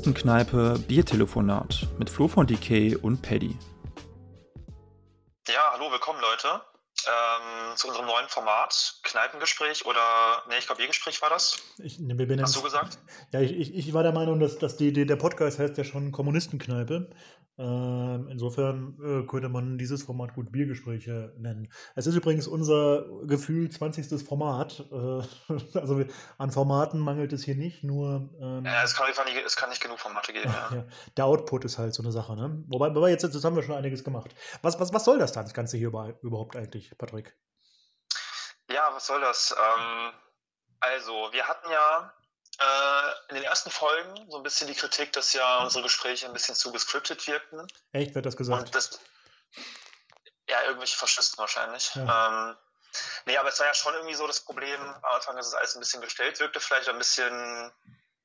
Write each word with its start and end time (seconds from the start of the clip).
Kommunistenkneipe 0.00 0.78
Biertelefonat 0.88 1.86
mit 1.98 2.08
Flo 2.08 2.26
von 2.26 2.46
DK 2.46 2.96
und 3.02 3.20
Paddy. 3.20 3.54
Kneipengespräch 9.70 9.86
oder, 9.86 10.42
nee, 10.48 10.56
ich 10.58 10.66
glaube, 10.66 10.78
Biergespräch 10.78 11.22
war 11.22 11.30
das. 11.30 11.58
Ich, 11.78 11.98
ne, 11.98 12.42
Hast 12.42 12.56
du 12.56 12.62
gesagt? 12.62 12.98
Ja, 13.32 13.40
ich, 13.40 13.52
ich, 13.52 13.76
ich 13.76 13.92
war 13.92 14.02
der 14.02 14.12
Meinung, 14.12 14.40
dass, 14.40 14.58
dass 14.58 14.76
die, 14.76 14.92
die, 14.92 15.06
der 15.06 15.16
Podcast 15.16 15.58
heißt 15.58 15.78
ja 15.78 15.84
schon 15.84 16.12
Kommunistenkneipe. 16.12 17.10
Ähm, 17.58 18.28
insofern 18.30 18.96
äh, 19.02 19.26
könnte 19.26 19.50
man 19.50 19.76
dieses 19.76 20.02
Format 20.04 20.34
gut 20.34 20.50
Biergespräche 20.50 21.34
nennen. 21.36 21.70
Es 21.94 22.06
ist 22.06 22.14
übrigens 22.14 22.46
unser 22.46 23.04
Gefühl 23.26 23.70
20. 23.70 24.26
Format. 24.26 24.84
Äh, 24.90 24.94
also 25.78 26.04
an 26.38 26.50
Formaten 26.50 27.00
mangelt 27.00 27.32
es 27.32 27.44
hier 27.44 27.56
nicht, 27.56 27.84
nur 27.84 28.30
ähm, 28.40 28.64
Ja, 28.64 28.82
es 28.82 28.94
kann, 28.94 29.06
einfach 29.06 29.26
nicht, 29.26 29.36
es 29.44 29.56
kann 29.56 29.68
nicht 29.68 29.82
genug 29.82 29.98
Formate 29.98 30.32
geben. 30.32 30.48
Ja. 30.48 30.76
ja, 30.76 30.84
der 31.16 31.26
Output 31.26 31.64
ist 31.66 31.78
halt 31.78 31.94
so 31.94 32.02
eine 32.02 32.12
Sache. 32.12 32.34
Ne? 32.34 32.64
Wobei, 32.68 32.94
wobei 32.94 33.10
jetzt, 33.10 33.22
jetzt 33.24 33.44
haben 33.44 33.56
wir 33.56 33.62
schon 33.62 33.74
einiges 33.74 34.04
gemacht. 34.04 34.34
Was, 34.62 34.80
was, 34.80 34.94
was 34.94 35.04
soll 35.04 35.18
das 35.18 35.32
dann, 35.32 35.44
das 35.44 35.54
Ganze 35.54 35.76
hier 35.76 35.88
über, 35.88 36.18
überhaupt 36.22 36.56
eigentlich, 36.56 36.96
Patrick? 36.96 37.36
Ja, 38.72 38.94
was 38.94 39.06
soll 39.06 39.20
das? 39.20 39.54
Ähm, 39.56 40.12
also, 40.80 41.32
wir 41.32 41.46
hatten 41.46 41.70
ja 41.70 42.12
äh, 42.58 43.12
in 43.28 43.34
den 43.36 43.44
ersten 43.44 43.70
Folgen 43.70 44.30
so 44.30 44.36
ein 44.36 44.42
bisschen 44.42 44.66
die 44.66 44.74
Kritik, 44.74 45.12
dass 45.12 45.32
ja 45.32 45.58
unsere 45.58 45.82
Gespräche 45.82 46.26
ein 46.26 46.32
bisschen 46.32 46.54
zu 46.54 46.72
gescriptet 46.72 47.26
wirkten. 47.26 47.66
Echt, 47.92 48.14
wird 48.14 48.26
das 48.26 48.36
gesagt? 48.36 48.74
Das, 48.74 49.00
ja, 50.48 50.62
irgendwelche 50.64 50.96
Faschisten 50.96 51.38
wahrscheinlich. 51.38 51.94
Ja. 51.94 52.48
Ähm, 52.50 52.56
nee, 53.24 53.36
aber 53.36 53.48
es 53.48 53.58
war 53.60 53.66
ja 53.66 53.74
schon 53.74 53.94
irgendwie 53.94 54.14
so 54.14 54.26
das 54.26 54.40
Problem 54.40 54.80
am 54.80 55.04
Anfang, 55.04 55.36
dass 55.36 55.46
es 55.46 55.54
alles 55.54 55.76
ein 55.76 55.80
bisschen 55.80 56.02
gestellt 56.02 56.40
wirkte, 56.40 56.60
vielleicht 56.60 56.88
ein 56.88 56.98
bisschen, 56.98 57.72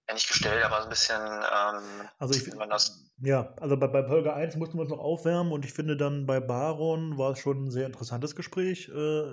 ja 0.07 0.13
nicht 0.13 0.27
gestellt, 0.27 0.63
aber 0.63 0.83
ein 0.83 0.89
bisschen, 0.89 1.19
ähm, 1.21 2.09
Also 2.19 2.33
ich, 2.33 2.53
man 2.55 2.69
das? 2.69 3.05
Ja, 3.21 3.53
also 3.59 3.77
bei, 3.77 3.87
bei 3.87 4.03
Folge 4.05 4.33
1 4.33 4.55
mussten 4.55 4.77
wir 4.77 4.81
uns 4.81 4.91
noch 4.91 4.99
aufwärmen 4.99 5.51
und 5.51 5.65
ich 5.65 5.73
finde 5.73 5.97
dann 5.97 6.25
bei 6.25 6.39
Baron 6.39 7.17
war 7.17 7.31
es 7.31 7.39
schon 7.39 7.65
ein 7.65 7.71
sehr 7.71 7.85
interessantes 7.85 8.35
Gespräch. 8.35 8.89
Äh, 8.89 9.23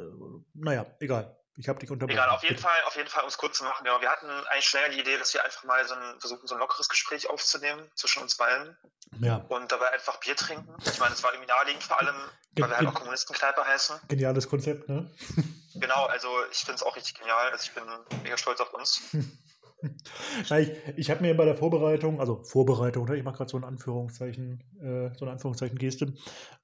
naja, 0.54 0.86
egal. 1.00 1.36
Ich 1.58 1.68
habe 1.68 1.78
dich 1.78 1.90
unterbrochen. 1.90 2.16
Egal, 2.16 2.30
auf 2.30 2.42
jeden 2.42 2.54
Bitte. 2.54 2.66
Fall, 2.66 2.80
auf 2.86 2.96
jeden 2.96 3.10
Fall, 3.10 3.22
um 3.24 3.28
es 3.28 3.36
kurz 3.36 3.58
zu 3.58 3.64
machen, 3.64 3.84
genau. 3.84 4.00
Wir 4.00 4.08
hatten 4.08 4.26
eigentlich 4.26 4.64
schnell 4.64 4.90
die 4.90 5.00
Idee, 5.00 5.18
dass 5.18 5.34
wir 5.34 5.44
einfach 5.44 5.64
mal 5.64 5.86
so 5.86 5.94
ein, 5.94 6.18
versuchen, 6.18 6.46
so 6.46 6.54
ein 6.54 6.58
lockeres 6.60 6.88
Gespräch 6.88 7.28
aufzunehmen 7.28 7.90
zwischen 7.94 8.22
uns 8.22 8.38
beiden 8.38 8.74
Ja, 9.20 9.44
und 9.48 9.70
dabei 9.70 9.90
einfach 9.92 10.18
Bier 10.20 10.34
trinken. 10.34 10.74
Ich 10.86 10.98
meine, 10.98 11.12
es 11.12 11.22
war 11.22 11.34
irgendwie 11.34 11.50
naheliegend 11.50 11.82
vor 11.82 12.00
allem, 12.00 12.16
weil 12.56 12.70
wir 12.70 12.76
halt 12.78 12.88
auch 12.88 12.94
Kommunistenkneipe 12.94 13.66
heißen. 13.66 14.00
geniales 14.08 14.48
Konzept, 14.48 14.88
ne? 14.88 15.10
Genau, 15.74 16.06
also 16.06 16.28
ich 16.50 16.58
finde 16.58 16.76
es 16.76 16.82
auch 16.82 16.96
richtig 16.96 17.18
genial. 17.18 17.50
Also 17.50 17.64
ich 17.64 17.74
bin 17.74 17.84
mega 18.22 18.38
stolz 18.38 18.60
auf 18.60 18.72
uns. 18.72 19.02
Ich 20.50 20.70
ich 20.96 21.10
habe 21.10 21.22
mir 21.22 21.36
bei 21.36 21.44
der 21.44 21.56
Vorbereitung, 21.56 22.20
also 22.20 22.42
Vorbereitung, 22.44 23.06
ne, 23.06 23.16
ich 23.16 23.24
mache 23.24 23.38
gerade 23.38 23.50
so 23.50 23.56
ein 23.56 23.64
Anführungszeichen, 23.64 24.62
äh, 24.80 25.10
so 25.16 25.24
eine 25.24 25.32
Anführungszeichen-Geste, 25.32 26.14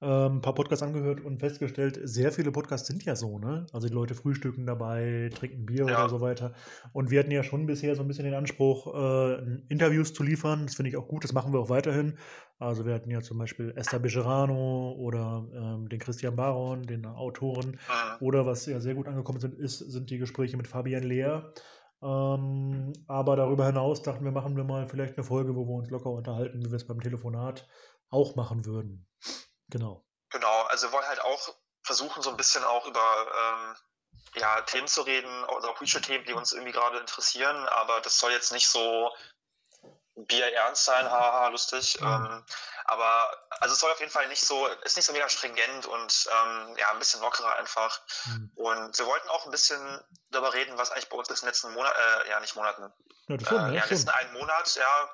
ähm, 0.01 0.37
ein 0.37 0.41
paar 0.41 0.55
Podcasts 0.55 0.83
angehört 0.83 1.21
und 1.21 1.39
festgestellt, 1.39 1.99
sehr 2.03 2.33
viele 2.33 2.53
Podcasts 2.53 2.87
sind 2.87 3.05
ja 3.05 3.17
so, 3.17 3.39
ne? 3.39 3.67
Also 3.73 3.89
die 3.89 3.95
Leute 3.95 4.15
frühstücken 4.15 4.67
dabei, 4.67 5.31
trinken 5.35 5.67
Bier 5.67 5.89
Ja. 5.89 6.05
oder 6.05 6.09
so 6.09 6.21
weiter. 6.21 6.55
Und 6.93 7.11
wir 7.11 7.21
hatten 7.21 7.31
ja 7.31 7.43
schon 7.43 7.67
bisher 7.67 7.95
so 7.97 8.03
ein 8.03 8.09
bisschen 8.09 8.25
den 8.25 8.35
Anspruch, 8.35 8.87
äh, 8.95 9.61
Interviews 9.69 10.13
zu 10.13 10.23
liefern. 10.23 10.67
Das 10.67 10.77
finde 10.77 10.91
ich 10.91 10.97
auch 10.97 11.09
gut, 11.09 11.25
das 11.25 11.33
machen 11.33 11.53
wir 11.53 11.61
auch 11.61 11.71
weiterhin. 11.71 12.15
Also 12.59 12.85
wir 12.87 12.95
hatten 12.95 13.11
ja 13.11 13.21
zum 13.21 13.39
Beispiel 13.39 13.73
Esther 13.77 14.01
Bejerano 14.01 14.93
oder 14.99 15.47
ähm, 15.55 15.89
den 15.89 15.99
Christian 16.01 16.35
Baron, 16.37 16.83
den 16.83 17.07
Autoren. 17.07 17.73
Mhm. 17.73 18.17
Oder 18.21 18.47
was 18.47 18.67
ja 18.67 18.81
sehr 18.81 18.95
gut 18.95 19.07
angekommen 19.09 19.41
sind, 19.41 19.55
ist, 19.55 19.79
sind 19.79 20.11
die 20.11 20.19
Gespräche 20.19 20.57
mit 20.57 20.67
Fabian 20.67 21.03
Lehr. 21.05 21.53
Ähm, 22.01 22.93
aber 23.09 23.37
darüber 23.37 23.67
hinaus 23.67 24.03
dachten 24.03 24.25
wir, 24.25 24.33
machen 24.33 24.57
wir 24.57 24.65
mal 24.65 24.89
vielleicht 24.89 25.17
eine 25.17 25.25
Folge, 25.27 25.57
wo 25.57 25.67
wir 25.67 25.75
uns 25.75 25.91
locker 25.91 26.11
unterhalten, 26.11 26.65
wie 26.65 26.71
wir 26.71 26.77
es 26.77 26.87
beim 26.87 27.01
Telefonat 27.01 27.67
auch 28.11 28.37
machen 28.37 28.65
würden. 28.65 29.09
Genau. 29.69 30.05
Genau, 30.31 30.63
also 30.69 30.89
wir 30.89 30.93
wollen 30.93 31.07
halt 31.07 31.23
auch 31.23 31.55
versuchen, 31.83 32.23
so 32.23 32.31
ein 32.31 32.37
bisschen 32.37 32.63
auch 32.65 32.87
über 32.87 33.01
ähm, 33.01 33.77
ja, 34.35 34.61
Themen 34.63 34.87
zu 34.87 35.03
reden, 35.03 35.45
also 35.45 35.69
auch 35.69 35.75
politische 35.75 36.03
Themen, 36.03 36.25
die 36.25 36.35
uns 36.35 36.53
irgendwie 36.53 36.73
gerade 36.73 36.99
interessieren, 36.99 37.57
aber 37.69 38.01
das 38.01 38.19
soll 38.19 38.31
jetzt 38.33 38.53
nicht 38.53 38.69
so 38.69 39.11
Bier 40.15 40.53
ernst 40.53 40.85
sein, 40.85 41.11
haha, 41.11 41.49
lustig. 41.49 41.99
Mhm. 42.01 42.07
Ähm, 42.07 42.45
aber 42.89 43.31
also 43.61 43.75
es 43.75 43.81
soll 43.81 43.91
auf 43.93 44.01
jeden 44.01 44.11
Fall 44.13 44.27
nicht 44.29 44.43
so, 44.43 44.67
ist 44.85 44.97
nicht 44.97 45.05
so 45.07 45.13
mega 45.13 45.29
stringent 45.29 45.87
und 45.87 46.29
ähm, 46.33 46.77
ja, 46.79 46.91
ein 46.91 46.99
bisschen 46.99 47.21
lockerer 47.21 47.57
einfach. 47.57 48.01
Hm. 48.25 48.51
Und 48.57 48.99
wir 48.99 49.07
wollten 49.07 49.29
auch 49.29 49.45
ein 49.45 49.51
bisschen 49.51 49.81
darüber 50.31 50.53
reden, 50.55 50.77
was 50.79 50.91
eigentlich 50.91 51.09
bei 51.09 51.17
uns 51.17 51.29
in 51.29 51.37
den 51.37 51.47
letzten 51.47 51.73
Monaten, 51.75 51.97
äh, 52.27 52.31
ja 52.31 52.41
nicht 52.41 52.57
Monaten, 52.57 52.93
Ja, 53.29 53.37
das 53.37 53.47
äh, 53.47 53.51
schon, 53.51 53.59
ja, 53.59 53.67
ne? 53.71 53.81
schon. 53.81 53.91
letzten 53.91 54.11
einen 54.11 54.33
Monat, 54.33 54.75
ja, 54.77 55.11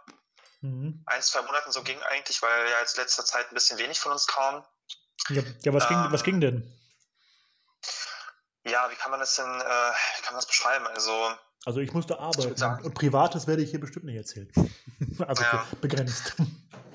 Mhm. 0.61 1.03
ein, 1.07 1.21
zwei 1.21 1.43
Monaten 1.43 1.73
so 1.73 1.83
ging 1.83 2.01
eigentlich, 2.05 2.41
weil 2.41 2.71
ja 2.71 2.81
jetzt 2.81 2.97
letzter 2.97 3.23
Zeit 3.25 3.51
ein 3.51 3.55
bisschen 3.55 3.77
wenig 3.79 4.01
von 4.01 4.13
uns 4.13 4.27
kam. 4.27 4.65
Ja, 5.29 5.43
ja 5.63 5.75
was, 5.75 5.87
ging, 5.89 5.99
Ähm, 5.99 6.13
was 6.13 6.23
ging 6.25 6.41
denn? 6.41 6.81
Ja, 8.67 8.91
wie 8.91 8.95
kann 8.97 9.11
man 9.11 9.21
das 9.21 9.37
denn, 9.37 9.45
äh, 9.45 9.51
wie 9.51 10.23
kann 10.23 10.33
man 10.33 10.37
das 10.37 10.47
beschreiben? 10.47 10.87
Also, 10.87 11.37
Also 11.67 11.81
ich 11.81 11.93
musste 11.93 12.19
arbeiten 12.19 12.57
sagen- 12.57 12.83
und 12.85 12.95
Privates 12.95 13.47
werde 13.47 13.63
ich 13.63 13.71
hier 13.71 13.81
bestimmt 13.81 14.07
nicht 14.07 14.17
erzählen. 14.17 14.51
also 15.29 15.43
Ja. 15.43 15.67
begrenzt. 15.83 16.35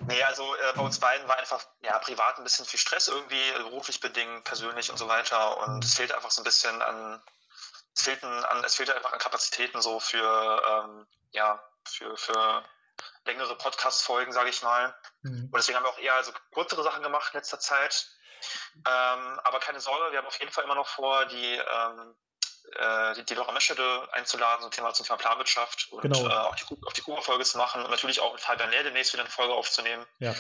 Nee, 0.10 0.24
also 0.24 0.56
äh, 0.56 0.74
bei 0.76 0.82
uns 0.82 1.00
beiden 1.00 1.28
war 1.28 1.38
einfach, 1.38 1.66
ja, 1.82 1.98
privat 2.00 2.38
ein 2.38 2.44
bisschen 2.44 2.66
viel 2.66 2.80
Stress 2.80 3.08
irgendwie, 3.08 3.52
beruflich 3.54 4.00
bedingt, 4.00 4.44
persönlich 4.44 4.92
und 4.92 4.98
so 4.98 5.08
weiter. 5.08 5.58
Und 5.60 5.76
Mhm. 5.76 5.82
es 5.82 5.94
fehlt 5.94 6.12
einfach 6.12 6.32
so 6.32 6.42
ein 6.42 6.44
bisschen 6.44 6.82
an, 6.82 7.24
es 7.96 8.04
fehlten 8.04 8.28
an, 8.46 8.64
es 8.64 8.76
fehlte 8.76 8.96
einfach 8.96 9.14
an 9.14 9.20
Kapazitäten 9.20 9.82
so 9.82 10.00
für, 10.00 10.62
ähm, 10.68 11.08
ja, 11.32 11.64
für, 11.86 12.16
für 12.18 12.64
längere 13.24 13.56
Podcast-Folgen, 13.58 14.32
sage 14.34 14.50
ich 14.50 14.62
mal. 14.62 14.96
Mhm. 15.22 15.46
Und 15.52 15.56
deswegen 15.56 15.78
haben 15.78 15.86
wir 15.86 15.90
auch 15.90 16.00
eher 16.00 16.24
so 16.24 16.32
kürzere 16.54 16.84
Sachen 16.84 17.04
gemacht 17.04 17.34
in 17.34 17.40
letzter 17.40 17.60
Zeit. 17.60 18.08
Ähm, 18.86 19.40
aber 19.44 19.60
keine 19.60 19.80
Sorge, 19.80 20.12
wir 20.12 20.20
haben 20.20 20.28
auf 20.28 20.40
jeden 20.40 20.52
Fall 20.52 20.64
immer 20.64 20.76
noch 20.76 20.88
vor, 20.88 21.26
die, 21.26 21.56
ähm, 21.56 22.16
äh, 22.76 23.16
die, 23.16 23.26
die 23.26 23.34
Laura 23.36 23.52
Meschede 23.52 23.84
einzuladen, 24.14 24.66
ein 24.66 24.72
Thema 24.72 24.94
zum 24.94 25.06
Thema 25.06 25.18
Planwirtschaft 25.18 25.88
und 25.92 26.02
Genau. 26.02 26.28
äh, 26.28 26.32
auch 26.32 26.56
die, 26.56 26.64
auf 26.86 26.94
die 26.94 27.02
Kuba-Folge 27.02 27.44
zu 27.44 27.58
machen 27.58 27.84
und 27.84 27.92
natürlich 27.92 28.20
auch 28.20 28.32
mit 28.34 28.42
Fabian 28.42 28.70
Lehr 28.72 28.84
demnächst 28.84 29.14
wieder 29.14 29.24
eine 29.24 29.32
Folge 29.32 29.54
aufzunehmen. 29.54 30.06
Ja. 30.20 30.34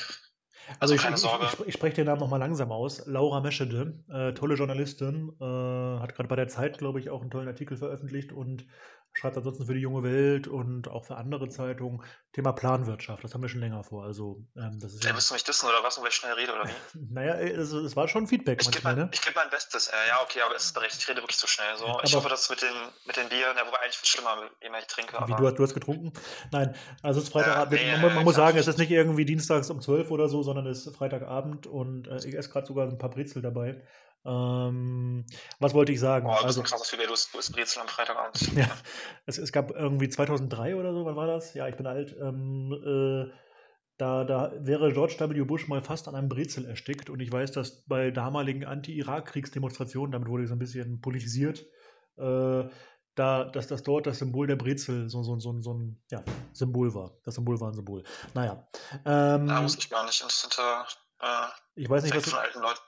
Also 0.80 0.94
Also 0.94 0.96
ich, 0.96 1.02
keine 1.02 1.16
ich, 1.16 1.22
Sorge. 1.22 1.48
ich, 1.52 1.68
ich 1.68 1.74
spreche 1.74 1.96
den 1.96 2.06
Namen 2.06 2.20
nochmal 2.20 2.40
langsam 2.40 2.72
aus. 2.72 3.04
Laura 3.08 3.40
Meschede, 3.42 4.04
äh, 4.12 4.34
tolle 4.34 4.54
Journalistin, 4.56 5.36
äh, 5.42 6.00
hat 6.00 6.14
gerade 6.16 6.28
bei 6.30 6.36
der 6.36 6.48
Zeit, 6.48 6.78
glaube 6.78 7.00
ich, 7.00 7.10
auch 7.10 7.22
einen 7.22 7.32
tollen 7.32 7.48
Artikel 7.48 7.76
veröffentlicht 7.76 8.32
und 8.32 8.66
schreibt 9.14 9.36
ansonsten 9.38 9.66
für 9.66 9.74
die 9.74 9.82
junge 9.82 10.04
Welt 10.04 10.48
und 10.48 10.88
auch 10.88 11.04
für 11.06 11.18
andere 11.18 11.50
Zeitungen 11.50 12.02
Thema 12.32 12.52
Planwirtschaft. 12.54 13.24
Das 13.24 13.34
haben 13.34 13.42
wir 13.42 13.50
schon 13.50 13.60
länger 13.60 13.84
vor. 13.84 14.04
Also 14.06 14.46
ähm, 14.56 14.80
das 14.80 14.94
ist 14.94 15.04
Ja. 15.04 15.10
ja, 15.10 15.16
Müsst 15.16 15.30
du 15.30 15.34
mich 15.34 15.44
dissen 15.44 15.68
oder 15.68 15.84
was, 15.84 15.98
und 15.98 16.08
ich 16.08 16.14
schnell 16.14 16.34
rede 16.34 16.54
oder 16.54 16.66
wie? 16.70 17.00
naja, 17.14 17.34
es, 17.36 17.72
es 17.72 17.96
war 17.96 18.08
schon 18.08 18.28
Feedback 18.28 18.62
Ich 18.62 18.70
gebe 18.72 18.84
mein, 18.84 18.96
ne? 18.98 19.10
ich 19.12 19.22
geb 19.22 19.36
mein 19.36 19.50
Bestes. 19.50 19.88
Äh, 19.88 19.92
ja, 20.10 20.22
okay, 20.24 20.42
aber 20.46 20.56
es 20.56 20.66
ist 20.66 20.74
berechtigt. 20.74 21.02
Ich 21.02 21.10
rede 21.10 21.22
wirklich 21.22 21.38
zu 21.38 21.48
schnell. 21.48 21.76
So. 21.78 21.86
ich 21.86 21.92
Aber- 22.14 22.20
hoffe, 22.24 22.30
dass 22.30 22.50
mit 22.50 22.62
den, 22.62 22.70
mit 23.08 23.18
den 23.18 23.28
Bieren, 23.30 23.58
ja, 23.58 23.66
wobei 23.66 23.78
eigentlich 23.84 23.98
viel 23.98 24.08
schlimmer, 24.08 24.38
je 24.62 24.70
mehr 24.70 24.80
ich 24.80 24.88
trinke. 24.88 25.18
Wie, 25.26 25.34
du, 25.36 25.46
hast- 25.48 25.56
du 25.58 25.64
hast 25.64 25.74
getrunken? 25.74 26.14
Nein, 26.52 26.76
also 27.02 27.20
es 27.20 27.26
ist 27.26 27.34
Freitagabend. 27.34 27.80
Ja, 27.82 27.96
nee, 27.98 28.02
man, 28.02 28.14
man 28.14 28.22
äh, 28.22 28.24
muss 28.24 28.36
sagen, 28.36 28.58
es 28.58 28.68
ist 28.68 28.78
nicht 28.78 28.92
irgendwie 28.92 29.26
dienstags 29.26 29.70
um 29.72 29.82
12 29.82 30.12
oder 30.12 30.30
so, 30.30 30.44
sondern 30.44 30.68
es 30.68 30.86
ist 30.86 30.96
Freitagabend 30.96 31.66
und 31.68 32.08
äh, 32.08 32.18
ich 32.26 32.36
esse 32.36 32.50
gerade 32.50 32.68
sogar 32.68 32.88
ein 32.88 32.98
paar 33.00 33.10
Brezel 33.10 33.42
dabei. 33.42 33.82
Ähm, 34.26 35.26
was 35.60 35.74
wollte 35.74 35.92
ich 35.92 36.00
sagen? 36.00 36.26
Boah, 36.26 36.36
bist 36.36 36.46
also, 36.46 36.62
ein 36.62 36.66
krasses 36.66 36.90
Figür, 36.90 37.08
du 37.08 37.14
isst 37.14 37.32
Brezel 37.54 37.82
am 37.82 37.88
Freitagabend. 37.88 38.56
Ja, 38.56 38.70
es, 39.26 39.38
es 39.38 39.52
gab 39.52 39.72
irgendwie 39.72 40.10
2003 40.10 40.76
oder 40.76 40.94
so, 40.94 41.06
wann 41.06 41.16
war 41.16 41.28
das? 41.28 41.54
Ja, 41.54 41.68
ich 41.68 41.76
bin 41.76 41.88
alt. 41.88 42.16
Ähm, 42.20 42.74
äh, 42.74 43.34
da, 43.98 44.24
da 44.24 44.54
wäre 44.56 44.94
George 44.94 45.16
W. 45.20 45.44
Bush 45.44 45.68
mal 45.68 45.82
fast 45.82 46.08
an 46.08 46.16
einem 46.16 46.30
Brezel 46.30 46.66
erstickt 46.66 47.10
und 47.10 47.20
ich 47.20 47.32
weiß, 47.32 47.52
dass 47.52 47.84
bei 47.86 48.12
damaligen 48.12 48.66
Anti-Irak-Kriegsdemonstrationen, 48.66 50.12
damit 50.12 50.30
wurde 50.30 50.44
ich 50.44 50.50
so 50.50 50.56
ein 50.56 50.60
bisschen 50.60 51.02
politisiert, 51.02 51.66
äh, 52.18 52.64
da, 53.16 53.44
dass 53.44 53.68
das 53.68 53.84
dort 53.84 54.08
das 54.08 54.20
Symbol 54.20 54.48
der 54.48 54.56
Brezel 54.56 55.10
so, 55.10 55.24
so, 55.24 55.38
so, 55.40 55.60
so 55.62 55.74
ein 55.74 56.02
ja, 56.10 56.24
Symbol 56.54 56.94
war. 56.94 57.18
Das 57.26 57.36
Symbol 57.36 57.60
war 57.60 57.70
ein 57.70 57.74
Symbol. 57.74 58.04
Naja. 58.34 58.66
Ähm, 59.06 59.48
Da 59.48 59.64
wusste 59.64 59.80
ich 59.80 59.90
gar 59.90 60.06
nicht. 60.06 60.22
Interessanter 60.22 60.86
äh, 61.20 61.48
ich 61.76 61.90
weiß 61.90 62.04
nicht, 62.04 62.16
was, 62.16 62.30
von 62.30 62.40
alten 62.40 62.60
Leuten. 62.60 62.80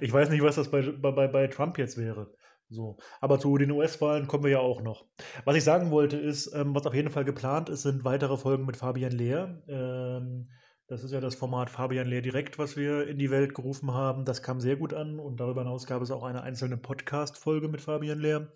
Ich 0.00 0.12
weiß 0.12 0.30
nicht, 0.30 0.42
was 0.42 0.56
das 0.56 0.70
bei, 0.70 0.82
bei, 0.82 1.28
bei- 1.28 1.46
Trump 1.48 1.78
jetzt 1.78 1.96
wäre. 1.96 2.32
So. 2.70 2.96
Aber 3.20 3.38
zu 3.38 3.56
den 3.58 3.70
US-Wahlen 3.70 4.26
kommen 4.26 4.44
wir 4.44 4.50
ja 4.50 4.58
auch 4.58 4.80
noch. 4.80 5.06
Was 5.44 5.56
ich 5.56 5.64
sagen 5.64 5.90
wollte, 5.90 6.16
ist, 6.16 6.52
ähm, 6.54 6.74
was 6.74 6.86
auf 6.86 6.94
jeden 6.94 7.10
Fall 7.10 7.24
geplant 7.24 7.68
ist, 7.68 7.82
sind 7.82 8.04
weitere 8.04 8.36
Folgen 8.36 8.64
mit 8.66 8.76
Fabian 8.76 9.12
Lehr. 9.12 9.62
Ähm, 9.68 10.48
das 10.86 11.04
ist 11.04 11.12
ja 11.12 11.20
das 11.20 11.34
Format 11.34 11.70
Fabian 11.70 12.06
Lehr 12.06 12.22
direkt, 12.22 12.58
was 12.58 12.76
wir 12.76 13.06
in 13.06 13.18
die 13.18 13.30
Welt 13.30 13.54
gerufen 13.54 13.92
haben. 13.92 14.24
Das 14.24 14.42
kam 14.42 14.60
sehr 14.60 14.76
gut 14.76 14.92
an 14.94 15.18
und 15.18 15.40
darüber 15.40 15.62
hinaus 15.62 15.86
gab 15.86 16.02
es 16.02 16.10
auch 16.10 16.24
eine 16.24 16.42
einzelne 16.42 16.76
Podcast-Folge 16.76 17.68
mit 17.68 17.80
Fabian 17.80 18.18
Lehr. 18.18 18.52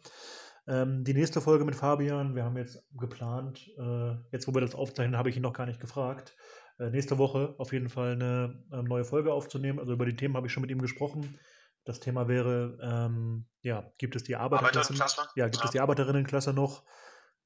Ähm, 0.67 1.05
die 1.05 1.15
nächste 1.15 1.41
Folge 1.41 1.65
mit 1.65 1.75
Fabian, 1.77 2.35
wir 2.35 2.45
haben 2.45 2.59
jetzt 2.59 2.83
geplant, 2.99 3.67
äh, 3.79 4.17
jetzt 4.33 4.47
wo 4.47 4.55
wir 4.55 4.61
das 4.61 4.75
aufzeichnen, 4.75 5.17
habe 5.17 5.31
ich 5.31 5.37
ihn 5.37 5.43
noch 5.43 5.55
gar 5.55 5.65
nicht 5.67 5.81
gefragt, 5.81 6.37
nächste 6.79 7.19
Woche 7.19 7.55
auf 7.59 7.73
jeden 7.73 7.89
Fall 7.89 8.13
eine 8.13 8.65
ähm, 8.73 8.85
neue 8.85 9.05
Folge 9.05 9.33
aufzunehmen. 9.33 9.79
Also 9.79 9.93
über 9.93 10.07
die 10.07 10.17
Themen 10.17 10.37
habe 10.37 10.47
ich 10.47 10.53
schon 10.53 10.61
mit 10.63 10.71
ihm 10.71 10.81
gesprochen. 10.81 11.39
Das 11.85 12.01
Thema 12.01 12.29
wäre, 12.29 12.79
ähm, 12.83 13.47
ja, 13.63 13.91
gibt 13.99 14.15
es 14.17 14.25
die 14.25 14.37
Arbeiterinnenklasse? 14.37 14.93
Arbeiterinnenklasse? 14.93 15.31
Ja, 15.37 15.47
gibt 15.47 15.57
Ja. 15.57 15.65
es 15.65 15.71
die 15.71 15.81
Arbeiterinnenklasse 15.81 16.53
noch? 16.53 16.85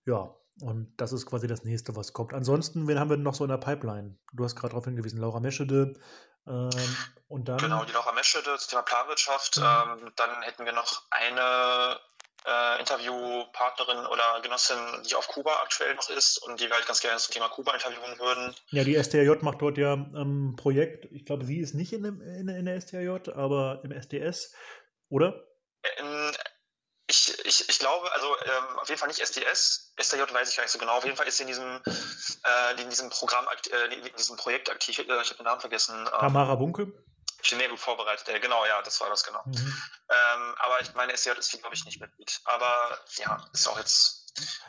Ja, 0.05 0.35
Und 0.61 0.93
das 0.99 1.13
ist 1.13 1.25
quasi 1.25 1.47
das 1.47 1.65
nächste, 1.65 1.97
was 1.97 2.13
kommt. 2.13 2.35
Ansonsten, 2.35 2.87
wen 2.87 2.99
haben 3.01 3.09
wir 3.09 3.17
noch 3.17 3.35
so 3.35 3.45
in 3.45 3.49
der 3.51 3.57
Pipeline? 3.57 4.19
Du 4.35 4.45
hast 4.45 4.55
gerade 4.55 4.73
darauf 4.73 4.85
hingewiesen, 4.85 5.19
Laura 5.19 5.41
Meschede. 5.41 5.95
Ähm, 6.47 6.69
und 7.29 7.49
dann. 7.49 7.57
Genau, 7.57 7.85
die 7.85 7.93
Laura 7.93 8.13
Meschede, 8.13 8.45
das 8.47 8.67
Thema 8.67 8.83
Planwirtschaft. 8.83 9.57
Mhm. 9.59 9.63
Ähm, 10.03 10.13
dann 10.17 10.43
hätten 10.43 10.67
wir 10.67 10.73
noch 10.73 11.03
eine 11.11 11.97
äh, 12.45 12.81
Interviewpartnerin 12.81 14.07
oder 14.07 14.41
Genossin, 14.43 14.79
die 15.09 15.15
auf 15.15 15.29
Kuba 15.29 15.61
aktuell 15.63 15.95
noch 15.95 16.11
ist 16.11 16.39
und 16.39 16.61
die 16.61 16.69
wir 16.69 16.75
halt 16.75 16.87
ganz 16.87 17.01
gerne 17.01 17.19
zum 17.19 17.33
Thema 17.33 17.49
Kuba 17.49 17.75
interviewen 17.75 18.19
würden. 18.19 18.55
Ja, 18.71 18.85
die 18.85 19.03
STRJ 19.03 19.43
macht 19.43 19.63
dort 19.63 19.79
ja 19.79 19.95
ein 19.95 20.15
ähm, 20.17 20.57
Projekt. 20.57 21.07
Ich 21.13 21.25
glaube, 21.25 21.45
sie 21.45 21.59
ist 21.59 21.75
nicht 21.75 21.93
in, 21.93 22.03
dem, 22.03 22.21
in, 22.21 22.49
in 22.49 22.65
der 22.65 22.81
STRJ, 22.81 23.31
aber 23.35 23.81
im 23.85 23.93
SDS, 23.93 24.55
oder? 25.09 25.45
In, 25.99 26.33
ich, 27.09 27.45
ich, 27.45 27.69
ich 27.69 27.79
glaube, 27.79 28.11
also 28.13 28.27
ähm, 28.27 28.79
auf 28.79 28.89
jeden 28.89 28.99
Fall 28.99 29.09
nicht 29.09 29.21
SDS. 29.21 29.93
STJ 30.01 30.23
weiß 30.33 30.51
ich 30.51 30.57
gar 30.57 30.65
nicht 30.65 30.73
so 30.73 30.79
genau. 30.79 30.97
Auf 30.97 31.05
jeden 31.05 31.17
Fall 31.17 31.27
ist 31.27 31.37
sie 31.37 31.43
in 31.43 31.49
diesem, 31.49 31.83
äh, 31.85 32.81
in 32.81 32.89
diesem 32.89 33.11
Programm, 33.11 33.47
äh, 33.71 33.95
in 33.95 34.17
diesem 34.17 34.37
Projekt 34.37 34.71
aktiv. 34.71 34.99
Ich, 34.99 35.07
ich 35.07 35.11
habe 35.11 35.35
den 35.37 35.45
Namen 35.45 35.61
vergessen. 35.61 35.95
Ähm, 35.97 36.21
Tamara 36.21 36.55
Bunke? 36.55 36.93
Gut 37.43 37.79
vorbereitet. 37.79 38.29
Äh, 38.29 38.41
genau, 38.41 38.65
ja, 38.67 38.81
das 38.83 39.01
war 39.01 39.09
das 39.09 39.25
genau. 39.25 39.43
Mhm. 39.45 39.55
Ähm, 39.57 40.55
aber 40.59 40.81
ich 40.81 40.95
meine, 40.95 41.17
STJ 41.17 41.39
ist 41.39 41.51
glaube 41.61 41.75
ich, 41.75 41.85
nicht 41.85 42.01
Mitglied. 42.01 42.41
Aber 42.45 42.99
ja, 43.19 43.45
ist 43.53 43.69
auch 43.69 43.79
jetzt 43.79 44.23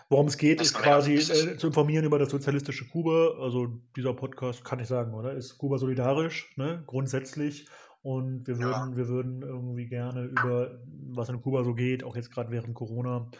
Worum 0.09 0.27
es 0.27 0.37
geht, 0.37 0.61
ist 0.61 0.75
quasi 0.75 1.15
äh, 1.15 1.57
zu 1.57 1.67
informieren 1.67 2.05
über 2.05 2.19
das 2.19 2.29
sozialistische 2.29 2.87
Kuba. 2.89 3.37
Also 3.39 3.67
dieser 3.95 4.13
Podcast 4.13 4.65
kann 4.65 4.79
ich 4.79 4.87
sagen, 4.87 5.13
oder? 5.13 5.33
Ist 5.33 5.57
Kuba 5.57 5.77
solidarisch, 5.77 6.51
ne? 6.57 6.83
grundsätzlich. 6.85 7.67
Und 8.01 8.45
wir 8.45 8.59
würden, 8.59 8.91
ja. 8.91 8.97
wir 8.97 9.07
würden 9.07 9.41
irgendwie 9.41 9.87
gerne 9.87 10.25
über, 10.25 10.81
was 11.07 11.29
in 11.29 11.41
Kuba 11.41 11.63
so 11.63 11.73
geht, 11.73 12.03
auch 12.03 12.17
jetzt 12.17 12.31
gerade 12.31 12.51
während 12.51 12.75
Corona, 12.75 13.31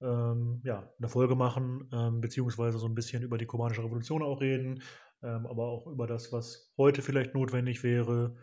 ähm, 0.00 0.62
ja, 0.64 0.90
eine 0.98 1.08
Folge 1.10 1.36
machen, 1.36 1.90
ähm, 1.92 2.22
beziehungsweise 2.22 2.78
so 2.78 2.86
ein 2.86 2.94
bisschen 2.94 3.22
über 3.22 3.36
die 3.36 3.44
kubanische 3.44 3.84
Revolution 3.84 4.22
auch 4.22 4.40
reden, 4.40 4.82
ähm, 5.22 5.46
aber 5.46 5.64
auch 5.64 5.86
über 5.86 6.06
das, 6.06 6.32
was 6.32 6.72
heute 6.78 7.02
vielleicht 7.02 7.34
notwendig 7.34 7.82
wäre. 7.82 8.36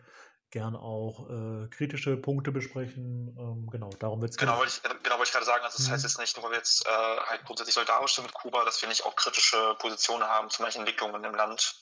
Gern 0.50 0.76
auch 0.76 1.28
äh, 1.28 1.68
kritische 1.68 2.16
Punkte 2.16 2.52
besprechen. 2.52 3.36
Ähm, 3.38 3.68
genau, 3.70 3.90
darum 3.98 4.22
wird 4.22 4.30
es 4.30 4.36
genau, 4.38 4.56
wollte 4.56 4.72
ich, 4.72 4.82
genau, 4.82 5.16
wollte 5.18 5.24
ich 5.24 5.32
gerade 5.32 5.44
sagen. 5.44 5.62
Also, 5.62 5.76
das 5.76 5.88
mhm. 5.88 5.92
heißt 5.92 6.04
jetzt 6.04 6.18
nicht, 6.18 6.36
nur 6.36 6.44
weil 6.44 6.52
wir 6.52 6.58
jetzt 6.58 6.86
äh, 6.86 6.90
halt 6.90 7.44
grundsätzlich 7.44 7.74
solidarisch 7.74 8.14
sind 8.14 8.24
mit 8.24 8.32
Kuba, 8.32 8.64
dass 8.64 8.80
wir 8.80 8.88
nicht 8.88 9.04
auch 9.04 9.14
kritische 9.14 9.76
Positionen 9.78 10.24
haben 10.24 10.48
zu 10.48 10.62
manchen 10.62 10.80
Entwicklungen 10.80 11.22
im 11.22 11.34
Land. 11.34 11.74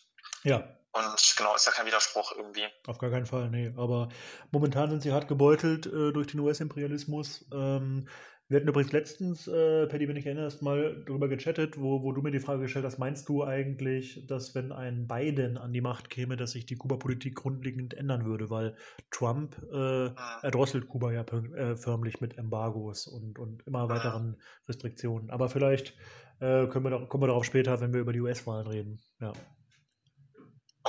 Ja. 0.43 0.65
Und 0.93 1.35
genau, 1.37 1.55
ist 1.55 1.67
ja 1.67 1.73
kein 1.73 1.87
Widerspruch 1.87 2.33
irgendwie. 2.33 2.67
Auf 2.87 2.99
gar 2.99 3.11
keinen 3.11 3.27
Fall, 3.27 3.51
nee. 3.51 3.73
Aber 3.77 4.09
momentan 4.51 4.91
sind 4.91 5.03
sie 5.03 5.13
hart 5.13 5.29
gebeutelt 5.29 5.87
äh, 5.87 6.13
durch 6.13 6.29
den 6.29 6.41
US-Imperialismus. 6.41 7.45
Ähm, 7.53 8.09
wir 8.49 8.59
hatten 8.59 8.69
übrigens 8.69 8.93
letztens, 8.93 9.49
äh, 9.49 9.87
Paddy, 9.89 10.07
wenn 10.09 10.17
ich 10.17 10.27
erinnerst, 10.27 10.63
mal 10.63 11.03
darüber 11.07 11.29
gechattet, 11.29 11.81
wo, 11.81 12.03
wo 12.03 12.13
du 12.13 12.23
mir 12.23 12.31
die 12.31 12.39
Frage 12.39 12.63
gestellt 12.63 12.85
hast, 12.85 12.99
meinst 12.99 13.29
du 13.29 13.43
eigentlich, 13.43 14.25
dass 14.29 14.55
wenn 14.55 14.71
ein 14.71 15.09
Biden 15.09 15.59
an 15.59 15.73
die 15.73 15.81
Macht 15.81 16.11
käme, 16.11 16.37
dass 16.37 16.53
sich 16.53 16.65
die 16.65 16.77
Kuba-Politik 16.77 17.35
grundlegend 17.35 17.95
ändern 17.95 18.25
würde? 18.25 18.49
Weil 18.49 18.77
Trump 19.11 19.57
äh, 19.73 19.77
ah. 19.77 20.39
erdrosselt 20.43 20.87
Kuba 20.87 21.13
ja 21.13 21.23
äh, 21.23 21.75
förmlich 21.75 22.21
mit 22.21 22.39
Embargos 22.39 23.09
und, 23.09 23.39
und 23.39 23.67
immer 23.67 23.81
ah. 23.81 23.89
weiteren 23.89 24.37
Restriktionen. 24.69 25.31
Aber 25.31 25.49
vielleicht 25.49 25.95
äh, 26.39 26.67
können 26.69 26.85
wir 26.85 26.91
doch, 26.91 27.09
kommen 27.09 27.25
wir 27.25 27.29
darauf 27.29 27.45
später, 27.45 27.81
wenn 27.81 27.93
wir 27.93 28.01
über 28.01 28.13
die 28.13 28.21
US-Wahlen 28.21 28.69
reden. 28.69 29.01
Ja. 29.21 29.33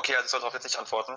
Okay, 0.07 0.15
also 0.15 0.25
ich 0.25 0.31
soll 0.31 0.39
darauf 0.39 0.53
jetzt 0.53 0.63
nicht 0.63 0.79
antworten. 0.79 1.15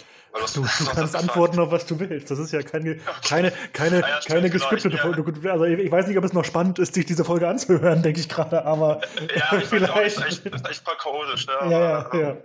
Du, 0.55 0.63
du 0.63 0.91
kannst 0.95 1.15
antworten 1.15 1.61
auf 1.61 1.71
was 1.71 1.87
du 1.87 2.01
willst. 2.01 2.29
Das 2.29 2.41
ist 2.41 2.53
ja 2.53 2.63
keine, 2.63 2.97
keine, 3.27 3.53
keine, 3.73 4.05
ah 4.05 4.09
ja, 4.09 4.21
keine 4.27 4.51
genau, 4.51 4.53
geskriptete 4.53 4.99
Folge. 4.99 5.25
Also 5.49 5.65
ich 5.65 5.93
weiß 5.93 6.09
nicht, 6.09 6.19
ob 6.19 6.25
es 6.25 6.33
noch 6.33 6.45
spannend 6.45 6.81
ist, 6.81 6.95
sich 6.95 7.07
diese 7.07 7.25
Folge 7.25 7.47
anzuhören, 7.47 8.03
denke 8.03 8.19
ich 8.19 8.29
gerade, 8.29 8.65
aber 8.65 9.01
ja, 9.35 9.61
vielleicht. 9.61 9.93
Auch, 9.93 10.01
echt, 10.01 10.45
echt 10.69 10.85
parkodisch, 10.85 11.47
ne? 11.47 11.53
Ja, 11.71 11.81
ja, 11.81 12.11
ja. 12.15 12.37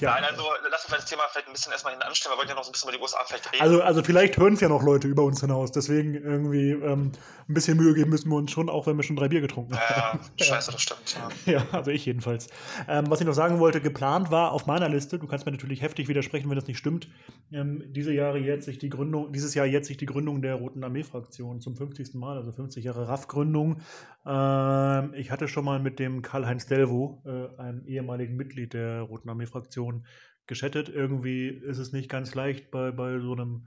Ja. 0.00 0.10
Nein, 0.10 0.24
also 0.24 0.42
lass 0.70 0.84
uns 0.84 0.94
das 0.94 1.04
Thema 1.04 1.22
vielleicht 1.30 1.46
ein 1.46 1.52
bisschen 1.52 1.70
erstmal 1.70 1.92
hinten 1.92 2.06
anstellen, 2.06 2.32
wir 2.32 2.38
wollten 2.38 2.50
ja 2.50 2.56
noch 2.56 2.64
so 2.64 2.70
ein 2.70 2.72
bisschen 2.72 2.88
über 2.88 2.98
die 2.98 3.02
USA 3.02 3.18
vielleicht 3.24 3.52
reden. 3.52 3.62
Also, 3.62 3.82
also 3.82 4.02
vielleicht 4.02 4.36
hören 4.36 4.54
es 4.54 4.60
ja 4.60 4.68
noch 4.68 4.82
Leute 4.82 5.06
über 5.06 5.22
uns 5.22 5.40
hinaus, 5.40 5.70
deswegen 5.70 6.14
irgendwie 6.14 6.72
ähm, 6.72 7.12
ein 7.48 7.54
bisschen 7.54 7.76
Mühe 7.76 7.94
geben 7.94 8.10
müssen 8.10 8.30
wir 8.30 8.36
uns 8.36 8.50
schon, 8.50 8.68
auch 8.68 8.86
wenn 8.86 8.96
wir 8.96 9.02
schon 9.02 9.16
drei 9.16 9.28
Bier 9.28 9.40
getrunken 9.40 9.76
haben. 9.78 10.20
Ja, 10.38 10.44
scheiße, 10.44 10.72
das 10.72 10.82
stimmt. 10.82 11.16
Ja, 11.46 11.52
ja 11.52 11.66
also 11.72 11.90
ich 11.90 12.06
jedenfalls. 12.06 12.48
Ähm, 12.88 13.04
was 13.08 13.20
ich 13.20 13.26
noch 13.26 13.34
sagen 13.34 13.58
wollte, 13.58 13.80
geplant 13.80 14.30
war 14.30 14.52
auf 14.52 14.66
meiner 14.66 14.88
Liste, 14.88 15.18
du 15.18 15.26
kannst 15.26 15.46
mir 15.46 15.52
natürlich 15.52 15.82
heftig 15.82 16.08
widersprechen, 16.08 16.48
wenn 16.48 16.56
das 16.56 16.66
nicht 16.66 16.78
stimmt, 16.78 17.08
ähm, 17.52 17.84
diese 17.88 18.12
Jahre 18.12 18.38
jetzt 18.38 18.64
sich 18.64 18.78
die 18.78 18.88
Gründung, 18.88 19.32
dieses 19.32 19.54
Jahr 19.54 19.66
jetzt 19.66 19.88
sich 19.88 19.96
die 19.96 20.06
Gründung 20.06 20.42
der 20.42 20.56
Roten 20.56 20.82
Armee-Fraktion 20.84 21.60
zum 21.60 21.76
50. 21.76 22.14
Mal, 22.14 22.36
also 22.36 22.52
50 22.52 22.84
Jahre 22.84 23.08
RAF-Gründung. 23.08 23.80
Ähm, 24.26 25.14
ich 25.14 25.30
hatte 25.30 25.48
schon 25.48 25.64
mal 25.64 25.80
mit 25.80 25.98
dem 25.98 26.22
Karl-Heinz 26.22 26.66
Delvo, 26.66 27.22
äh, 27.24 27.60
einem 27.60 27.86
ehemaligen 27.86 28.36
Mitglied 28.36 28.74
der 28.74 29.02
Roten 29.02 29.28
Armee-Fraktion, 29.28 30.04
geschattet. 30.46 30.88
Irgendwie 30.88 31.48
ist 31.48 31.78
es 31.78 31.92
nicht 31.92 32.08
ganz 32.08 32.34
leicht, 32.34 32.70
bei, 32.70 32.90
bei 32.90 33.18
so 33.18 33.32
einem 33.32 33.66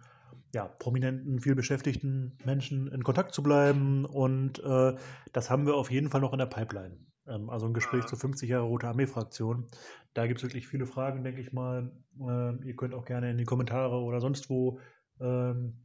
ja, 0.54 0.68
prominenten, 0.68 1.40
vielbeschäftigten 1.40 2.38
Menschen 2.46 2.88
in 2.88 3.04
Kontakt 3.04 3.34
zu 3.34 3.44
bleiben. 3.44 4.06
Und 4.06 4.64
äh, 4.64 4.96
das 5.34 5.50
haben 5.50 5.66
wir 5.66 5.76
auf 5.76 5.92
jeden 5.92 6.10
Fall 6.10 6.22
noch 6.22 6.34
in 6.34 6.40
der 6.40 6.46
Pipeline. 6.46 6.98
Ähm, 7.28 7.50
also 7.50 7.66
ein 7.66 7.74
Gespräch 7.74 8.06
zu 8.06 8.16
50 8.16 8.50
Jahre 8.50 8.66
Rote 8.66 8.88
Armee-Fraktion. 8.88 9.68
Da 10.14 10.28
gibt 10.28 10.40
es 10.40 10.44
wirklich 10.44 10.68
viele 10.68 10.86
Fragen, 10.86 11.24
denke 11.24 11.42
ich 11.42 11.54
mal. 11.54 11.92
Ähm, 12.20 12.62
ihr 12.64 12.76
könnt 12.76 12.94
auch 12.94 13.06
gerne 13.06 13.32
in 13.32 13.38
die 13.38 13.46
Kommentare 13.46 14.02
oder 14.02 14.22
sonst 14.22 14.50
wo 14.50 14.80
ähm, 15.20 15.84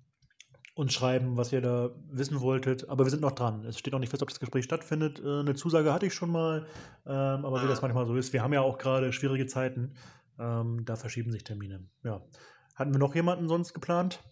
uns 0.75 0.95
schreiben, 0.95 1.37
was 1.37 1.53
ihr 1.53 1.61
da 1.61 1.91
wissen 2.11 2.41
wolltet. 2.41 2.89
Aber 2.89 3.05
wir 3.05 3.11
sind 3.11 3.21
noch 3.21 3.33
dran. 3.33 3.65
Es 3.65 3.79
steht 3.79 3.93
noch 3.93 4.01
nicht 4.01 4.11
fest, 4.11 4.23
ob 4.23 4.31
das 4.31 4.41
Gespräch 4.41 4.65
stattfindet. 4.65 5.21
Äh, 5.21 5.41
eine 5.41 5.55
Zusage 5.55 5.93
hatte 5.93 6.07
ich 6.07 6.15
schon 6.15 6.31
mal, 6.31 6.67
ähm, 7.07 7.45
aber 7.45 7.63
wie 7.63 7.69
das 7.69 7.83
manchmal 7.83 8.07
so 8.07 8.17
ist, 8.17 8.33
wir 8.33 8.43
haben 8.43 8.53
ja 8.53 8.63
auch 8.63 8.79
gerade 8.79 9.13
schwierige 9.13 9.47
Zeiten. 9.47 9.95
Ähm, 10.39 10.85
da 10.85 10.97
verschieben 10.97 11.31
sich 11.31 11.45
Termine. 11.45 11.87
Ja. 12.05 12.23
Hatten 12.75 12.93
wir 12.93 12.99
noch 12.99 13.15
jemanden 13.15 13.49
sonst 13.49 13.75
geplant? 13.75 14.23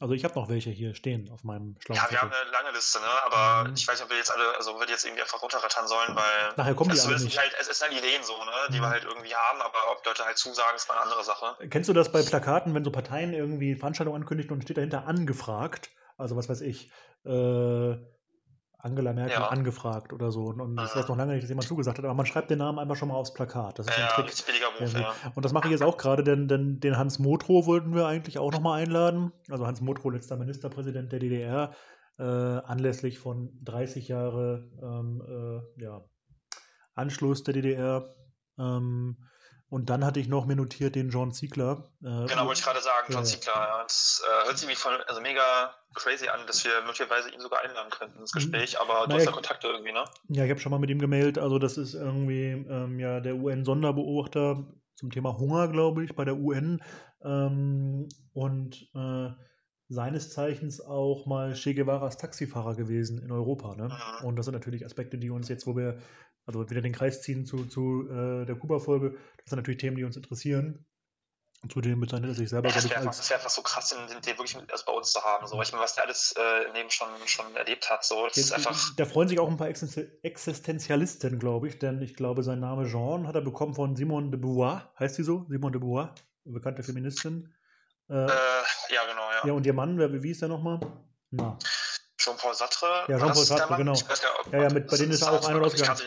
Also 0.00 0.14
ich 0.14 0.24
habe 0.24 0.34
noch 0.34 0.48
welche 0.48 0.70
hier 0.70 0.94
stehen 0.94 1.30
auf 1.30 1.44
meinem 1.44 1.76
Schlauch. 1.78 1.96
Ja, 1.96 2.10
wir 2.10 2.20
haben 2.20 2.32
eine 2.32 2.50
lange 2.50 2.70
Liste, 2.72 2.98
ne? 2.98 3.06
aber 3.24 3.68
mhm. 3.68 3.74
ich 3.74 3.86
weiß 3.86 3.96
nicht, 3.96 4.04
ob 4.04 4.10
wir 4.10 4.16
jetzt 4.16 4.32
alle, 4.32 4.56
also 4.56 4.78
wir 4.80 4.88
jetzt 4.88 5.04
irgendwie 5.04 5.22
einfach 5.22 5.40
runterrattern 5.40 5.86
sollen, 5.86 6.16
weil 6.16 6.54
Nachher 6.56 6.74
kommen 6.74 6.90
die 6.90 7.00
alle 7.00 7.20
nicht. 7.20 7.38
Halt, 7.38 7.54
es 7.60 7.68
ist 7.68 7.82
halt 7.82 7.92
Ideen 7.92 8.24
so, 8.24 8.36
ne? 8.44 8.50
die 8.70 8.78
mhm. 8.78 8.82
wir 8.82 8.88
halt 8.90 9.04
irgendwie 9.04 9.34
haben, 9.34 9.60
aber 9.60 9.78
ob 9.92 10.04
Leute 10.04 10.24
halt 10.24 10.38
zusagen, 10.38 10.74
ist 10.74 10.88
mal 10.88 10.94
eine 10.94 11.04
andere 11.04 11.24
Sache. 11.24 11.56
Kennst 11.68 11.88
du 11.88 11.92
das 11.92 12.10
bei 12.10 12.22
Plakaten, 12.22 12.74
wenn 12.74 12.84
so 12.84 12.90
Parteien 12.90 13.32
irgendwie 13.32 13.76
Veranstaltungen 13.76 14.22
ankündigen 14.22 14.52
und 14.52 14.62
steht 14.62 14.78
dahinter 14.78 15.06
angefragt? 15.06 15.90
Also 16.16 16.36
was 16.36 16.48
weiß 16.48 16.62
ich, 16.62 16.90
äh, 17.24 17.96
Angela 18.82 19.12
Merkel 19.12 19.38
ja. 19.38 19.48
angefragt 19.48 20.12
oder 20.12 20.32
so. 20.32 20.46
Und 20.46 20.72
ich 20.72 20.96
weiß 20.96 21.06
noch 21.06 21.16
lange 21.16 21.34
nicht, 21.34 21.44
dass 21.44 21.48
jemand 21.48 21.68
zugesagt 21.68 21.98
hat, 21.98 22.04
aber 22.04 22.14
man 22.14 22.26
schreibt 22.26 22.50
den 22.50 22.58
Namen 22.58 22.80
einfach 22.80 22.96
schon 22.96 23.08
mal 23.08 23.14
aufs 23.14 23.32
Plakat. 23.32 23.78
Das 23.78 23.86
ist 23.86 23.96
ja, 23.96 24.06
ein 24.06 24.26
Trick. 24.26 24.44
billiger 24.44 24.66
Move, 24.78 25.00
ja. 25.00 25.14
Und 25.36 25.44
das 25.44 25.52
mache 25.52 25.68
ich 25.68 25.70
jetzt 25.70 25.84
auch 25.84 25.96
gerade, 25.96 26.24
denn, 26.24 26.48
denn 26.48 26.80
den 26.80 26.98
Hans 26.98 27.20
Motrow 27.20 27.66
wollten 27.66 27.94
wir 27.94 28.06
eigentlich 28.06 28.40
auch 28.40 28.50
nochmal 28.50 28.82
einladen. 28.82 29.32
Also 29.48 29.68
Hans 29.68 29.80
Motrow, 29.80 30.12
letzter 30.12 30.36
Ministerpräsident 30.36 31.12
der 31.12 31.20
DDR, 31.20 31.72
äh, 32.18 32.24
anlässlich 32.24 33.20
von 33.20 33.56
30 33.62 34.08
Jahre 34.08 34.68
ähm, 34.82 35.22
äh, 35.78 35.82
ja, 35.82 36.04
Anschluss 36.94 37.44
der 37.44 37.54
DDR. 37.54 38.12
Ähm, 38.58 39.16
und 39.72 39.88
dann 39.88 40.04
hatte 40.04 40.20
ich 40.20 40.28
noch 40.28 40.44
mir 40.44 40.54
notiert 40.54 40.96
den 40.96 41.08
John 41.08 41.32
Ziegler. 41.32 41.88
Äh, 42.02 42.26
genau, 42.26 42.44
wollte 42.44 42.60
ich 42.60 42.64
gerade 42.64 42.82
sagen, 42.82 43.06
John 43.08 43.22
ja, 43.22 43.24
Ziegler. 43.24 43.80
Das 43.82 44.22
äh, 44.22 44.46
hört 44.46 44.58
sich 44.58 44.68
wie 44.68 44.74
von, 44.74 44.92
also 45.06 45.22
mega 45.22 45.74
crazy 45.94 46.28
an, 46.28 46.46
dass 46.46 46.62
wir 46.62 46.82
möglicherweise 46.82 47.30
ihn 47.30 47.40
sogar 47.40 47.62
einladen 47.62 47.88
könnten 47.88 48.20
ins 48.20 48.34
mhm. 48.34 48.40
Gespräch, 48.40 48.78
aber 48.78 49.04
du 49.04 49.08
naja, 49.08 49.20
hast 49.20 49.24
ja 49.24 49.32
Kontakte 49.32 49.68
irgendwie, 49.68 49.92
ne? 49.92 50.04
Ja, 50.28 50.44
ich 50.44 50.50
habe 50.50 50.60
schon 50.60 50.72
mal 50.72 50.78
mit 50.78 50.90
ihm 50.90 50.98
gemeldet. 50.98 51.38
Also 51.38 51.58
das 51.58 51.78
ist 51.78 51.94
irgendwie 51.94 52.50
ähm, 52.50 53.00
ja 53.00 53.20
der 53.20 53.34
UN-Sonderbeobachter 53.36 54.62
zum 54.96 55.10
Thema 55.10 55.38
Hunger, 55.38 55.68
glaube 55.68 56.04
ich, 56.04 56.14
bei 56.14 56.26
der 56.26 56.36
UN. 56.36 56.82
Ähm, 57.24 58.10
und 58.34 58.90
äh, 58.94 59.30
seines 59.88 60.28
Zeichens 60.34 60.82
auch 60.82 61.24
mal 61.24 61.54
Che 61.54 61.72
Guevaras 61.72 62.18
Taxifahrer 62.18 62.74
gewesen 62.74 63.22
in 63.22 63.32
Europa. 63.32 63.74
Ne? 63.74 63.84
Mhm. 63.84 64.26
Und 64.26 64.36
das 64.36 64.44
sind 64.44 64.54
natürlich 64.54 64.84
Aspekte, 64.84 65.16
die 65.16 65.30
uns 65.30 65.48
jetzt, 65.48 65.66
wo 65.66 65.78
wir 65.78 65.96
also 66.46 66.68
wieder 66.68 66.80
den 66.80 66.92
Kreis 66.92 67.22
ziehen 67.22 67.46
zu, 67.46 67.66
zu 67.66 68.08
äh, 68.10 68.46
der 68.46 68.56
Kuba-Folge. 68.56 69.16
Das 69.38 69.50
sind 69.50 69.56
natürlich 69.56 69.80
Themen, 69.80 69.96
die 69.96 70.04
uns 70.04 70.16
interessieren. 70.16 70.84
Zudem 71.68 72.00
bezeichnet 72.00 72.30
er 72.30 72.34
sich 72.34 72.48
selber, 72.48 72.68
ja, 72.70 72.74
das 72.74 72.90
wäre 72.90 72.96
einfach, 72.96 73.30
wär 73.30 73.36
einfach, 73.36 73.50
so 73.50 73.62
krass, 73.62 73.90
den, 73.90 74.20
den, 74.20 74.36
wirklich 74.36 74.56
also 74.56 74.84
bei 74.84 74.92
uns 74.92 75.12
zu 75.12 75.22
haben. 75.22 75.46
So. 75.46 75.62
Ich 75.62 75.70
meine, 75.70 75.84
was 75.84 75.94
der 75.94 76.04
alles 76.04 76.34
äh, 76.36 76.64
im 76.66 76.74
Leben 76.74 76.90
schon, 76.90 77.06
schon 77.26 77.54
erlebt 77.54 77.88
hat. 77.88 78.04
So. 78.04 78.26
Das 78.26 78.34
ja, 78.34 78.42
ist 78.42 78.52
einfach... 78.52 78.96
Da 78.96 79.04
freuen 79.04 79.28
sich 79.28 79.38
auch 79.38 79.48
ein 79.48 79.56
paar 79.56 79.68
Existenzialisten, 79.68 81.38
glaube 81.38 81.68
ich, 81.68 81.78
denn 81.78 82.02
ich 82.02 82.16
glaube, 82.16 82.42
sein 82.42 82.58
Name 82.58 82.88
Jean 82.88 83.28
hat 83.28 83.36
er 83.36 83.42
bekommen 83.42 83.74
von 83.74 83.94
Simone 83.94 84.30
de 84.30 84.40
Beauvoir. 84.40 84.92
Heißt 84.98 85.14
sie 85.14 85.22
so? 85.22 85.46
Simone 85.48 85.70
de 85.70 85.80
Beauvoir, 85.80 86.16
bekannte 86.42 86.82
Feministin. 86.82 87.54
Äh, 88.08 88.24
äh, 88.24 88.28
ja, 88.88 89.06
genau, 89.08 89.30
ja. 89.30 89.46
Ja, 89.46 89.52
und 89.52 89.64
ihr 89.64 89.72
Mann, 89.72 89.98
wer, 89.98 90.20
wie 90.20 90.32
ist 90.32 90.42
der 90.42 90.48
nochmal? 90.48 90.80
Na. 91.30 91.58
Jean-Paul 92.22 92.54
Sartre. 92.54 92.86
Ja, 93.08 93.18
Jean-Paul 93.18 93.44
Sartre, 93.44 93.76
genau. 93.76 93.92
Nicht, 93.92 94.06
ja, 94.52 94.62
ja, 94.62 94.72
mit, 94.72 94.86
bei 94.86 94.96
denen 94.96 95.12
ist 95.12 95.22
auch 95.22 95.46
einer 95.48 95.60
rausgegangen. 95.60 96.00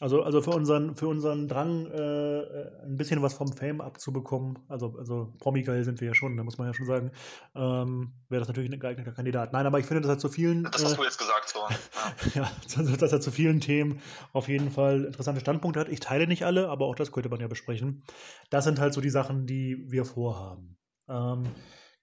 Also, 0.00 0.22
also 0.22 0.42
für 0.42 0.50
unseren, 0.50 0.94
für 0.94 1.08
unseren 1.08 1.48
Drang, 1.48 1.86
äh, 1.86 2.84
ein 2.84 2.98
bisschen 2.98 3.22
was 3.22 3.32
vom 3.32 3.50
Fame 3.50 3.80
abzubekommen, 3.80 4.58
also, 4.68 4.94
also 4.98 5.32
Promi-geil 5.38 5.84
sind 5.84 6.02
wir 6.02 6.08
ja 6.08 6.14
schon, 6.14 6.36
da 6.36 6.44
muss 6.44 6.58
man 6.58 6.66
ja 6.66 6.74
schon 6.74 6.84
sagen, 6.84 7.12
ähm, 7.54 8.12
wäre 8.28 8.40
das 8.40 8.48
natürlich 8.48 8.70
ein 8.70 8.78
geeigneter 8.78 9.12
Kandidat. 9.12 9.54
Nein, 9.54 9.66
aber 9.66 9.78
ich 9.78 9.86
finde, 9.86 10.02
das 10.02 10.10
hat 10.10 10.20
zu 10.20 10.28
vielen. 10.28 10.64
Das 10.64 10.84
hast 10.84 10.92
äh, 10.92 10.96
du 10.96 11.04
jetzt 11.04 11.18
gesagt, 11.18 11.48
so. 11.48 11.60
Ja, 12.34 12.50
ja 12.76 12.96
dass 12.96 13.12
er 13.12 13.20
zu 13.22 13.30
vielen 13.30 13.60
Themen 13.60 14.02
auf 14.34 14.48
jeden 14.48 14.70
Fall 14.70 15.04
interessante 15.04 15.40
Standpunkte 15.40 15.80
hat. 15.80 15.88
Ich 15.88 16.00
teile 16.00 16.26
nicht 16.26 16.44
alle, 16.44 16.68
aber 16.68 16.84
auch 16.86 16.94
das 16.94 17.10
könnte 17.10 17.30
man 17.30 17.40
ja 17.40 17.48
besprechen. 17.48 18.04
Das 18.50 18.64
sind 18.64 18.78
halt 18.78 18.92
so 18.92 19.00
die 19.00 19.10
Sachen, 19.10 19.46
die 19.46 19.82
wir 19.88 20.04
vorhaben. 20.04 20.76
Ähm, 21.08 21.46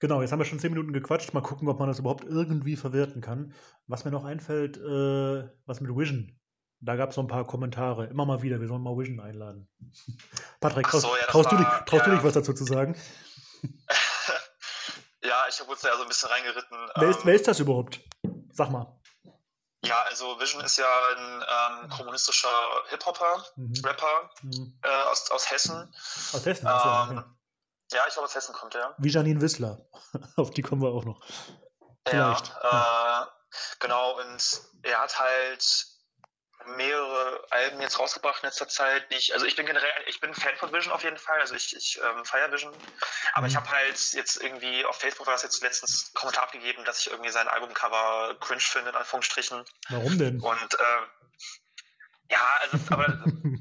Genau, 0.03 0.21
jetzt 0.21 0.33
haben 0.33 0.39
wir 0.39 0.45
schon 0.45 0.59
zehn 0.59 0.73
Minuten 0.73 0.91
gequatscht. 0.91 1.33
Mal 1.33 1.39
gucken, 1.39 1.69
ob 1.69 1.79
man 1.79 1.87
das 1.87 1.99
überhaupt 1.99 2.25
irgendwie 2.25 2.75
verwerten 2.75 3.21
kann. 3.21 3.55
Was 3.87 4.03
mir 4.03 4.11
noch 4.11 4.25
einfällt, 4.25 4.75
äh, 4.75 5.49
was 5.65 5.79
mit 5.79 5.95
Vision. 5.95 6.37
Da 6.81 6.97
gab 6.97 7.11
es 7.11 7.15
so 7.15 7.21
ein 7.21 7.29
paar 7.29 7.47
Kommentare. 7.47 8.07
Immer 8.07 8.25
mal 8.25 8.41
wieder. 8.41 8.59
Wir 8.59 8.67
sollen 8.67 8.81
mal 8.81 8.97
Vision 8.97 9.21
einladen. 9.21 9.69
Patrick, 10.59 10.89
so, 10.89 11.07
ja, 11.15 11.25
traust, 11.27 11.49
war, 11.49 11.57
du, 11.57 11.63
dich, 11.63 11.73
traust 11.85 12.05
ja. 12.05 12.09
du 12.09 12.15
dich 12.17 12.23
was 12.25 12.33
dazu 12.33 12.53
zu 12.53 12.65
sagen? 12.65 12.99
ja, 15.23 15.41
ich 15.47 15.61
habe 15.61 15.71
uns 15.71 15.79
da 15.79 15.87
ja 15.87 15.95
so 15.95 16.01
ein 16.01 16.09
bisschen 16.09 16.27
reingeritten. 16.27 16.77
Wer 16.95 17.07
ist, 17.09 17.19
ähm, 17.19 17.21
wer 17.23 17.35
ist 17.35 17.47
das 17.47 17.61
überhaupt? 17.61 18.01
Sag 18.51 18.71
mal. 18.71 18.99
Ja, 19.85 20.01
also 20.09 20.37
Vision 20.37 20.61
ist 20.65 20.77
ja 20.79 20.85
ein 21.15 21.43
ähm, 21.83 21.89
kommunistischer 21.91 22.49
Hip-Hopper, 22.89 23.45
mhm. 23.55 23.73
Rapper 23.85 24.29
mhm. 24.41 24.77
Äh, 24.81 24.89
aus, 25.09 25.31
aus 25.31 25.49
Hessen. 25.49 25.93
Aus 26.33 26.45
Hessen, 26.45 26.67
ähm, 26.67 27.19
okay. 27.19 27.23
Ja, 27.93 28.03
ich 28.07 28.13
glaube, 28.13 28.25
aus 28.25 28.35
Hessen 28.35 28.53
kommt 28.53 28.75
er. 28.75 28.95
Wie 28.97 29.09
Janine 29.09 29.41
Wissler. 29.41 29.85
Auf 30.35 30.51
die 30.51 30.61
kommen 30.61 30.81
wir 30.81 30.89
auch 30.89 31.05
noch. 31.05 31.21
Vielleicht. 32.07 32.47
Ja, 32.63 33.23
äh, 33.23 33.55
genau. 33.79 34.19
Und 34.19 34.61
er 34.83 34.99
hat 34.99 35.19
halt 35.19 35.87
mehrere 36.65 37.43
Alben 37.49 37.81
jetzt 37.81 37.99
rausgebracht 37.99 38.41
in 38.43 38.47
letzter 38.47 38.67
Zeit. 38.67 39.05
Ich, 39.09 39.33
also 39.33 39.45
ich 39.45 39.55
bin 39.55 39.65
generell, 39.65 39.89
ich 40.07 40.19
bin 40.19 40.33
Fan 40.33 40.55
von 40.55 40.71
Vision 40.73 40.93
auf 40.93 41.03
jeden 41.03 41.17
Fall. 41.17 41.39
Also 41.39 41.55
ich, 41.55 41.75
ich 41.75 41.99
ähm, 42.01 42.25
feiere 42.25 42.51
Vision. 42.51 42.73
Aber 43.33 43.43
mhm. 43.43 43.51
ich 43.51 43.55
habe 43.55 43.69
halt 43.69 43.97
jetzt 44.13 44.41
irgendwie 44.41 44.85
auf 44.85 44.97
Facebook 44.97 45.27
war 45.27 45.33
das 45.33 45.43
jetzt 45.43 45.61
letztens 45.61 46.13
Kommentar 46.13 46.43
abgegeben, 46.43 46.83
dass 46.85 46.99
ich 46.99 47.11
irgendwie 47.11 47.31
sein 47.31 47.47
Albumcover 47.47 48.35
cringe 48.39 48.61
finde, 48.61 48.91
in 48.91 48.95
Anführungsstrichen. 48.95 49.63
Warum 49.89 50.17
denn? 50.17 50.41
Und 50.41 50.73
äh, 50.73 51.37
ja, 52.33 52.47
also, 52.61 52.77
aber 52.89 53.07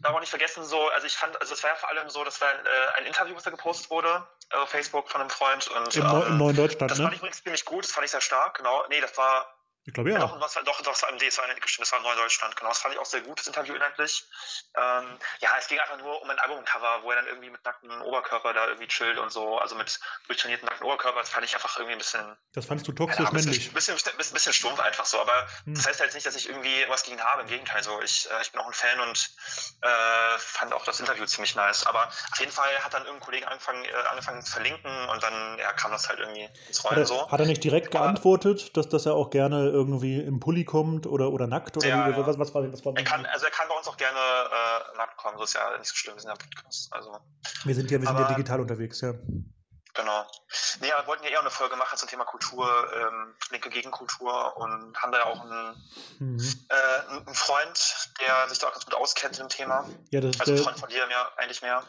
darf 0.01 0.15
auch 0.15 0.21
nicht 0.21 0.31
vergessen, 0.31 0.65
so, 0.65 0.89
also 0.91 1.07
ich 1.07 1.17
fand, 1.17 1.39
also 1.41 1.55
es 1.55 1.63
war 1.63 1.71
ja 1.71 1.77
vor 1.77 1.91
allem 1.91 2.09
so, 2.09 2.25
das 2.25 2.41
war 2.41 2.49
ein, 2.49 2.67
äh, 2.67 2.99
ein 2.99 3.07
Interview, 3.07 3.35
was 3.37 3.43
da 3.43 3.51
gepostet 3.51 3.91
wurde 3.91 4.27
auf 4.51 4.69
Facebook 4.69 5.11
von 5.11 5.21
einem 5.21 5.31
Freund. 5.31 5.69
Und, 5.69 5.95
Im, 5.95 6.07
ähm, 6.07 6.23
im 6.29 6.39
neuen 6.39 6.57
Deutschland, 6.57 6.91
Das 6.91 6.99
ne? 6.99 7.05
fand 7.05 7.15
ich 7.15 7.21
übrigens 7.21 7.43
ziemlich 7.43 7.65
gut, 7.65 7.85
das 7.85 7.93
fand 7.93 8.05
ich 8.05 8.11
sehr 8.11 8.21
stark, 8.21 8.57
genau. 8.57 8.85
Nee, 8.89 9.01
das 9.01 9.17
war 9.17 9.47
ich 9.85 9.93
glaube 9.93 10.13
ja. 10.13 10.21
Doch, 10.21 10.41
was, 10.41 10.55
doch, 10.55 10.63
doch, 10.63 10.83
das 10.83 11.03
war 11.03 11.11
MD, 11.11 11.27
das 11.27 11.39
war, 11.39 11.47
das 11.49 11.93
war 11.93 12.01
Neudeutschland, 12.01 12.55
genau. 12.55 12.69
Das 12.69 12.79
fand 12.79 12.95
ich 12.95 13.01
auch 13.01 13.07
sehr 13.07 13.21
gut, 13.23 13.39
das 13.41 13.49
Interview 13.49 13.75
inhaltlich. 13.75 14.25
Ähm, 14.77 15.19
ja, 15.41 15.51
es 15.59 15.67
ging 15.67 15.79
einfach 15.81 15.99
nur 15.99 16.23
um 16.23 16.31
ein 16.31 16.39
Albumcover, 16.39 17.03
wo 17.03 17.11
er 17.11 17.17
dann 17.17 17.27
irgendwie 17.27 17.51
mit 17.51 17.65
nacktem 17.65 17.91
Oberkörper 18.03 18.53
da 18.53 18.69
irgendwie 18.69 18.87
chillt 18.87 19.19
und 19.19 19.33
so, 19.33 19.59
also 19.59 19.75
mit 19.75 19.99
durchtrainierten 20.29 20.67
nackten 20.67 20.87
Oberkörper. 20.87 21.21
Das 21.21 21.31
fand 21.31 21.45
ich 21.45 21.55
einfach 21.55 21.77
irgendwie 21.79 21.95
ein 21.95 21.99
bisschen. 21.99 22.37
Das 22.53 22.67
fandest 22.67 22.87
du 22.87 22.93
toxisch 22.93 23.25
ja, 23.25 23.33
männlich? 23.33 23.69
Ein 23.69 23.75
bisschen, 23.75 23.95
bisschen, 23.95 24.17
bisschen, 24.17 24.35
bisschen 24.35 24.53
stumpf 24.53 24.79
einfach 24.79 25.05
so, 25.05 25.21
aber 25.21 25.49
hm. 25.65 25.75
das 25.75 25.87
heißt 25.87 26.01
halt 26.01 26.15
nicht, 26.15 26.27
dass 26.27 26.37
ich 26.37 26.49
irgendwie 26.49 26.85
was 26.89 27.03
gegen 27.03 27.21
habe. 27.21 27.43
Im 27.43 27.49
Gegenteil, 27.49 27.83
so. 27.83 28.01
Ich, 28.03 28.31
äh, 28.31 28.43
ich 28.43 28.53
bin 28.53 28.61
auch 28.61 28.69
ein 28.69 28.75
Fan 28.75 29.01
und 29.01 29.31
äh, 29.83 30.39
fand 30.39 30.73
auch 30.75 30.85
das 30.85 31.01
Interview 31.01 31.27
ziemlich 31.27 31.57
nice. 31.57 31.87
Aber 31.87 32.07
auf 32.07 32.39
jeden 32.39 32.53
Fall 32.53 32.71
hat 32.85 32.95
dann 32.95 33.03
irgendein 33.03 33.25
Kollege 33.25 33.49
angefangen, 33.49 33.85
äh, 33.85 33.93
angefangen 34.11 34.43
zu 34.43 34.53
verlinken 34.53 35.09
und 35.09 35.23
dann 35.25 35.59
ja, 35.59 35.73
kam 35.73 35.91
das 35.91 36.09
halt 36.09 36.21
irgendwie 36.21 36.49
ins 36.69 36.85
Rollen 36.85 36.97
hat 36.97 37.03
er, 37.03 37.07
so. 37.07 37.29
Hat 37.29 37.41
er 37.41 37.47
nicht 37.47 37.65
direkt 37.65 37.89
aber, 37.89 38.05
geantwortet, 38.05 38.77
dass, 38.77 38.89
dass 38.89 39.07
er 39.07 39.15
auch 39.15 39.31
gerne 39.31 39.72
irgendwie 39.73 40.21
im 40.21 40.41
Pulli 40.41 40.65
kommt 40.65 41.07
oder, 41.07 41.31
oder 41.31 41.47
nackt? 41.47 41.77
Oder 41.77 41.89
ja, 41.89 42.09
wie, 42.09 42.27
was, 42.27 42.39
was, 42.39 42.55
war, 42.55 42.73
was 42.73 42.85
war 42.85 42.97
er 42.97 43.05
kann, 43.05 43.27
Also 43.27 43.47
er 43.47 43.51
kann 43.51 43.69
bei 43.69 43.77
uns 43.77 43.89
auch 43.89 43.97
gerne 43.97 44.19
äh, 44.19 44.97
nackt 44.97 45.17
kommen, 45.17 45.39
so 45.39 45.45
ist 45.45 45.55
ja 45.55 45.77
nicht 45.79 45.89
so 45.89 45.97
schlimm, 45.97 46.15
wir 46.15 46.21
sind 46.21 46.31
ja 46.31 46.37
Podcast. 46.37 46.93
Also. 46.93 47.19
Wir 47.65 47.75
sind 47.75 47.91
ja, 47.91 48.01
wir 48.01 48.07
sind 48.07 48.19
ja 48.19 48.29
digital 48.29 48.61
unterwegs, 48.61 49.01
ja. 49.01 49.15
Genau. 49.95 50.27
Nee, 50.81 50.87
wir 50.87 51.07
wollten 51.07 51.25
ja 51.25 51.31
eher 51.31 51.41
eine 51.41 51.51
Folge 51.51 51.77
machen 51.77 51.99
zum 51.99 52.09
Thema 52.09 52.25
Kultur, 52.25 52.67
ähm, 52.97 53.35
linke 53.51 53.69
Gegenkultur 53.69 54.57
und 54.57 54.97
haben 54.97 55.13
da 55.13 55.19
ja 55.19 55.25
auch 55.27 55.41
einen, 55.41 55.77
mhm. 56.19 56.65
äh, 56.69 57.11
einen 57.11 57.35
Freund, 57.35 58.09
der 58.21 58.49
sich 58.49 58.59
da 58.59 58.69
auch 58.69 58.73
ganz 58.73 58.87
gut 58.87 58.95
auskennt 58.95 59.39
im 59.39 59.51
Thema. 59.51 59.89
Ja, 60.11 60.21
das 60.21 60.37
ist 60.37 60.41
also 60.41 60.53
ein 60.55 60.59
Freund 60.59 60.79
von 60.79 60.89
dir 60.89 61.07
mehr, 61.07 61.31
eigentlich 61.37 61.61
mehr. 61.61 61.85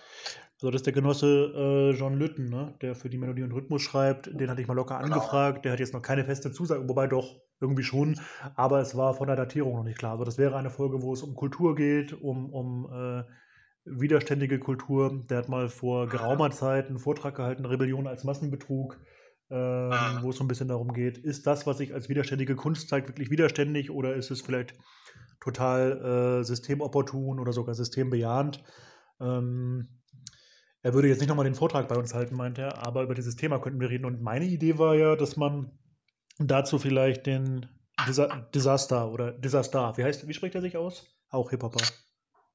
So, 0.63 0.71
das 0.71 0.79
ist 0.79 0.85
der 0.85 0.93
Genosse 0.93 1.27
äh, 1.27 1.99
John 1.99 2.13
Lütten, 2.13 2.49
ne? 2.49 2.73
der 2.81 2.95
für 2.95 3.09
die 3.09 3.17
Melodie 3.17 3.43
und 3.43 3.51
Rhythmus 3.51 3.81
schreibt. 3.81 4.27
Den 4.27 4.49
hatte 4.49 4.61
ich 4.61 4.67
mal 4.69 4.75
locker 4.75 4.97
genau. 4.97 5.15
angefragt. 5.15 5.65
Der 5.65 5.73
hat 5.73 5.81
jetzt 5.81 5.93
noch 5.93 6.01
keine 6.01 6.23
feste 6.23 6.53
Zusage, 6.53 6.87
wobei 6.87 7.07
doch 7.07 7.41
irgendwie 7.59 7.83
schon. 7.83 8.17
Aber 8.55 8.79
es 8.79 8.95
war 8.95 9.13
von 9.13 9.27
der 9.27 9.35
Datierung 9.35 9.75
noch 9.75 9.83
nicht 9.83 9.97
klar. 9.97 10.13
Also 10.13 10.23
das 10.23 10.37
wäre 10.37 10.55
eine 10.55 10.69
Folge, 10.69 11.01
wo 11.01 11.11
es 11.11 11.21
um 11.21 11.35
Kultur 11.35 11.75
geht, 11.75 12.13
um, 12.13 12.53
um 12.53 12.87
äh, 12.93 13.23
widerständige 13.83 14.57
Kultur. 14.57 15.25
Der 15.29 15.39
hat 15.39 15.49
mal 15.49 15.67
vor 15.67 16.07
geraumer 16.07 16.49
Zeit 16.51 16.87
einen 16.87 16.97
Vortrag 16.97 17.35
gehalten, 17.35 17.65
Rebellion 17.65 18.07
als 18.07 18.23
Massenbetrug, 18.23 19.01
äh, 19.49 19.55
wo 19.55 20.29
es 20.29 20.37
so 20.37 20.45
ein 20.45 20.47
bisschen 20.47 20.69
darum 20.69 20.93
geht, 20.93 21.17
ist 21.17 21.45
das, 21.45 21.67
was 21.67 21.79
sich 21.79 21.93
als 21.93 22.07
widerständige 22.07 22.55
Kunst 22.55 22.87
zeigt, 22.87 23.09
wirklich 23.09 23.29
widerständig 23.29 23.91
oder 23.91 24.15
ist 24.15 24.31
es 24.31 24.39
vielleicht 24.39 24.75
total 25.41 26.39
äh, 26.39 26.43
systemopportun 26.45 27.41
oder 27.41 27.51
sogar 27.51 27.75
systembejahend? 27.75 28.63
Ähm, 29.19 29.89
er 30.83 30.93
würde 30.93 31.07
jetzt 31.07 31.19
nicht 31.19 31.29
nochmal 31.29 31.45
den 31.45 31.55
Vortrag 31.55 31.87
bei 31.87 31.95
uns 31.95 32.13
halten, 32.13 32.35
meint 32.35 32.59
er, 32.59 32.85
aber 32.85 33.03
über 33.03 33.15
dieses 33.15 33.37
Thema 33.37 33.59
könnten 33.59 33.79
wir 33.79 33.89
reden. 33.89 34.05
Und 34.05 34.21
meine 34.21 34.45
Idee 34.45 34.77
war 34.77 34.95
ja, 34.95 35.15
dass 35.15 35.37
man 35.37 35.71
dazu 36.39 36.77
vielleicht 36.77 37.25
den 37.25 37.69
Disa 38.05 38.27
Disaster 38.53 39.07
oder 39.07 39.31
Disaster, 39.31 39.95
wie 39.95 40.03
heißt, 40.03 40.27
wie 40.27 40.33
spricht 40.33 40.55
er 40.55 40.61
sich 40.61 40.75
aus? 40.75 41.05
Auch 41.29 41.49
Hip-Hopper. 41.51 41.79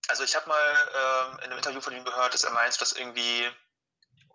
Also 0.09 0.25
ich 0.25 0.37
habe 0.37 0.47
mal 0.47 0.57
ähm, 0.59 1.39
in 1.39 1.45
einem 1.45 1.57
Interview 1.57 1.81
von 1.81 1.95
ihm 1.95 2.05
gehört, 2.05 2.35
dass 2.35 2.45
er 2.45 2.53
meint, 2.53 2.79
dass 2.81 2.93
irgendwie 2.93 3.47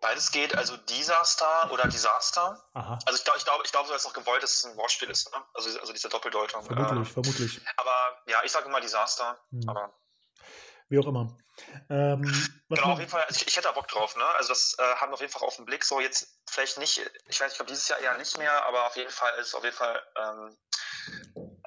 beides 0.01 0.31
geht, 0.31 0.57
also 0.57 0.75
Disaster 0.75 1.71
oder 1.71 1.87
Disaster. 1.87 2.61
Aha. 2.73 2.99
Also 3.05 3.17
ich 3.17 3.23
glaube, 3.23 3.37
ich 3.37 3.45
glaube, 3.45 3.63
ich 3.63 3.71
glaube, 3.71 3.87
so 3.87 3.93
ist 3.93 4.05
noch 4.05 4.13
gewollt, 4.13 4.41
dass 4.41 4.57
es 4.57 4.65
ein 4.65 4.75
Wortspiel 4.75 5.09
ist, 5.09 5.31
ne? 5.31 5.41
also, 5.53 5.79
also 5.79 5.93
diese 5.93 6.09
Doppeldeutung. 6.09 6.63
Vermutlich, 6.63 6.97
ähm, 6.97 7.05
vermutlich. 7.05 7.61
Aber 7.77 7.95
ja, 8.27 8.41
ich 8.43 8.51
sage 8.51 8.67
immer 8.67 8.81
Disaster. 8.81 9.39
Hm. 9.51 9.69
Aber 9.69 9.93
wie 10.89 10.99
auch 10.99 11.07
immer. 11.07 11.37
Ähm, 11.89 12.23
genau, 12.69 12.93
auf 12.93 12.99
jeden 12.99 13.11
Fall, 13.11 13.25
ich, 13.29 13.47
ich, 13.47 13.55
hätte 13.55 13.67
da 13.67 13.73
Bock 13.73 13.87
drauf, 13.87 14.15
ne? 14.15 14.25
Also 14.37 14.49
das 14.49 14.75
äh, 14.79 14.95
haben 14.95 15.11
wir 15.11 15.15
auf 15.15 15.21
jeden 15.21 15.31
Fall 15.31 15.47
auf 15.47 15.55
den 15.55 15.65
Blick. 15.65 15.83
So 15.83 15.99
jetzt 15.99 16.39
vielleicht 16.49 16.77
nicht, 16.77 16.99
ich 17.27 17.39
weiß, 17.39 17.51
ich 17.51 17.57
glaube 17.57 17.71
dieses 17.71 17.87
Jahr 17.87 17.99
eher 17.99 18.17
nicht 18.17 18.37
mehr, 18.37 18.65
aber 18.65 18.87
auf 18.87 18.95
jeden 18.95 19.11
Fall 19.11 19.31
ist 19.39 19.53
auf 19.53 19.63
jeden 19.63 19.75
Fall 19.75 20.01
ähm, 20.17 20.57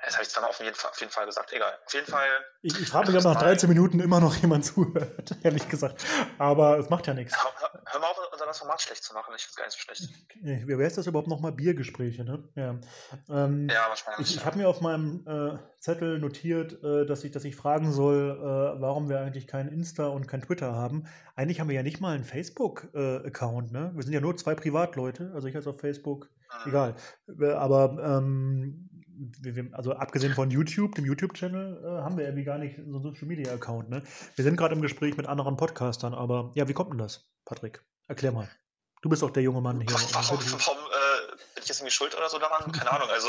das 0.06 0.14
habe 0.14 0.22
ich 0.22 0.30
zwar 0.30 0.48
auf 0.48 0.60
jeden, 0.60 0.74
Fall, 0.74 0.90
auf 0.90 1.00
jeden 1.00 1.10
Fall 1.10 1.26
gesagt. 1.26 1.52
Egal. 1.52 1.72
Auf 1.84 1.92
jeden 1.92 2.06
Fall. 2.06 2.24
Ich, 2.62 2.80
ich 2.80 2.88
frage 2.88 3.10
mich, 3.10 3.18
ob 3.18 3.24
nach 3.24 3.42
13 3.42 3.68
Minuten 3.68 3.98
immer 3.98 4.20
noch 4.20 4.36
jemand 4.36 4.64
zuhört, 4.64 5.34
ehrlich 5.42 5.68
gesagt. 5.68 6.04
Aber 6.38 6.78
es 6.78 6.88
macht 6.90 7.08
ja 7.08 7.14
nichts. 7.14 7.36
Hör, 7.36 7.82
hör 7.84 8.00
mal 8.00 8.06
auf, 8.06 8.18
unser 8.32 8.54
Format 8.54 8.80
schlecht 8.80 9.02
zu 9.02 9.14
machen. 9.14 9.34
Ich 9.36 9.42
finde 9.42 9.50
es 9.50 9.56
gar 9.56 9.64
nicht 9.64 9.74
so 9.74 9.80
schlecht. 9.80 10.68
Wie 10.68 10.78
wäre 10.78 10.84
es 10.84 10.94
das 10.94 11.08
überhaupt 11.08 11.26
nochmal? 11.26 11.50
Biergespräche, 11.50 12.22
ne? 12.22 12.48
Ja, 12.54 12.76
ähm, 13.28 13.68
ja 13.68 13.88
wahrscheinlich. 13.88 14.30
Ich, 14.30 14.36
ich 14.36 14.44
habe 14.44 14.58
mir 14.58 14.68
auf 14.68 14.80
meinem 14.80 15.26
äh, 15.26 15.58
Zettel 15.80 16.20
notiert, 16.20 16.84
äh, 16.84 17.04
dass, 17.04 17.24
ich, 17.24 17.32
dass 17.32 17.44
ich 17.44 17.56
fragen 17.56 17.92
soll, 17.92 18.30
äh, 18.30 18.80
warum 18.80 19.08
wir 19.08 19.18
eigentlich 19.18 19.48
kein 19.48 19.66
Insta 19.66 20.06
und 20.06 20.28
kein 20.28 20.42
Twitter 20.42 20.72
haben. 20.72 21.08
Eigentlich 21.34 21.58
haben 21.58 21.68
wir 21.68 21.74
ja 21.74 21.82
nicht 21.82 22.00
mal 22.00 22.14
einen 22.14 22.24
Facebook-Account, 22.24 23.72
ne? 23.72 23.90
Wir 23.94 24.02
sind 24.04 24.12
ja 24.12 24.20
nur 24.20 24.36
zwei 24.36 24.54
Privatleute. 24.54 25.32
Also 25.34 25.48
ich 25.48 25.56
als 25.56 25.66
auf 25.66 25.80
Facebook. 25.80 26.28
Mhm. 26.64 26.70
Egal. 26.70 26.94
Aber 27.56 27.98
ähm, 28.00 28.95
also 29.72 29.92
abgesehen 29.92 30.34
von 30.34 30.50
YouTube, 30.50 30.94
dem 30.94 31.04
YouTube-Channel, 31.04 31.82
äh, 31.84 32.02
haben 32.02 32.16
wir 32.16 32.24
irgendwie 32.24 32.44
gar 32.44 32.58
nicht 32.58 32.76
so 32.76 32.82
einen 32.82 33.02
Social 33.02 33.26
Media-Account. 33.26 33.88
Ne? 33.88 34.02
Wir 34.34 34.44
sind 34.44 34.56
gerade 34.56 34.74
im 34.74 34.82
Gespräch 34.82 35.16
mit 35.16 35.26
anderen 35.26 35.56
Podcastern, 35.56 36.14
aber 36.14 36.52
ja, 36.54 36.68
wie 36.68 36.74
kommt 36.74 36.90
denn 36.90 36.98
das, 36.98 37.26
Patrick? 37.44 37.84
Erklär 38.08 38.32
mal. 38.32 38.48
Du 39.02 39.08
bist 39.08 39.22
doch 39.22 39.30
der 39.30 39.42
junge 39.42 39.60
Mann 39.60 39.80
hier. 39.80 39.90
Warum, 39.92 40.38
warum 40.38 40.38
äh, 40.38 41.36
bin 41.54 41.62
ich 41.62 41.68
jetzt 41.68 41.80
irgendwie 41.80 41.92
schuld 41.92 42.16
oder 42.16 42.28
so 42.28 42.38
daran? 42.38 42.72
Keine 42.72 42.90
Ahnung. 42.90 43.10
Also, 43.10 43.28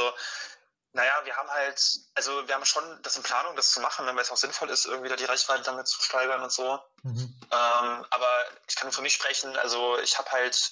naja, 0.94 1.12
wir 1.26 1.36
haben 1.36 1.50
halt, 1.50 2.00
also 2.16 2.48
wir 2.48 2.56
haben 2.56 2.66
schon 2.66 2.84
das 3.04 3.18
in 3.18 3.24
Planung, 3.24 3.56
das 3.56 3.72
zu 3.72 3.82
machen, 3.82 4.06
wenn 4.08 4.18
es 4.18 4.32
auch 4.32 4.38
sinnvoll 4.38 4.70
ist, 4.70 4.86
irgendwie 4.86 5.10
da 5.10 5.16
die 5.16 5.26
Reichweite 5.26 5.64
damit 5.64 5.88
zu 5.88 6.02
steigern 6.02 6.42
und 6.42 6.52
so. 6.52 6.80
Mhm. 7.04 7.40
Ähm, 7.52 8.06
aber 8.10 8.30
ich 8.68 8.76
kann 8.76 8.88
nur 8.88 8.94
für 8.94 9.02
mich 9.02 9.14
sprechen, 9.14 9.56
also 9.58 10.00
ich 10.00 10.18
habe 10.18 10.32
halt, 10.32 10.72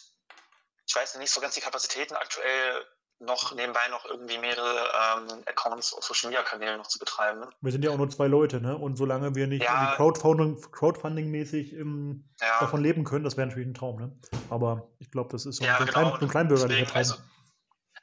ich 0.88 0.96
weiß 0.96 1.16
nicht 1.16 1.32
so 1.32 1.42
ganz 1.42 1.54
die 1.54 1.62
Kapazitäten 1.62 2.16
aktuell 2.16 2.86
noch 3.20 3.56
nebenbei 3.56 3.80
noch 3.90 4.06
irgendwie 4.06 4.38
mehrere 4.38 4.76
ähm, 4.76 5.44
Accounts 5.46 5.94
auf 5.94 6.04
Social 6.04 6.30
Media 6.30 6.44
Kanälen 6.44 6.78
noch 6.78 6.88
zu 6.88 7.00
betreiben. 7.00 7.46
Wir 7.62 7.72
sind 7.72 7.84
ja 7.84 7.92
auch 7.92 7.98
nur 7.98 8.10
zwei 8.10 8.28
Leute, 8.28 8.60
ne? 8.62 8.78
Und 8.78 8.98
solange 8.98 9.36
wir 9.36 9.48
nicht 9.48 9.64
ja, 9.64 9.94
Crowdfunding, 9.96 10.58
Crowdfunding-mäßig 10.72 11.74
ja. 11.74 12.60
davon 12.60 12.82
leben 12.82 13.04
können, 13.04 13.24
das 13.24 13.38
wäre 13.38 13.48
natürlich 13.48 13.68
ein 13.70 13.74
Traum, 13.74 14.00
ne? 14.00 14.12
Aber 14.50 14.90
ich 15.00 15.12
glaube, 15.12 15.30
das 15.32 15.46
ist 15.46 15.58
so, 15.58 15.64
ja, 15.64 15.78
ein, 15.78 15.86
genau. 15.86 15.92
klein, 15.92 16.14
so 16.20 16.26
ein 16.26 16.30
kleinbürgerlicher 16.30 16.86
Traum. 16.88 16.98
Also, 16.98 17.16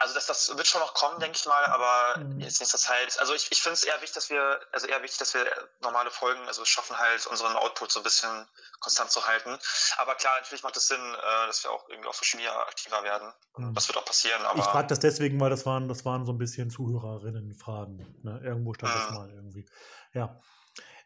also 0.02 0.14
das, 0.14 0.26
das 0.26 0.56
wird 0.56 0.66
schon 0.66 0.80
noch 0.80 0.94
kommen, 0.94 1.21
denke 1.21 1.37
ich 1.38 1.47
mal, 1.47 1.64
aber 1.66 2.18
mhm. 2.18 2.40
jetzt 2.40 2.61
nächster 2.61 2.78
Zeit. 2.78 3.18
Also 3.21 3.35
ich, 3.35 3.47
ich 3.50 3.62
finde 3.62 3.75
es 3.75 3.85
eher 3.85 3.94
wichtig, 3.94 4.14
dass 4.14 4.30
wir, 4.30 4.61
also 4.73 4.88
eher 4.88 5.00
wichtig, 5.02 5.18
dass 5.18 5.32
wir 5.32 5.47
normale 5.80 6.11
Folgen, 6.11 6.40
also 6.49 6.64
schaffen 6.64 6.99
halt 6.99 7.26
unseren 7.28 7.54
Output 7.54 7.92
so 7.92 8.00
ein 8.00 8.02
bisschen 8.02 8.28
konstant 8.80 9.11
zu 9.12 9.25
halten. 9.26 9.56
Aber 9.99 10.16
klar, 10.16 10.32
natürlich 10.40 10.64
macht 10.64 10.76
es 10.76 10.88
Sinn, 10.88 11.00
äh, 11.00 11.47
dass 11.47 11.62
wir 11.62 11.71
auch 11.71 11.88
irgendwie 11.88 12.09
auf 12.09 12.16
Social 12.16 12.38
Media 12.38 12.59
aktiver 12.62 13.04
werden. 13.04 13.32
Mhm. 13.56 13.75
Das 13.75 13.88
wird 13.88 13.97
auch 13.97 14.04
passieren. 14.04 14.42
Aber 14.42 14.59
ich 14.59 14.64
frage 14.64 14.88
das 14.88 14.99
deswegen, 14.99 15.38
weil 15.40 15.50
das 15.50 15.64
waren, 15.66 15.88
das 15.88 16.04
waren 16.04 16.26
so 16.26 16.32
ein 16.32 16.38
bisschen 16.38 16.71
Zuhörerinnen-Fragen. 16.71 18.21
Ne? 18.23 18.40
Irgendwo 18.42 18.75
stand 18.75 18.92
mhm. 18.92 18.99
das 18.99 19.11
mal 19.12 19.30
irgendwie. 19.30 19.66
Ja. 20.14 20.40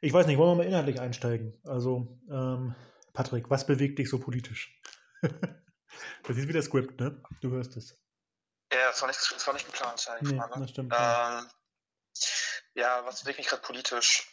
Ich 0.00 0.12
weiß 0.12 0.26
nicht, 0.26 0.38
wollen 0.38 0.56
wir 0.56 0.64
mal 0.64 0.66
inhaltlich 0.66 1.00
einsteigen? 1.00 1.60
Also, 1.64 2.18
ähm, 2.30 2.74
Patrick, 3.12 3.50
was 3.50 3.66
bewegt 3.66 3.98
dich 3.98 4.08
so 4.08 4.18
politisch? 4.18 4.80
das 5.20 6.36
ist 6.36 6.48
wieder 6.48 6.62
Script, 6.62 6.98
ne? 7.00 7.22
Du 7.40 7.50
hörst 7.50 7.76
es. 7.76 8.05
Ja, 8.76 8.88
das 8.90 9.00
war 9.00 9.08
nicht, 9.08 9.20
das 9.34 9.46
war 9.46 9.54
nicht 9.54 9.66
geplant, 9.66 10.00
sag 10.00 10.22
Nee, 10.22 10.34
mal, 10.34 10.48
ne? 10.48 10.60
das 10.60 10.70
stimmt. 10.70 10.92
Ähm, 10.94 11.50
ja, 12.74 13.04
was 13.04 13.22
bewegt 13.22 13.38
mich 13.38 13.48
gerade 13.48 13.62
politisch? 13.62 14.28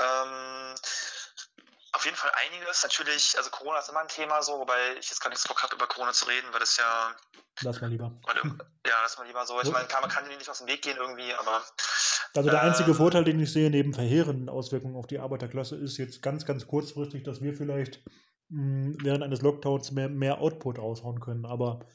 Ähm, 0.00 0.74
auf 1.92 2.04
jeden 2.04 2.16
Fall 2.16 2.32
einiges. 2.46 2.82
Natürlich, 2.82 3.36
also 3.38 3.50
Corona 3.50 3.78
ist 3.78 3.88
immer 3.88 4.00
ein 4.00 4.08
Thema 4.08 4.42
so, 4.42 4.58
wobei 4.58 4.96
ich 4.98 5.08
jetzt 5.10 5.20
gar 5.20 5.30
nicht 5.30 5.38
so 5.40 5.48
Bock 5.48 5.62
habe, 5.62 5.74
über 5.76 5.86
Corona 5.86 6.12
zu 6.12 6.24
reden, 6.26 6.52
weil 6.52 6.60
das 6.60 6.76
ja, 6.76 7.14
Lass 7.60 7.80
mal 7.80 7.88
lieber. 7.90 8.20
ja, 8.86 9.02
das 9.02 9.12
ist 9.12 9.18
mal 9.18 9.26
lieber 9.26 9.46
so. 9.46 9.60
Ich 9.60 9.70
meine, 9.70 9.86
klar, 9.86 10.00
man 10.00 10.10
kann 10.10 10.24
denen 10.24 10.38
nicht 10.38 10.50
aus 10.50 10.58
dem 10.58 10.66
Weg 10.66 10.82
gehen 10.82 10.96
irgendwie, 10.96 11.32
aber 11.34 11.64
Also 12.34 12.50
der 12.50 12.62
einzige 12.62 12.90
Ähm, 12.90 12.96
Vorteil, 12.96 13.24
den 13.24 13.40
ich 13.40 13.52
sehe, 13.52 13.70
neben 13.70 13.94
verheerenden 13.94 14.48
Auswirkungen 14.48 14.96
auf 14.96 15.06
die 15.06 15.18
Arbeiterklasse, 15.20 15.76
ist 15.76 15.96
jetzt 15.98 16.20
ganz, 16.22 16.44
ganz 16.44 16.66
kurzfristig, 16.66 17.22
dass 17.22 17.40
wir 17.42 17.54
vielleicht 17.54 18.02
mh, 18.48 18.96
während 19.02 19.22
eines 19.22 19.42
Lockdowns 19.42 19.92
mehr, 19.92 20.08
mehr 20.08 20.38
Output 20.38 20.78
raushauen 20.78 21.20
können. 21.20 21.46
Aber 21.46 21.86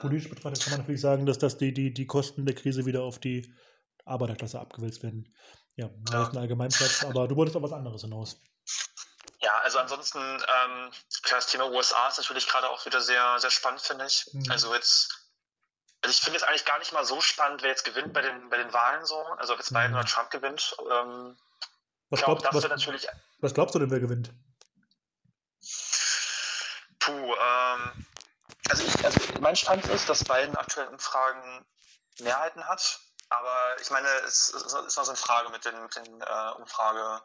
politisch 0.00 0.28
betrachtet 0.28 0.62
kann 0.64 0.72
man 0.72 0.80
natürlich 0.80 1.00
sagen, 1.00 1.26
dass 1.26 1.38
das 1.38 1.58
die, 1.58 1.72
die, 1.72 1.92
die 1.92 2.06
Kosten 2.06 2.46
der 2.46 2.54
Krise 2.54 2.86
wieder 2.86 3.02
auf 3.02 3.18
die 3.18 3.54
Arbeiterklasse 4.04 4.58
abgewälzt 4.60 5.02
werden. 5.02 5.34
Ja, 5.76 5.90
das 6.04 6.12
Ja. 6.14 6.22
ist 6.24 6.32
ein 6.32 6.38
Allgemeinplatz, 6.38 7.04
aber 7.04 7.28
du 7.28 7.36
wolltest 7.36 7.56
auf 7.56 7.62
was 7.62 7.72
anderes 7.72 8.02
hinaus. 8.02 8.38
ja, 9.40 9.52
also 9.62 9.78
ansonsten, 9.78 10.18
ähm, 10.18 10.90
das 11.30 11.46
Thema 11.48 11.70
USA 11.70 12.08
ist 12.08 12.18
natürlich 12.18 12.46
gerade 12.46 12.68
auch 12.70 12.84
wieder 12.86 13.00
sehr, 13.00 13.38
sehr 13.38 13.50
spannend, 13.50 13.80
finde 13.80 14.06
ich. 14.06 14.26
Mhm. 14.32 14.50
Also 14.50 14.74
jetzt, 14.74 15.30
also 16.02 16.12
ich 16.12 16.20
finde 16.20 16.36
es 16.38 16.42
eigentlich 16.42 16.64
gar 16.64 16.78
nicht 16.78 16.92
mal 16.92 17.04
so 17.04 17.20
spannend, 17.20 17.62
wer 17.62 17.70
jetzt 17.70 17.84
gewinnt 17.84 18.12
bei 18.12 18.22
den, 18.22 18.50
bei 18.50 18.56
den 18.58 18.72
Wahlen 18.72 19.04
so, 19.06 19.16
also 19.38 19.52
ob 19.54 19.58
jetzt 19.58 19.72
Biden 19.72 19.90
Mhm. 19.92 19.96
oder 19.98 20.04
Trump 20.06 20.30
gewinnt. 20.30 20.76
Ähm, 20.80 21.36
Was 22.10 22.22
auch 22.22 22.38
glaubst, 22.40 22.52
was, 22.52 22.68
natürlich 22.68 23.06
was 23.40 23.54
glaubst 23.54 23.74
du 23.74 23.78
denn, 23.78 23.90
wer 23.90 24.00
gewinnt? 24.00 24.32
Puh, 26.98 27.12
ähm, 27.34 28.06
also, 28.68 28.84
ich, 28.84 29.04
also 29.04 29.18
mein 29.40 29.56
Stand 29.56 29.86
ist, 29.86 30.08
dass 30.08 30.24
Biden 30.24 30.56
aktuell 30.56 30.86
in 30.86 30.92
Umfragen 30.92 31.64
Mehrheiten 32.20 32.64
hat. 32.68 33.00
Aber 33.28 33.80
ich 33.80 33.90
meine, 33.90 34.08
es 34.26 34.50
ist, 34.50 34.74
noch 34.74 34.88
so 34.90 35.00
eine 35.10 35.16
Frage 35.16 35.48
mit 35.50 35.64
den, 35.64 35.82
mit 35.82 35.96
den 35.96 36.20
äh, 36.20 36.50
Umfrage, 36.58 37.22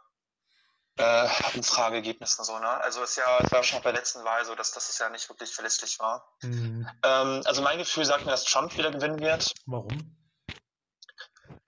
äh, 0.98 1.28
Umfrageergebnissen 1.56 2.46
so, 2.46 2.58
ne? 2.60 2.70
Also 2.70 3.04
es 3.04 3.12
ist 3.12 3.16
ja, 3.18 3.40
es 3.42 3.52
war 3.52 3.62
schon 3.64 3.82
bei 3.82 3.92
der 3.92 4.00
letzten 4.00 4.24
Wahl 4.24 4.46
so, 4.46 4.56
dass, 4.56 4.72
dass 4.72 4.90
es 4.90 4.98
ja 4.98 5.10
nicht 5.10 5.28
wirklich 5.30 5.54
verlässlich 5.54 6.00
war. 6.00 6.34
Hm, 6.42 6.90
Ähm, 7.04 7.42
also 7.46 7.62
mein 7.62 7.78
Gefühl 7.78 8.06
sagt 8.06 8.26
mir, 8.26 8.32
dass 8.32 8.46
Trump 8.46 8.76
wieder 8.78 8.90
gewinnen 8.92 9.20
wird. 9.20 9.54
warum? 9.66 10.16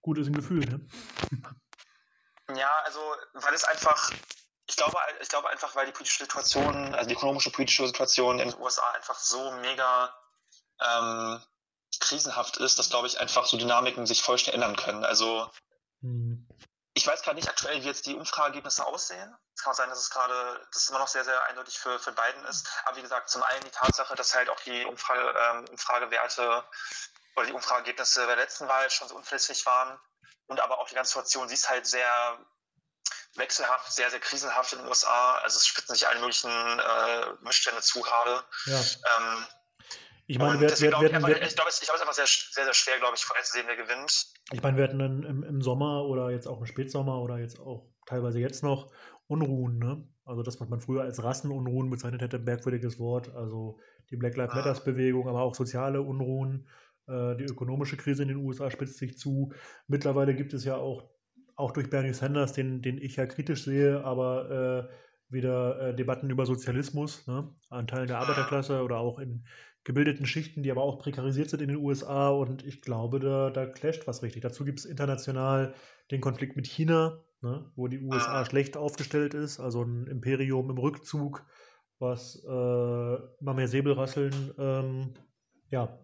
Gut 0.02 0.18
ist 0.18 0.28
ein 0.28 0.34
Gefühl, 0.34 0.66
ne? 0.66 0.88
Ja, 2.56 2.72
also 2.86 3.00
weil 3.34 3.54
es 3.54 3.66
einfach, 3.66 4.12
ich 4.70 4.78
glaube, 4.78 4.98
ich 5.20 5.30
glaube 5.30 5.50
einfach, 5.50 5.76
weil 5.76 5.86
die 5.86 5.92
politische 5.92 6.24
Situation, 6.24 6.96
also 6.96 7.08
die 7.08 7.16
ökonomische 7.16 7.52
politische 7.52 7.88
Situation 7.88 8.40
in 8.40 8.50
den 8.50 8.60
USA 8.60 8.90
einfach 8.92 9.18
so 9.18 9.52
mega 9.52 10.16
ähm, 10.82 11.44
krisenhaft 12.00 12.58
ist, 12.58 12.80
dass 12.80 12.90
glaube 12.90 13.08
ich 13.08 13.20
einfach 13.20 13.46
so 13.46 13.58
Dynamiken 13.58 14.06
sich 14.06 14.22
voll 14.22 14.38
schnell 14.38 14.56
ändern 14.56 14.76
können. 14.76 15.04
Also 15.04 15.50
Hm, 16.02 16.48
ich 16.94 17.08
weiß 17.08 17.22
gerade 17.22 17.36
nicht 17.36 17.50
aktuell, 17.50 17.82
wie 17.82 17.88
jetzt 17.88 18.06
die 18.06 18.16
Umfrageergebnisse 18.16 18.86
aussehen. 18.86 19.36
Es 19.56 19.64
kann 19.64 19.72
auch 19.72 19.78
sein, 19.78 19.90
dass 19.90 20.00
es 20.00 20.10
gerade, 20.10 20.68
dass 20.72 20.84
es 20.84 20.90
immer 20.90 21.00
noch 21.00 21.08
sehr, 21.08 21.24
sehr 21.24 21.44
eindeutig 21.46 21.78
für, 21.78 22.00
für 22.00 22.12
Biden 22.12 22.44
ist. 22.46 22.68
Aber 22.86 22.98
wie 22.98 23.02
gesagt, 23.02 23.30
zum 23.30 23.44
einen 23.44 23.64
die 23.64 23.72
Tatsache, 23.72 24.16
dass 24.16 24.36
halt 24.36 24.50
auch 24.50 24.60
die 24.62 24.86
Umfrage, 24.86 25.34
ähm, 25.38 25.66
Umfragewerte 25.70 26.64
oder 27.36 27.46
die 27.46 27.54
Umfrageergebnisse 27.54 28.26
der 28.26 28.36
letzten 28.36 28.68
Wahl 28.68 28.90
schon 28.90 29.08
so 29.08 29.16
unverlässlich 29.16 29.66
waren. 29.66 30.00
Und 30.48 30.60
aber 30.60 30.80
auch 30.80 30.90
die 30.90 30.96
ganze 30.96 31.12
Situation, 31.12 31.48
sie 31.48 31.54
ist 31.54 31.70
halt 31.70 31.86
sehr 31.86 32.40
wechselhaft, 33.36 33.92
sehr, 33.94 34.10
sehr 34.10 34.20
krisenhaft 34.20 34.74
in 34.74 34.80
den 34.80 34.88
USA. 34.88 35.36
Also 35.44 35.58
es 35.58 35.68
spitzen 35.68 35.96
sich 35.96 36.08
alle 36.08 36.20
möglichen 36.20 36.50
äh, 36.50 37.44
Missstände 37.44 37.82
zu 37.82 38.02
gerade. 38.02 38.44
ja, 38.66 38.80
Ähm, 38.80 39.46
ich 40.28 40.38
meine, 40.38 40.60
wir, 40.60 40.68
deswegen 40.68 40.92
wir, 40.92 41.10
glaube 41.10 41.18
ich, 41.18 41.28
wir, 41.28 41.42
wir, 41.42 41.48
ich 41.48 41.56
glaube, 41.56 41.70
es, 41.70 41.82
ich 41.82 41.88
glaube, 41.88 41.96
es 41.96 42.02
ist 42.02 42.02
einfach 42.02 42.14
sehr, 42.14 42.28
sehr, 42.28 42.66
sehr 42.66 42.74
schwer, 42.74 43.00
glaube 43.00 43.16
ich, 43.16 43.24
vorherzusehen, 43.24 43.66
wer 43.68 43.76
gewinnt. 43.76 44.28
Ich 44.52 44.62
meine, 44.62 44.78
wir 44.78 44.84
hatten 44.84 45.00
dann 45.00 45.24
im, 45.24 45.44
im 45.44 45.62
Sommer 45.62 46.06
oder 46.06 46.30
jetzt 46.30 46.48
auch 46.48 46.60
im 46.60 46.68
Spätsommer 46.68 47.20
oder 47.20 47.40
jetzt 47.40 47.60
auch 47.60 47.88
teilweise 48.06 48.40
jetzt 48.40 48.64
noch 48.64 48.92
Unruhen, 49.28 49.80
ne? 49.80 50.08
Also 50.26 50.44
das, 50.44 50.60
was 50.60 50.70
man 50.70 50.82
früher 50.82 51.02
als 51.02 51.24
Rassenunruhen 51.24 51.90
bezeichnet 51.90 52.22
hätte, 52.22 52.38
merkwürdiges 52.38 53.00
Wort. 53.00 53.34
Also 53.34 53.80
die 54.12 54.18
Black 54.18 54.36
Lives. 54.38 54.54
Matters 54.54 54.84
Bewegung, 54.84 55.28
aber 55.28 55.42
auch 55.42 55.56
soziale 55.56 56.04
Unruhen. 56.04 56.68
Äh, 57.08 57.36
die 57.38 57.46
ökonomische 57.46 57.98
Krise 57.98 58.22
in 58.22 58.30
den 58.30 58.38
USA 58.38 58.70
spitzt 58.70 58.98
sich 59.00 59.18
zu. 59.18 59.52
Mittlerweile 59.88 60.36
gibt 60.36 60.54
es 60.54 60.64
ja 60.64 60.76
auch, 60.76 61.10
auch 61.60 61.72
durch 61.72 61.90
Bernie 61.90 62.14
Sanders, 62.14 62.54
den, 62.54 62.82
den 62.82 62.98
ich 62.98 63.16
ja 63.18 63.26
kritisch 63.26 63.64
sehe, 63.64 64.04
aber 64.04 64.90
äh, 64.90 65.34
wieder 65.34 65.90
äh, 65.90 65.96
Debatten 65.96 66.30
über 66.30 66.46
Sozialismus, 66.46 67.28
ne? 67.28 67.54
An 67.70 67.88
Teilen 67.88 68.08
der 68.08 68.20
Arbeiterklasse 68.20 68.82
oder 68.84 68.98
auch 68.98 69.20
in 69.20 69.46
gebildeten 69.84 70.26
Schichten, 70.26 70.64
die 70.64 70.72
aber 70.72 70.82
auch 70.84 71.00
prekarisiert 71.00 71.50
sind 71.50 71.62
in 71.62 71.70
den 71.70 71.78
USA 71.78 72.30
und 72.30 72.66
ich 72.66 72.82
glaube, 72.82 73.20
da, 73.20 73.50
da 73.50 73.66
clasht 73.66 74.08
was 74.08 74.24
richtig. 74.24 74.42
Dazu 74.42 74.66
gibt 74.66 74.80
es 74.80 74.86
international 74.86 75.74
den 76.12 76.22
Konflikt 76.22 76.56
mit 76.56 76.68
China, 76.68 77.24
ne, 77.42 77.72
wo 77.76 77.88
die 77.88 78.00
USA 78.00 78.42
Ah. 78.42 78.46
schlecht 78.46 78.76
aufgestellt 78.78 79.34
ist, 79.34 79.60
also 79.60 79.84
ein 79.84 80.08
Imperium 80.08 80.70
im 80.70 80.78
Rückzug, 80.78 81.46
was 82.00 82.44
äh, 82.44 83.16
immer 83.42 83.54
mehr 83.54 83.68
Säbelrasseln 83.68 84.54
ähm, 84.58 85.14
ja, 85.70 86.00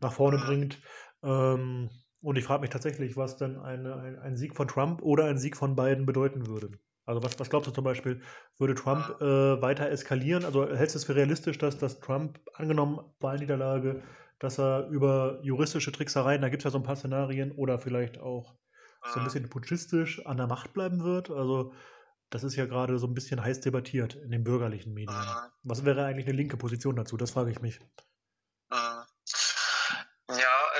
nach 0.00 0.12
vorne 0.12 0.38
Ah. 0.38 0.46
bringt. 0.46 0.78
Ähm, 1.22 1.90
und 2.22 2.36
ich 2.38 2.44
frage 2.44 2.60
mich 2.62 2.70
tatsächlich, 2.70 3.16
was 3.16 3.36
dann 3.36 3.58
eine, 3.58 3.96
ein, 3.96 4.18
ein 4.18 4.36
Sieg 4.36 4.54
von 4.56 4.68
Trump 4.68 5.02
oder 5.02 5.26
ein 5.26 5.38
Sieg 5.38 5.56
von 5.56 5.76
Biden 5.76 6.06
bedeuten 6.06 6.46
würde. 6.46 6.70
Also 7.04 7.22
was, 7.22 7.38
was 7.40 7.50
glaubst 7.50 7.68
du 7.68 7.72
zum 7.72 7.84
Beispiel, 7.84 8.20
würde 8.58 8.74
Trump 8.74 9.20
äh, 9.20 9.60
weiter 9.60 9.90
eskalieren? 9.90 10.44
Also 10.44 10.68
hältst 10.68 10.94
du 10.94 10.98
es 10.98 11.04
für 11.04 11.16
realistisch, 11.16 11.58
dass, 11.58 11.78
dass 11.78 12.00
Trump, 12.00 12.40
angenommen 12.54 13.00
Wahlniederlage, 13.20 14.02
dass 14.38 14.58
er 14.58 14.88
über 14.88 15.40
juristische 15.42 15.92
Tricksereien, 15.92 16.42
da 16.42 16.48
gibt 16.48 16.60
es 16.62 16.64
ja 16.64 16.70
so 16.70 16.78
ein 16.78 16.84
paar 16.84 16.96
Szenarien, 16.96 17.52
oder 17.52 17.78
vielleicht 17.78 18.18
auch 18.18 18.54
so 19.04 19.20
ein 19.20 19.24
Mhm. 19.24 19.24
bisschen 19.24 19.48
putschistisch 19.48 20.24
an 20.26 20.36
der 20.36 20.46
Macht 20.46 20.72
bleiben 20.74 21.02
wird? 21.02 21.30
Also 21.30 21.74
das 22.30 22.44
ist 22.44 22.56
ja 22.56 22.66
gerade 22.66 22.98
so 22.98 23.06
ein 23.06 23.14
bisschen 23.14 23.42
heiß 23.42 23.60
debattiert 23.60 24.14
in 24.16 24.30
den 24.30 24.44
bürgerlichen 24.44 24.94
Medien. 24.94 25.26
Mhm. 25.26 25.52
Was 25.62 25.84
wäre 25.84 26.04
eigentlich 26.04 26.26
eine 26.26 26.36
linke 26.36 26.56
Position 26.56 26.96
dazu? 26.96 27.16
Das 27.16 27.30
frage 27.32 27.50
ich 27.50 27.60
mich. 27.62 27.80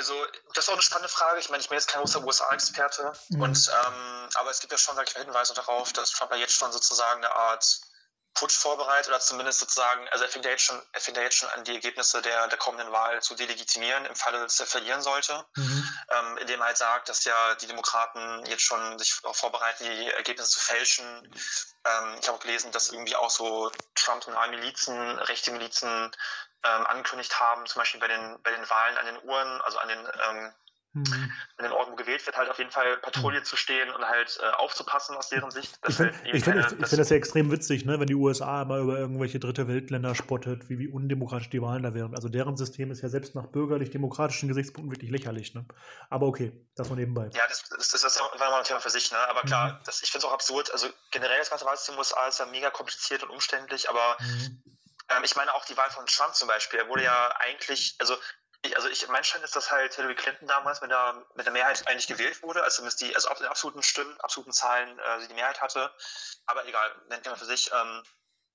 Also 0.03 0.27
das 0.55 0.65
ist 0.65 0.69
auch 0.69 0.73
eine 0.73 0.83
spannende 0.83 1.09
Frage. 1.09 1.39
Ich 1.39 1.49
meine, 1.49 1.61
ich 1.63 1.69
bin 1.69 1.79
jetzt 1.79 1.87
kein 1.89 2.01
großer 2.01 2.25
USA-Experte, 2.25 3.13
Mhm. 3.29 3.41
und 3.41 3.71
ähm, 3.87 4.29
aber 4.35 4.51
es 4.51 4.59
gibt 4.59 4.73
ja 4.73 4.79
schon, 4.79 4.97
sag 4.97 5.09
ich 5.09 5.15
mal, 5.15 5.23
Hinweise 5.25 5.55
darauf, 5.55 5.93
dass 5.93 6.11
Trump 6.11 6.33
ja 6.33 6.39
jetzt 6.39 6.55
schon 6.55 6.73
sozusagen 6.73 7.25
eine 7.25 7.33
Art 7.33 7.65
Putsch 8.35 8.57
vorbereitet 8.59 9.09
oder 9.09 9.21
zumindest 9.21 9.61
sozusagen, 9.61 10.09
also 10.09 10.25
er 10.25 10.31
fängt 10.31 10.45
ja 10.45 10.51
jetzt 10.51 10.65
schon, 10.65 10.83
er 10.93 11.01
fängt 11.01 11.19
ja 11.19 11.23
jetzt 11.23 11.37
schon 11.37 11.51
an, 11.51 11.63
die 11.63 11.75
Ergebnisse 11.75 12.21
der, 12.21 12.49
der 12.49 12.59
kommenden 12.59 12.91
Wahl 12.91 13.23
zu 13.23 13.37
delegitimieren, 13.37 14.07
im 14.07 14.17
Falle, 14.17 14.41
dass 14.41 14.59
er 14.59 14.67
verlieren 14.67 15.03
sollte, 15.03 15.45
Mhm. 15.55 15.89
ähm, 16.11 16.39
indem 16.39 16.61
er 16.61 16.67
halt 16.67 16.79
sagt, 16.79 17.09
dass 17.09 17.23
ja 17.25 17.55
die 17.57 17.67
Demokraten 17.69 18.45
jetzt 18.47 18.63
schon 18.65 18.99
sich 18.99 19.15
darauf 19.23 19.37
vorbereiten, 19.37 19.85
die 19.85 20.11
Ergebnisse 20.11 20.51
zu 20.51 20.61
fälschen. 20.61 21.07
Ähm, 21.85 22.17
ich 22.21 22.27
habe 22.27 22.39
auch 22.39 22.43
gelesen, 22.43 22.73
dass 22.73 22.89
irgendwie 22.89 23.15
auch 23.15 23.31
so 23.31 23.71
Trump-nahe 23.95 24.49
Milizen, 24.49 25.19
rechte 25.21 25.53
Milizen 25.53 26.11
ähm, 26.65 26.87
angekündigt 26.87 27.39
haben, 27.41 27.67
zum 27.67 27.81
Beispiel 27.81 28.01
bei 28.01 28.09
den, 28.09 28.39
bei 28.43 28.51
den 28.51 28.69
Wahlen 28.69 28.97
an 28.99 29.07
den 29.07 29.19
Uhren, 29.29 29.61
also 29.63 29.79
an 29.79 29.89
den, 29.89 29.99
ähm, 30.29 30.53
Mhm. 30.95 31.33
an 31.57 31.65
den 31.65 31.73
Orten, 31.73 31.93
wo 31.93 31.97
gewählt 31.97 32.27
wird, 32.27 32.37
halt 32.37 32.51
auf 32.51 32.59
jeden 32.59 32.71
Fall 32.71 32.99
Patrouille 32.99 33.43
zu 33.43 33.57
stehen 33.57 33.89
und 33.95 34.07
halt 34.07 34.39
äh, 34.43 34.47
aufzupassen 34.59 35.17
aus 35.17 35.31
deren 35.31 35.51
Sicht. 35.51 35.79
Ich 35.89 35.97
finde 35.97 36.13
halt 36.13 36.27
ich 36.27 36.45
find, 36.45 36.45
keine- 36.45 36.61
ich, 36.61 36.73
ich 36.75 36.79
dass- 36.81 36.91
find 36.91 37.01
das 37.01 37.09
ja 37.09 37.17
extrem 37.17 37.51
witzig, 37.51 37.87
ne, 37.87 37.99
wenn 37.99 38.07
die 38.07 38.15
USA 38.15 38.61
immer 38.61 38.77
über 38.77 38.99
irgendwelche 38.99 39.41
dritte 39.41 39.69
Weltländer 39.69 40.15
spottet, 40.15 40.69
wie, 40.69 40.79
wie 40.79 40.89
undemokratisch 40.89 41.49
die 41.49 41.63
Wahlen 41.63 41.83
da 41.83 41.95
wären. 41.95 42.15
Also 42.15 42.29
deren 42.29 42.59
System 42.59 42.91
ist 42.91 43.01
ja 43.01 43.09
selbst 43.09 43.35
nach 43.35 43.47
bürgerlich-demokratischen 43.47 44.49
Gesichtspunkten 44.51 44.93
wirklich 44.95 45.11
lächerlich. 45.11 45.55
Ne? 45.55 45.65
Aber 46.11 46.27
okay, 46.27 46.53
das 46.77 46.89
nur 46.89 46.97
nebenbei. 46.99 47.31
Ja, 47.33 47.41
das, 47.49 47.63
das, 47.71 47.89
das 47.89 48.05
ist 48.05 48.19
ja 48.19 48.25
mal 48.39 48.53
ein 48.59 48.65
Thema 48.65 48.81
für 48.81 48.91
sich, 48.91 49.11
ne? 49.11 49.19
Aber 49.31 49.41
klar, 49.45 49.73
Mhm. 49.73 49.79
das, 49.87 50.03
ich 50.03 50.11
finde 50.11 50.27
es 50.27 50.31
auch 50.31 50.35
absurd. 50.35 50.71
Also 50.75 50.89
generell 51.11 51.39
das 51.39 51.49
ganze 51.49 51.65
Wahlsystem 51.65 51.97
USA 51.97 52.27
ist 52.27 52.39
ja 52.39 52.45
mega 52.45 52.69
kompliziert 52.69 53.23
und 53.23 53.31
umständlich, 53.31 53.89
aber 53.89 54.19
Mhm. 54.21 54.63
Ähm, 55.17 55.25
ich 55.25 55.37
meine 55.37 55.53
auch 55.55 55.65
die 55.65 55.77
Wahl 55.77 55.91
von 55.91 56.07
Trump 56.07 56.35
zum 56.35 56.49
Beispiel, 56.49 56.79
er 56.79 56.89
wurde 56.89 57.05
ja 57.05 57.37
eigentlich, 57.37 57.97
also 57.99 58.17
ich, 58.63 58.77
also 58.77 58.89
ich, 58.89 59.09
mein 59.09 59.25
Stand 59.25 59.45
ist, 59.45 59.57
dass 59.57 59.71
halt 59.71 59.95
Hillary 59.95 60.15
Clinton 60.15 60.47
damals 60.47 60.81
mit 60.81 60.91
der, 60.91 61.25
mit 61.35 61.47
der 61.47 61.53
Mehrheit 61.53 61.87
eigentlich 61.89 62.07
gewählt 62.07 62.43
wurde, 62.43 62.63
also 62.63 62.77
zumindest 62.77 63.01
die, 63.01 63.15
also 63.15 63.29
den 63.35 63.47
absoluten 63.47 63.83
Stimmen, 63.83 64.21
absoluten 64.21 64.53
Zahlen 64.53 64.99
äh, 64.99 65.21
sie 65.21 65.29
die 65.29 65.35
Mehrheit 65.35 65.61
hatte. 65.61 65.93
Aber 66.47 66.65
egal, 66.67 66.95
nennt 67.09 67.27
man 67.27 67.37
für 67.37 67.45
sich. 67.45 67.73
Ähm, 67.73 68.05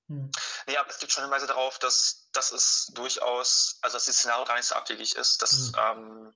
Mhm. 0.09 0.31
Nee, 0.67 0.77
aber 0.77 0.89
es 0.89 0.99
gibt 0.99 1.11
schon 1.11 1.23
Hinweise 1.23 1.47
darauf, 1.47 1.79
dass, 1.79 2.29
dass 2.31 2.51
es 2.51 2.89
durchaus, 2.93 3.77
also 3.81 3.97
dass 3.97 4.05
das 4.05 4.15
Szenario 4.15 4.45
gar 4.45 4.55
nicht 4.55 4.67
so 4.67 4.75
abwegig 4.75 5.15
ist, 5.15 5.41
dass, 5.41 5.51
Mhm. 5.51 5.73
ähm, 5.77 6.35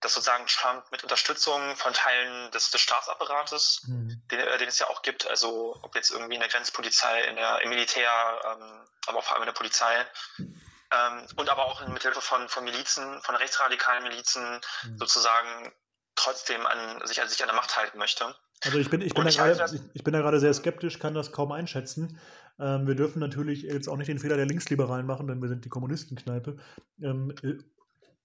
dass 0.00 0.14
sozusagen 0.14 0.46
Trump 0.46 0.90
mit 0.90 1.02
Unterstützung 1.02 1.76
von 1.76 1.92
Teilen 1.92 2.50
des, 2.52 2.70
des 2.70 2.80
Staatsapparates, 2.80 3.82
Mhm. 3.86 4.22
den, 4.30 4.40
äh, 4.40 4.58
den 4.58 4.68
es 4.68 4.78
ja 4.78 4.88
auch 4.88 5.02
gibt, 5.02 5.26
also 5.28 5.78
ob 5.82 5.94
jetzt 5.94 6.10
irgendwie 6.10 6.34
in 6.34 6.40
der 6.40 6.48
Grenzpolizei, 6.48 7.22
in 7.22 7.36
der, 7.36 7.60
im 7.62 7.68
Militär, 7.68 8.10
ähm, 8.44 8.86
aber 9.06 9.18
auch 9.18 9.24
vor 9.24 9.34
allem 9.34 9.42
in 9.42 9.46
der 9.46 9.52
Polizei, 9.52 10.06
ähm, 10.38 11.26
und 11.36 11.48
aber 11.48 11.66
auch 11.66 11.86
mit 11.88 12.02
Hilfe 12.02 12.20
von, 12.20 12.48
von 12.48 12.64
Milizen, 12.64 13.20
von 13.22 13.34
rechtsradikalen 13.34 14.02
Milizen 14.02 14.60
Mhm. 14.84 14.98
sozusagen 14.98 15.72
trotzdem 16.16 16.66
an 16.66 17.06
sich, 17.06 17.20
an 17.22 17.28
sich 17.28 17.40
an 17.42 17.48
der 17.48 17.56
Macht 17.56 17.76
halten 17.76 17.98
möchte. 17.98 18.34
Also 18.62 18.78
ich 18.78 18.90
bin, 18.90 19.00
ich 19.00 19.14
bin, 19.14 19.24
da, 19.24 19.30
grade, 19.30 19.64
ich, 19.74 19.80
ich 19.94 20.04
bin 20.04 20.12
da 20.12 20.20
gerade 20.20 20.38
sehr 20.38 20.52
skeptisch, 20.52 20.98
kann 20.98 21.14
das 21.14 21.32
kaum 21.32 21.50
einschätzen. 21.50 22.20
Ähm, 22.58 22.86
wir 22.86 22.94
dürfen 22.94 23.18
natürlich 23.18 23.62
jetzt 23.62 23.88
auch 23.88 23.96
nicht 23.96 24.08
den 24.08 24.18
Fehler 24.18 24.36
der 24.36 24.44
Linksliberalen 24.44 25.06
machen, 25.06 25.28
denn 25.28 25.40
wir 25.40 25.48
sind 25.48 25.64
die 25.64 25.70
Kommunistenkneipe. 25.70 26.58
Ähm, 27.02 27.34
äh, 27.42 27.54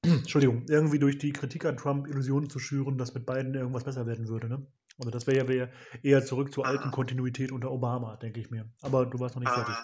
Entschuldigung, 0.05 0.65
irgendwie 0.69 0.99
durch 0.99 1.17
die 1.17 1.33
Kritik 1.33 1.65
an 1.65 1.77
Trump 1.77 2.07
Illusionen 2.07 2.49
zu 2.49 2.59
schüren, 2.59 2.97
dass 2.97 3.13
mit 3.13 3.25
beiden 3.25 3.53
irgendwas 3.53 3.83
besser 3.83 4.05
werden 4.05 4.27
würde. 4.27 4.47
Ne? 4.47 4.65
Also 4.97 5.11
das 5.11 5.27
wäre 5.27 5.37
ja 5.37 5.47
wär 5.47 5.71
eher 6.03 6.25
zurück 6.25 6.53
zur 6.53 6.65
alten 6.65 6.91
Kontinuität 6.91 7.51
unter 7.51 7.71
Obama, 7.71 8.15
denke 8.17 8.39
ich 8.39 8.49
mir. 8.49 8.69
Aber 8.81 9.05
du 9.05 9.19
warst 9.19 9.35
noch 9.35 9.41
nicht 9.41 9.51
fertig. 9.51 9.75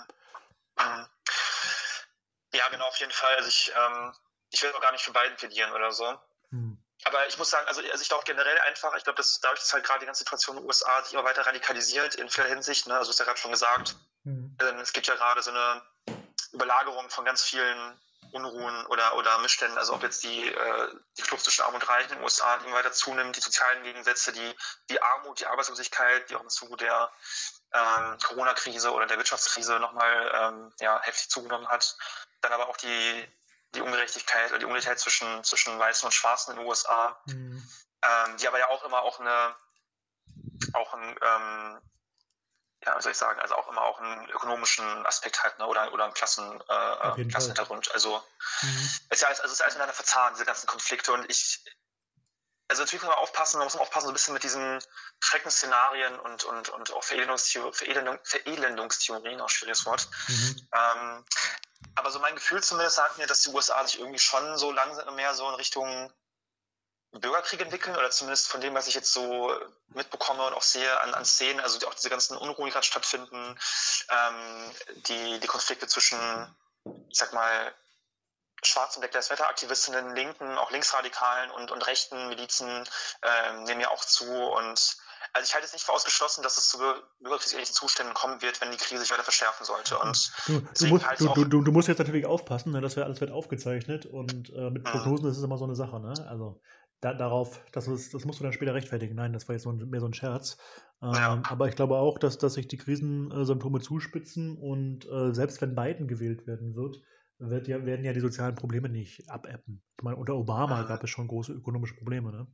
Ja, 2.54 2.68
genau, 2.70 2.86
auf 2.86 2.98
jeden 2.98 3.12
Fall. 3.12 3.36
Also 3.36 3.50
ich, 3.50 3.72
ähm, 3.76 4.14
ich 4.52 4.62
will 4.62 4.72
auch 4.74 4.82
gar 4.82 4.92
nicht 4.92 5.04
für 5.04 5.12
beiden 5.12 5.36
plädieren 5.38 5.72
oder 5.72 5.92
so. 5.92 6.06
Hm. 6.50 6.78
Aber 7.04 7.28
ich 7.28 7.38
muss 7.38 7.50
sagen, 7.50 7.68
also, 7.68 7.82
also 7.82 8.02
ich 8.02 8.10
glaube 8.10 8.24
generell 8.26 8.60
einfach, 8.60 8.96
ich 8.96 9.04
glaube, 9.04 9.18
dass 9.18 9.40
dadurch, 9.40 9.60
dass 9.60 9.74
halt 9.74 9.84
gerade 9.84 10.02
die 10.02 10.06
ganze 10.06 10.20
Situation 10.20 10.58
in 10.58 10.64
den 10.64 10.68
USA 10.68 11.04
sich 11.04 11.14
immer 11.14 11.24
weiter 11.24 11.46
radikalisiert 11.46 12.16
in 12.16 12.30
vieler 12.30 12.48
Hinsicht, 12.48 12.88
ne? 12.88 12.94
also 12.94 13.06
du 13.06 13.10
hast 13.10 13.20
ja 13.20 13.26
gerade 13.26 13.40
schon 13.40 13.52
gesagt, 13.52 13.96
hm. 14.24 14.56
es 14.82 14.94
gibt 14.94 15.08
ja 15.08 15.16
gerade 15.16 15.42
so 15.42 15.50
eine 15.50 15.82
Überlagerung 16.54 17.10
von 17.10 17.26
ganz 17.26 17.42
vielen 17.42 18.00
Unruhen 18.32 18.86
oder, 18.86 19.16
oder 19.16 19.40
Missständen, 19.40 19.78
also 19.78 19.94
ob 19.94 20.04
jetzt 20.04 20.24
die, 20.24 20.48
äh, 20.48 20.96
die 21.18 21.22
Kluft 21.22 21.44
zwischen 21.44 21.64
Arm 21.64 21.76
und 21.76 21.88
Reich 21.88 22.04
in 22.04 22.16
den 22.16 22.24
USA 22.24 22.56
immer 22.56 22.76
weiter 22.76 22.92
zunimmt, 22.92 23.36
die 23.36 23.42
sozialen 23.42 23.84
Gegensätze, 23.84 24.32
die, 24.32 24.56
die 24.90 25.02
Armut, 25.02 25.40
die 25.40 25.48
Arbeitslosigkeit, 25.48 26.30
die 26.30 26.36
auch 26.36 26.42
im 26.42 26.50
Zuge 26.50 26.78
der 26.78 27.12
ähm, 27.74 28.18
Corona-Krise 28.24 28.94
oder 28.94 29.06
der 29.06 29.18
Wirtschaftskrise 29.18 29.80
nochmal 29.80 30.32
ähm, 30.34 30.74
ja, 30.80 31.02
heftig 31.02 31.30
zugenommen 31.30 31.68
hat. 31.68 31.98
Dann 32.42 32.54
aber 32.54 32.70
auch 32.70 32.78
die, 32.78 33.28
die 33.76 33.82
Ungerechtigkeit 33.82 34.50
oder 34.50 34.60
die 34.60 34.66
Ungleichheit 34.66 35.00
zwischen, 35.00 35.44
zwischen 35.44 35.78
Weißen 35.78 36.06
und 36.06 36.14
Schwarzen 36.14 36.52
in 36.52 36.58
den 36.58 36.68
USA, 36.68 37.22
mhm. 37.26 37.68
ähm, 38.04 38.38
die 38.38 38.48
aber 38.48 38.60
ja 38.60 38.70
auch 38.70 38.84
immer 38.84 39.02
auch 39.02 39.20
eine 39.20 39.56
auch 40.74 40.94
ein 40.94 41.16
ähm, 41.22 41.82
ja, 42.86 42.98
wie 42.98 43.02
soll 43.02 43.12
ich 43.12 43.18
sagen, 43.18 43.40
also 43.40 43.56
auch 43.56 43.68
immer 43.68 43.82
auch 43.84 44.00
einen 44.00 44.30
ökonomischen 44.30 45.06
Aspekt 45.06 45.44
hat, 45.44 45.60
ne? 45.60 45.68
oder, 45.68 45.94
oder 45.94 46.06
einen 46.06 46.14
Klassen, 46.14 46.62
äh, 46.68 47.26
Klassenhintergrund. 47.26 47.92
Also, 47.94 48.24
mhm. 48.62 48.90
es 49.10 49.18
ist 49.18 49.22
ja 49.22 49.28
alles, 49.28 49.40
also 49.40 49.52
es 49.52 49.60
ist 49.60 49.62
alles 49.62 49.76
miteinander 49.76 49.94
verzahnt, 49.94 50.36
diese 50.36 50.46
ganzen 50.46 50.68
Konflikte. 50.68 51.14
Und 51.14 51.30
ich, 51.30 51.64
also 52.68 52.82
natürlich 52.82 53.04
muss 53.04 53.14
man 53.14 53.20
aufpassen, 53.20 53.58
man 53.58 53.68
muss 53.68 53.76
aufpassen, 53.76 54.06
so 54.06 54.12
ein 54.12 54.14
bisschen 54.14 54.34
mit 54.34 54.44
diesen 54.44 54.84
Schreckensszenarien 55.20 56.20
und, 56.20 56.44
und, 56.46 56.70
und 56.70 56.92
auch 56.94 57.04
Verelendungstheorien, 57.04 57.74
Verelendung, 57.74 58.20
Verelendungstheorien, 58.24 59.42
auch 59.42 59.50
schwieriges 59.50 59.86
Wort. 59.86 60.08
Mhm. 60.28 60.68
Ähm, 60.74 61.26
aber 61.96 62.10
so 62.10 62.20
mein 62.20 62.36
Gefühl 62.36 62.64
zumindest 62.64 62.96
sagt 62.96 63.18
mir, 63.18 63.28
dass 63.28 63.42
die 63.42 63.50
USA 63.50 63.86
sich 63.86 64.00
irgendwie 64.00 64.20
schon 64.20 64.58
so 64.58 64.72
langsam 64.72 65.14
mehr 65.16 65.36
so 65.36 65.48
in 65.50 65.56
Richtung 65.56 66.12
Bürgerkrieg 67.12 67.60
entwickeln 67.62 67.96
oder 67.96 68.10
zumindest 68.10 68.48
von 68.48 68.62
dem, 68.62 68.74
was 68.74 68.88
ich 68.88 68.96
jetzt 68.96 69.12
so 69.12 69.54
mitbekomme 69.90 70.44
und 70.44 70.54
auch 70.54 70.62
sehe 70.62 71.02
an, 71.02 71.14
an 71.14 71.26
Szenen, 71.26 71.60
also 71.60 71.86
auch 71.88 71.94
diese 71.94 72.10
ganzen 72.10 72.38
Unruhen, 72.38 72.66
die 72.66 72.72
gerade 72.72 72.86
stattfinden, 72.86 73.60
ähm, 74.10 74.72
die, 75.08 75.40
die 75.40 75.48
Konflikte 75.48 75.88
zwischen, 75.88 76.18
ich 77.10 77.18
sag 77.18 77.34
mal, 77.34 77.74
schwarzen 78.64 79.02
Black 79.02 79.14
Lives 79.14 79.30
Matter 79.30 79.50
Aktivistinnen, 79.50 80.16
Linken, 80.16 80.58
auch 80.58 80.72
Linksradikalen 80.72 81.52
und, 81.52 81.72
und 81.72 81.86
rechten 81.86 82.30
Milizen 82.30 82.88
ähm, 83.24 83.64
nehmen 83.64 83.82
ja 83.82 83.90
auch 83.90 84.06
zu 84.06 84.32
und 84.32 84.98
also 85.34 85.48
ich 85.48 85.54
halte 85.54 85.66
es 85.66 85.74
nicht 85.74 85.86
für 85.86 85.94
ausgeschlossen, 85.94 86.44
dass 86.44 86.58
es 86.58 86.68
zu 86.68 86.78
bürgerkriegsähnlichen 87.20 87.74
Zuständen 87.74 88.14
kommen 88.14 88.42
wird, 88.42 88.60
wenn 88.60 88.72
die 88.72 88.78
Krise 88.78 89.02
sich 89.02 89.12
weiter 89.12 89.24
verschärfen 89.24 89.66
sollte. 89.66 89.98
Und 89.98 90.32
du, 90.48 90.60
du, 90.60 90.88
musst, 90.88 91.06
du, 91.20 91.46
du, 91.46 91.62
du, 91.62 91.72
musst 91.72 91.88
jetzt 91.88 92.00
natürlich 92.00 92.26
aufpassen, 92.26 92.74
ne? 92.74 92.82
das 92.82 92.96
wird, 92.96 93.06
alles 93.06 93.22
wird 93.22 93.32
aufgezeichnet 93.32 94.06
und 94.06 94.50
äh, 94.50 94.70
mit. 94.70 94.84
Prognosen 94.84 95.26
mhm. 95.26 95.32
ist 95.32 95.38
es 95.38 95.44
immer 95.44 95.58
so 95.58 95.64
eine 95.64 95.76
Sache. 95.76 96.00
Ne? 96.00 96.14
Also 96.30 96.62
da, 97.02 97.14
darauf, 97.14 97.60
das, 97.72 97.88
ist, 97.88 98.14
das 98.14 98.26
musst 98.26 98.40
du 98.40 98.44
dann 98.44 98.54
später 98.54 98.74
rechtfertigen. 98.74 99.16
Nein, 99.16 99.34
das 99.34 99.48
war 99.48 99.54
jetzt 99.54 99.64
so 99.64 99.72
ein, 99.72 99.90
mehr 99.90 100.00
so 100.00 100.06
ein 100.06 100.14
Scherz. 100.14 100.58
Ähm, 101.02 101.14
ja. 101.14 101.42
Aber 101.50 101.68
ich 101.68 101.76
glaube 101.76 101.96
auch, 101.96 102.20
dass, 102.20 102.38
dass 102.38 102.54
sich 102.54 102.68
die 102.68 102.78
Krisensymptome 102.78 103.82
zuspitzen 103.82 104.58
und 104.58 105.06
äh, 105.06 105.34
selbst 105.34 105.62
wenn 105.62 105.76
Biden 105.76 106.08
gewählt 106.08 106.46
werden 106.46 106.76
wird, 106.76 107.02
wird 107.40 107.68
ja, 107.68 107.84
werden 107.86 108.06
ja 108.06 108.14
die 108.14 108.20
sozialen 108.20 108.56
Probleme 108.56 108.88
nicht 108.88 109.30
abappen. 109.30 109.84
Ich 109.98 110.04
meine, 110.04 110.16
unter 110.16 110.36
Obama 110.36 110.84
mhm. 110.84 110.88
gab 110.88 111.04
es 111.04 111.10
schon 111.10 111.28
große 111.28 111.54
ökonomische 111.54 111.96
Probleme, 111.96 112.32
ne? 112.32 112.48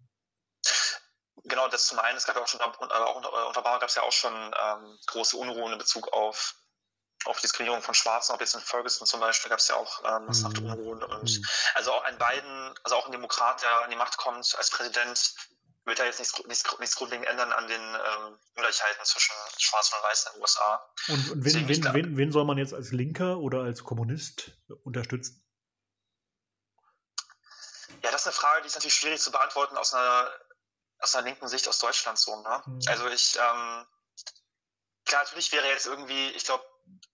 Genau, 1.43 1.67
das 1.69 1.87
zum 1.87 1.99
einen, 1.99 2.17
es 2.17 2.25
gab 2.25 2.35
ja 2.35 2.41
auch 2.41 2.47
schon, 2.47 2.61
aber 2.61 3.07
auch 3.07 3.15
unter, 3.15 3.47
unter 3.47 3.59
Obama 3.59 3.77
gab 3.79 3.89
es 3.89 3.95
ja 3.95 4.03
auch 4.03 4.11
schon 4.11 4.33
ähm, 4.33 4.97
große 5.07 5.35
Unruhen 5.37 5.73
in 5.73 5.77
Bezug 5.77 6.11
auf 6.13 6.55
auf 7.25 7.39
Diskriminierung 7.41 7.81
von 7.81 7.93
Schwarzen, 7.93 8.33
ob 8.33 8.41
jetzt 8.41 8.55
in 8.55 8.61
Ferguson 8.61 9.07
zum 9.07 9.19
Beispiel, 9.19 9.49
gab 9.49 9.59
es 9.59 9.67
ja 9.67 9.75
auch 9.75 10.03
ähm, 10.05 10.25
massenhafte 10.25 10.61
mhm. 10.61 10.71
Unruhen. 10.71 11.03
Und 11.03 11.37
mhm. 11.37 11.45
also 11.75 11.93
auch 11.93 12.03
ein 12.03 12.17
Biden, 12.17 12.73
also 12.83 12.95
auch 12.95 13.05
ein 13.05 13.11
Demokrat, 13.11 13.61
der 13.61 13.83
an 13.83 13.89
die 13.89 13.95
Macht 13.95 14.17
kommt 14.17 14.55
als 14.57 14.69
Präsident, 14.69 15.35
wird 15.85 15.99
da 15.99 16.05
jetzt 16.05 16.19
nichts, 16.19 16.37
nichts, 16.45 16.79
nichts 16.79 16.95
grundlegend 16.95 17.27
ändern 17.27 17.51
an 17.51 17.67
den 17.67 17.81
ähm, 17.81 18.37
Ungleichheiten 18.55 19.05
zwischen 19.05 19.33
Schwarzen 19.57 19.95
und 19.95 20.03
Weißen 20.03 20.31
in 20.31 20.37
den 20.37 20.41
USA. 20.41 20.91
Und, 21.07 21.31
und 21.31 21.45
wen, 21.45 21.67
wen, 21.67 21.93
wen, 21.93 22.17
wen, 22.17 22.31
soll 22.31 22.45
man 22.45 22.57
jetzt 22.57 22.73
als 22.73 22.91
Linker 22.91 23.37
oder 23.37 23.61
als 23.61 23.83
Kommunist 23.83 24.51
unterstützen? 24.83 25.43
Ja, 28.03 28.11
das 28.11 28.21
ist 28.21 28.27
eine 28.27 28.33
Frage, 28.33 28.61
die 28.61 28.67
ist 28.67 28.75
natürlich 28.75 28.95
schwierig 28.95 29.21
zu 29.21 29.31
beantworten 29.31 29.77
aus 29.77 29.93
einer, 29.93 30.29
aus 30.99 31.15
einer 31.15 31.25
linken 31.25 31.47
Sicht 31.47 31.67
aus 31.67 31.79
Deutschland 31.79 32.17
so. 32.19 32.35
Ne? 32.41 32.63
Mhm. 32.65 32.81
Also 32.87 33.07
ich, 33.07 33.35
ähm, 33.37 33.85
klar, 35.05 35.23
natürlich 35.23 35.51
wäre 35.53 35.67
jetzt 35.67 35.87
irgendwie, 35.87 36.31
ich 36.31 36.43
glaube, 36.43 36.65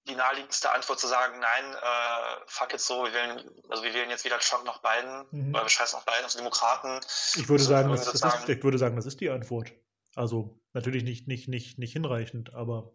die 0.07 0.15
naheliegendste 0.15 0.71
Antwort 0.71 0.99
zu 0.99 1.07
sagen, 1.07 1.39
nein, 1.39 1.73
äh, 1.75 2.41
fuck 2.47 2.73
it 2.73 2.81
so, 2.81 3.05
wir 3.05 3.13
wählen, 3.13 3.49
also 3.69 3.83
wir 3.83 3.93
wählen 3.93 4.09
jetzt 4.09 4.25
weder 4.25 4.39
Trump 4.39 4.65
noch 4.65 4.81
Biden, 4.81 5.25
mhm. 5.31 5.53
oder 5.53 5.63
wir 5.63 5.69
scheißen 5.69 5.97
noch 5.97 6.05
Biden, 6.05 6.23
also 6.23 6.39
Demokraten. 6.39 6.99
Ich 7.35 7.47
würde, 7.47 7.63
sagen, 7.63 7.89
das, 7.89 8.11
das 8.11 8.35
ist, 8.35 8.49
ich 8.49 8.63
würde 8.63 8.77
sagen, 8.77 8.95
das 8.95 9.05
ist 9.05 9.21
die 9.21 9.29
Antwort. 9.29 9.71
Also 10.15 10.59
natürlich 10.73 11.03
nicht, 11.03 11.27
nicht, 11.27 11.47
nicht, 11.47 11.79
nicht 11.79 11.93
hinreichend, 11.93 12.53
aber 12.53 12.93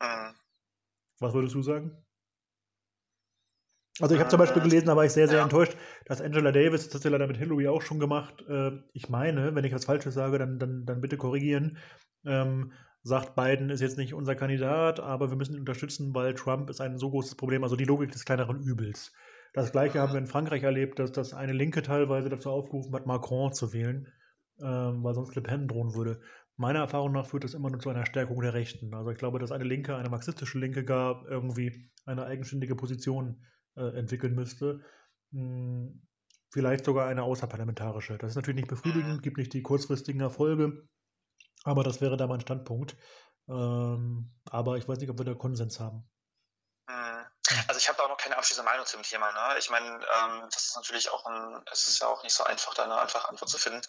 mhm. 0.00 0.34
was 1.20 1.32
würdest 1.32 1.54
du 1.54 1.62
sagen? 1.62 2.04
Also 4.00 4.14
ich 4.14 4.20
habe 4.20 4.30
zum 4.30 4.38
Beispiel 4.38 4.62
gelesen, 4.62 4.86
da 4.86 4.96
war 4.96 5.04
ich 5.04 5.12
sehr, 5.12 5.26
sehr 5.26 5.38
ja. 5.38 5.44
enttäuscht, 5.44 5.76
dass 6.06 6.20
Angela 6.20 6.52
Davis, 6.52 6.86
das 6.86 6.94
hat 6.94 7.02
sie 7.02 7.08
leider 7.08 7.26
mit 7.26 7.36
Hillary 7.36 7.68
auch 7.68 7.82
schon 7.82 7.98
gemacht, 7.98 8.44
äh, 8.48 8.70
ich 8.92 9.08
meine, 9.08 9.54
wenn 9.54 9.64
ich 9.64 9.74
was 9.74 9.86
Falsches 9.86 10.14
sage, 10.14 10.38
dann, 10.38 10.58
dann, 10.58 10.86
dann 10.86 11.00
bitte 11.00 11.16
korrigieren, 11.16 11.78
ähm, 12.24 12.72
sagt, 13.02 13.34
Biden 13.34 13.70
ist 13.70 13.80
jetzt 13.80 13.98
nicht 13.98 14.14
unser 14.14 14.34
Kandidat, 14.34 15.00
aber 15.00 15.30
wir 15.30 15.36
müssen 15.36 15.54
ihn 15.54 15.60
unterstützen, 15.60 16.14
weil 16.14 16.34
Trump 16.34 16.68
ist 16.70 16.80
ein 16.80 16.98
so 16.98 17.10
großes 17.10 17.36
Problem, 17.36 17.62
also 17.62 17.76
die 17.76 17.84
Logik 17.84 18.12
des 18.12 18.24
kleineren 18.24 18.60
Übels. 18.60 19.12
Das 19.52 19.72
gleiche 19.72 20.00
haben 20.00 20.12
wir 20.12 20.18
in 20.18 20.26
Frankreich 20.26 20.62
erlebt, 20.62 20.98
dass 20.98 21.12
das 21.12 21.32
eine 21.32 21.52
Linke 21.52 21.82
teilweise 21.82 22.28
dazu 22.28 22.50
aufgerufen 22.50 22.94
hat, 22.94 23.06
Macron 23.06 23.52
zu 23.52 23.72
wählen, 23.72 24.08
ähm, 24.60 25.02
weil 25.02 25.14
sonst 25.14 25.34
Le 25.34 25.42
Pen 25.42 25.68
drohen 25.68 25.94
würde. 25.94 26.20
Meiner 26.56 26.80
Erfahrung 26.80 27.12
nach 27.12 27.26
führt 27.26 27.44
das 27.44 27.54
immer 27.54 27.70
nur 27.70 27.80
zu 27.80 27.88
einer 27.88 28.04
Stärkung 28.04 28.40
der 28.40 28.52
Rechten. 28.52 28.92
Also 28.92 29.10
ich 29.10 29.18
glaube, 29.18 29.38
dass 29.38 29.52
eine 29.52 29.64
Linke, 29.64 29.96
eine 29.96 30.10
marxistische 30.10 30.58
Linke 30.58 30.84
gar 30.84 31.24
irgendwie 31.28 31.90
eine 32.04 32.26
eigenständige 32.26 32.74
Position 32.74 33.44
äh, 33.76 33.96
entwickeln 33.96 34.34
müsste. 34.34 34.80
Hm, 35.32 36.02
vielleicht 36.50 36.84
sogar 36.84 37.06
eine 37.06 37.22
außerparlamentarische. 37.22 38.18
Das 38.18 38.30
ist 38.30 38.36
natürlich 38.36 38.56
nicht 38.56 38.68
befriedigend, 38.68 39.22
gibt 39.22 39.38
nicht 39.38 39.52
die 39.52 39.62
kurzfristigen 39.62 40.20
Erfolge, 40.20 40.88
aber 41.64 41.84
das 41.84 42.00
wäre 42.00 42.16
da 42.16 42.26
mein 42.26 42.40
Standpunkt. 42.40 42.96
Ähm, 43.48 44.30
aber 44.50 44.76
ich 44.76 44.86
weiß 44.88 44.98
nicht, 44.98 45.10
ob 45.10 45.18
wir 45.18 45.24
da 45.24 45.34
Konsens 45.34 45.80
haben. 45.80 46.08
Hm. 47.50 47.64
Also 47.66 47.78
ich 47.78 47.88
habe 47.88 47.96
da 47.96 48.04
auch 48.04 48.08
noch 48.08 48.18
keine 48.18 48.36
abschließende 48.36 48.70
Meinung 48.70 48.84
zu 48.84 48.96
dem 48.96 49.02
Thema. 49.02 49.32
Ne? 49.32 49.58
Ich 49.58 49.70
meine, 49.70 49.86
ähm, 49.86 50.48
das 50.52 50.66
ist 50.66 50.76
natürlich 50.76 51.10
auch 51.10 51.24
ein, 51.24 51.62
es 51.72 51.88
ist 51.88 52.00
ja 52.00 52.06
auch 52.08 52.22
nicht 52.22 52.34
so 52.34 52.44
einfach, 52.44 52.74
da 52.74 52.84
eine 52.84 52.98
einfache 52.98 53.28
Antwort 53.28 53.48
zu 53.48 53.58
finden. 53.58 53.80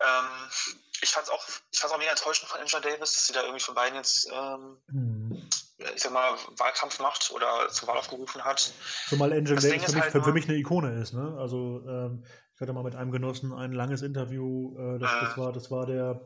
Ähm, 0.00 0.50
ich 1.02 1.10
fand 1.10 1.26
es 1.26 1.30
auch, 1.30 1.44
ich 1.70 1.78
fand's 1.78 1.94
auch 1.94 1.98
mega 1.98 2.10
enttäuschend 2.10 2.48
von 2.48 2.60
Angela 2.60 2.80
Davis, 2.80 3.12
dass 3.12 3.26
sie 3.26 3.32
da 3.32 3.42
irgendwie 3.42 3.60
von 3.60 3.74
beiden 3.74 3.96
jetzt, 3.96 4.28
ähm, 4.32 4.78
hm. 4.88 5.48
ich 5.94 6.02
sag 6.02 6.12
mal, 6.12 6.32
Wahlkampf 6.56 6.98
macht 7.00 7.30
oder 7.30 7.68
zur 7.68 7.88
Wahl 7.88 7.98
aufgerufen 7.98 8.44
hat. 8.44 8.72
Zumal 9.08 9.32
Angela 9.32 9.60
Davis 9.60 9.84
für 9.84 9.92
mich, 9.92 10.02
halt 10.02 10.12
für, 10.12 10.24
für 10.24 10.32
mich, 10.32 10.48
eine 10.48 10.56
Ikone 10.56 11.00
ist. 11.00 11.12
Ne? 11.12 11.36
Also 11.38 11.82
ähm, 11.86 12.24
ich 12.54 12.60
hatte 12.60 12.72
mal 12.72 12.84
mit 12.84 12.96
einem 12.96 13.12
Genossen 13.12 13.52
ein 13.52 13.72
langes 13.72 14.00
Interview, 14.00 14.76
äh, 14.78 14.98
das, 14.98 15.12
äh, 15.12 15.20
das, 15.20 15.36
war, 15.36 15.52
das 15.52 15.70
war 15.70 15.86
der 15.86 16.20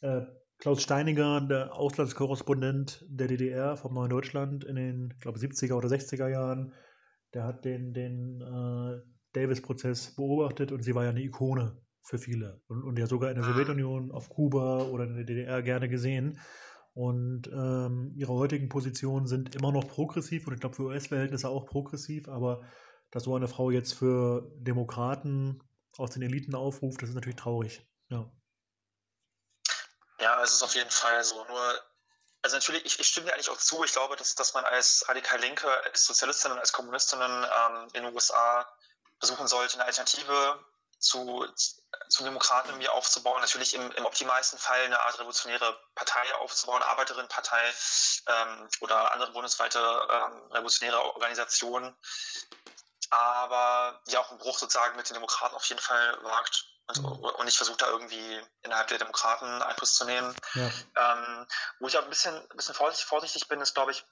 äh, 0.00 0.22
Klaus 0.58 0.82
Steiniger, 0.82 1.40
der 1.42 1.74
Auslandskorrespondent 1.74 3.04
der 3.08 3.28
DDR 3.28 3.76
vom 3.76 3.94
Neuen 3.94 4.10
Deutschland 4.10 4.64
in 4.64 4.76
den, 4.76 5.10
ich 5.14 5.20
glaube, 5.20 5.38
70er 5.38 5.74
oder 5.74 5.88
60er 5.88 6.28
Jahren, 6.28 6.72
der 7.34 7.44
hat 7.44 7.64
den, 7.64 7.92
den 7.92 8.40
äh, 8.40 9.02
Davis-Prozess 9.34 10.14
beobachtet 10.16 10.72
und 10.72 10.82
sie 10.82 10.94
war 10.94 11.04
ja 11.04 11.10
eine 11.10 11.22
Ikone 11.22 11.76
für 12.02 12.18
viele 12.18 12.62
und, 12.68 12.84
und 12.84 12.98
ja 12.98 13.06
sogar 13.06 13.30
in 13.30 13.36
der 13.36 13.44
ah. 13.44 13.52
Sowjetunion, 13.52 14.12
auf 14.12 14.30
Kuba 14.30 14.84
oder 14.84 15.04
in 15.04 15.16
der 15.16 15.24
DDR 15.24 15.62
gerne 15.62 15.88
gesehen. 15.88 16.38
Und 16.94 17.50
ähm, 17.52 18.12
ihre 18.16 18.32
heutigen 18.32 18.70
Positionen 18.70 19.26
sind 19.26 19.54
immer 19.54 19.70
noch 19.70 19.86
progressiv 19.86 20.46
und 20.46 20.54
ich 20.54 20.60
glaube 20.60 20.76
für 20.76 20.84
US-Verhältnisse 20.84 21.50
auch 21.50 21.66
progressiv, 21.66 22.26
aber 22.28 22.62
dass 23.10 23.24
so 23.24 23.34
eine 23.34 23.48
Frau 23.48 23.70
jetzt 23.70 23.92
für 23.92 24.50
Demokraten 24.56 25.60
aus 25.98 26.12
den 26.12 26.22
Eliten 26.22 26.54
aufruft, 26.54 27.02
das 27.02 27.10
ist 27.10 27.14
natürlich 27.14 27.36
traurig. 27.36 27.86
Ja. 28.08 28.32
Ja, 30.26 30.42
es 30.42 30.54
ist 30.54 30.64
auf 30.64 30.74
jeden 30.74 30.90
Fall 30.90 31.22
so. 31.22 31.44
Nur, 31.44 31.80
also 32.42 32.56
natürlich, 32.56 32.84
ich, 32.84 32.98
ich 32.98 33.06
stimme 33.06 33.26
dir 33.26 33.34
eigentlich 33.34 33.48
auch 33.48 33.58
zu. 33.58 33.84
Ich 33.84 33.92
glaube, 33.92 34.16
dass, 34.16 34.34
dass 34.34 34.54
man 34.54 34.64
als 34.64 35.08
radikal 35.08 35.38
Linke, 35.38 35.70
als 35.84 36.04
Sozialistinnen, 36.04 36.58
als 36.58 36.72
Kommunistinnen 36.72 37.44
ähm, 37.44 37.88
in 37.92 38.02
den 38.02 38.12
USA 38.12 38.68
versuchen 39.20 39.46
sollte, 39.46 39.74
eine 39.74 39.84
Alternative 39.84 40.58
zu, 40.98 41.46
zu 42.08 42.24
Demokraten 42.24 42.70
irgendwie 42.70 42.88
aufzubauen, 42.88 43.40
natürlich 43.40 43.74
im, 43.74 43.88
im 43.92 44.04
optimalsten 44.04 44.58
Fall 44.58 44.80
eine 44.80 45.00
Art 45.00 45.16
revolutionäre 45.20 45.78
Partei 45.94 46.34
aufzubauen, 46.40 46.82
Arbeiterinnenpartei 46.82 47.62
ähm, 48.26 48.68
oder 48.80 49.12
andere 49.12 49.30
bundesweite 49.30 49.78
ähm, 49.78 50.50
revolutionäre 50.50 51.04
Organisationen, 51.14 51.96
aber 53.10 54.02
die 54.08 54.18
auch 54.18 54.30
einen 54.30 54.40
Bruch 54.40 54.58
sozusagen 54.58 54.96
mit 54.96 55.08
den 55.08 55.14
Demokraten 55.14 55.54
auf 55.54 55.66
jeden 55.66 55.80
Fall 55.80 56.18
wagt 56.24 56.75
und, 56.88 57.02
mhm. 57.02 57.06
und 57.06 57.48
ich 57.48 57.56
versuche 57.56 57.78
da 57.78 57.88
irgendwie 57.88 58.40
innerhalb 58.62 58.88
der 58.88 58.98
Demokraten 58.98 59.46
Einfluss 59.62 59.94
zu 59.94 60.04
nehmen. 60.04 60.34
Ja. 60.54 60.70
Ähm, 60.96 61.46
wo 61.80 61.88
ich 61.88 61.98
auch 61.98 62.04
ein 62.04 62.10
bisschen, 62.10 62.34
ein 62.34 62.56
bisschen 62.56 62.74
vorsichtig, 62.74 63.06
vorsichtig 63.06 63.48
bin, 63.48 63.60
ist, 63.60 63.74
glaube 63.74 63.92
ich, 63.92 64.04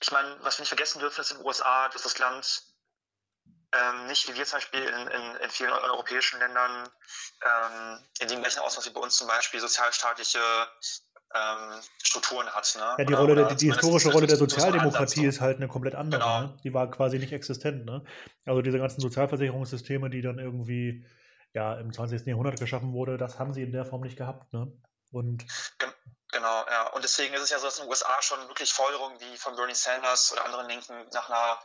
ich 0.00 0.10
meine, 0.10 0.36
was 0.42 0.58
wir 0.58 0.62
nicht 0.62 0.68
vergessen 0.68 0.98
dürfen, 0.98 1.20
ist 1.20 1.30
in 1.30 1.38
den 1.38 1.46
USA, 1.46 1.88
dass 1.90 2.02
das 2.02 2.18
Land 2.18 2.62
ähm, 3.74 4.06
nicht 4.06 4.28
wie 4.28 4.36
wir 4.36 4.44
zum 4.44 4.58
Beispiel 4.58 4.82
in, 4.82 5.08
in, 5.08 5.36
in 5.36 5.50
vielen 5.50 5.72
europäischen 5.72 6.38
Ländern 6.38 6.88
ähm, 7.42 7.98
in 8.20 8.28
dem 8.28 8.40
gleichen 8.40 8.60
Ausmaß 8.60 8.86
wie 8.86 8.92
bei 8.92 9.00
uns 9.00 9.16
zum 9.16 9.28
Beispiel 9.28 9.60
sozialstaatliche 9.60 10.38
ähm, 11.34 11.80
Strukturen 12.02 12.48
hat. 12.48 12.74
Ne? 12.76 12.96
Ja, 12.98 13.04
die, 13.04 13.14
Rolle, 13.14 13.32
oder, 13.32 13.44
die, 13.48 13.56
die 13.56 13.72
historische 13.72 14.10
Rolle 14.10 14.26
der 14.26 14.36
Sozialdemokratie 14.36 15.24
ist 15.24 15.40
halt 15.40 15.56
eine 15.56 15.68
komplett 15.68 15.94
andere. 15.94 16.20
Genau. 16.20 16.40
Ne? 16.42 16.58
Die 16.64 16.74
war 16.74 16.90
quasi 16.90 17.18
nicht 17.18 17.32
existent. 17.32 17.86
Ne? 17.86 18.04
Also 18.44 18.60
diese 18.60 18.78
ganzen 18.78 19.00
Sozialversicherungssysteme, 19.00 20.10
die 20.10 20.20
dann 20.20 20.38
irgendwie 20.38 21.06
ja 21.54 21.74
im 21.74 21.92
20. 21.92 22.26
Jahrhundert 22.26 22.58
geschaffen 22.58 22.92
wurde, 22.92 23.16
das 23.18 23.38
haben 23.38 23.52
sie 23.52 23.62
in 23.62 23.72
der 23.72 23.84
Form 23.84 24.02
nicht 24.02 24.16
gehabt. 24.16 24.52
Ne? 24.52 24.72
Und 25.10 25.44
Genau, 26.32 26.64
ja. 26.66 26.88
Und 26.88 27.04
deswegen 27.04 27.34
ist 27.34 27.42
es 27.42 27.50
ja 27.50 27.58
so, 27.58 27.66
dass 27.66 27.78
in 27.78 27.84
den 27.84 27.90
USA 27.90 28.20
schon 28.22 28.38
wirklich 28.48 28.72
Forderungen 28.72 29.20
wie 29.20 29.36
von 29.36 29.54
Bernie 29.54 29.74
Sanders 29.74 30.32
oder 30.32 30.46
anderen 30.46 30.66
Linken 30.66 30.94
nach 31.12 31.28
einer 31.28 31.58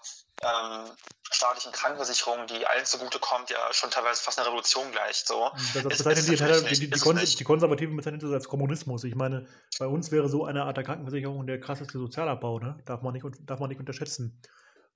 ähm, 0.43 0.91
staatlichen 1.31 1.71
Krankenversicherung, 1.71 2.47
die 2.47 2.67
allen 2.67 2.85
zugutekommt, 2.85 3.49
ja 3.49 3.57
schon 3.71 3.91
teilweise 3.91 4.21
fast 4.21 4.37
eine 4.37 4.47
Revolution 4.47 4.91
gleicht. 4.91 5.25
So. 5.25 5.51
Das, 5.73 5.83
das 5.83 5.97
bezeichnet 5.97 6.27
die, 6.27 6.35
die, 6.35 6.79
die, 6.79 6.89
die, 6.89 6.99
Kon 6.99 7.15
die 7.17 7.43
Konservativen 7.45 7.95
bezeichnen 7.95 8.19
das 8.19 8.31
als 8.31 8.49
Kommunismus. 8.49 9.05
Ich 9.05 9.15
meine, 9.15 9.47
bei 9.79 9.87
uns 9.87 10.11
wäre 10.11 10.27
so 10.27 10.43
eine 10.43 10.63
Art 10.63 10.75
der 10.75 10.83
Krankenversicherung 10.83 11.47
der 11.47 11.61
krasseste 11.61 11.97
Sozialabbau, 11.97 12.59
ne? 12.59 12.77
Darf 12.85 13.01
man 13.01 13.13
nicht, 13.13 13.25
darf 13.45 13.61
man 13.61 13.69
nicht 13.69 13.79
unterschätzen. 13.79 14.41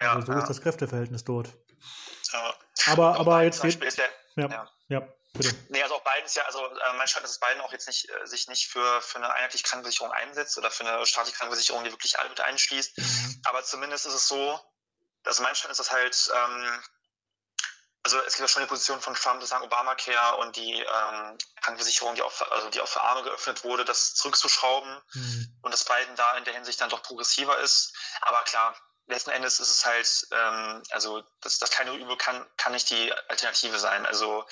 Ja, 0.02 0.16
also 0.16 0.28
so 0.28 0.34
ja. 0.34 0.40
ist 0.40 0.50
das 0.50 0.62
Kräfteverhältnis 0.62 1.24
dort. 1.24 1.48
Ja. 2.34 2.54
Aber, 2.88 3.16
aber 3.18 3.44
jetzt. 3.44 3.62
Geht, 3.62 3.82
der, 3.82 4.10
ja, 4.36 4.48
ja. 4.48 4.72
ja. 4.90 5.08
Bitte. 5.34 5.56
Nee, 5.70 5.82
also 5.82 5.96
auch 5.96 6.04
Biden 6.04 6.26
ist 6.26 6.36
ja, 6.36 6.44
also 6.44 6.66
äh, 6.66 6.94
mein 6.98 7.08
Stand 7.08 7.26
ist, 7.26 7.40
dass 7.42 7.50
Biden 7.50 7.62
auch 7.62 7.72
jetzt 7.72 7.88
nicht 7.88 8.10
äh, 8.10 8.28
sich 8.28 8.50
nicht 8.50 8.68
für, 8.68 9.02
für 9.02 9.18
eine 9.18 9.34
einheitliche 9.34 9.64
Krankenversicherung 9.64 10.12
einsetzt 10.12 10.58
oder 10.58 10.70
für 10.70 10.86
eine 10.86 11.06
staatliche 11.06 11.38
Krankenversicherung, 11.38 11.86
die 11.86 11.92
wirklich 11.92 12.20
alle 12.20 12.30
mit 12.30 12.42
einschließt. 12.42 12.98
Mhm. 12.98 13.42
Aber 13.46 13.64
zumindest 13.64 14.06
ist 14.06 14.14
es 14.14 14.28
so, 14.28 14.60
also 15.24 15.44
mein 15.44 15.56
Stand 15.56 15.72
ist, 15.72 15.80
dass 15.80 15.92
halt, 15.92 16.32
ähm, 16.36 16.84
also 18.04 18.20
es 18.20 18.34
gibt 18.34 18.40
ja 18.40 18.48
schon 18.50 18.64
die 18.64 18.68
Position 18.68 19.00
von 19.00 19.14
Trump, 19.14 19.40
das 19.40 19.50
sagen 19.50 19.64
Obamacare 19.64 20.36
und 20.38 20.58
die 20.58 20.82
ähm, 20.82 21.38
Krankenversicherung, 21.62 22.16
die 22.16 22.24
auch, 22.24 22.32
für, 22.32 22.52
also 22.52 22.70
die 22.70 22.82
auch 22.82 22.88
für 22.88 23.02
Arme 23.02 23.24
geöffnet 23.24 23.64
wurde, 23.64 23.86
das 23.86 24.14
zurückzuschrauben 24.16 25.02
mhm. 25.14 25.60
und 25.62 25.74
dass 25.74 25.86
Biden 25.86 26.16
da 26.18 26.36
in 26.38 26.44
der 26.44 26.56
Hinsicht 26.56 26.82
dann 26.82 26.90
doch 26.90 27.04
progressiver 27.04 27.58
ist. 27.60 27.96
Aber 28.22 28.44
klar, 28.44 28.76
letzten 29.12 29.30
Endes 29.32 29.60
ist 29.60 29.70
es 29.70 29.86
halt, 29.86 30.28
ähm, 30.32 30.84
also 30.92 31.24
das, 31.42 31.60
das 31.60 31.70
kleine 31.70 31.94
Übel 31.94 32.18
kann, 32.18 32.46
kann 32.58 32.72
nicht 32.72 32.90
die 32.90 33.14
Alternative 33.30 33.78
sein. 33.78 34.06
Also 34.06 34.46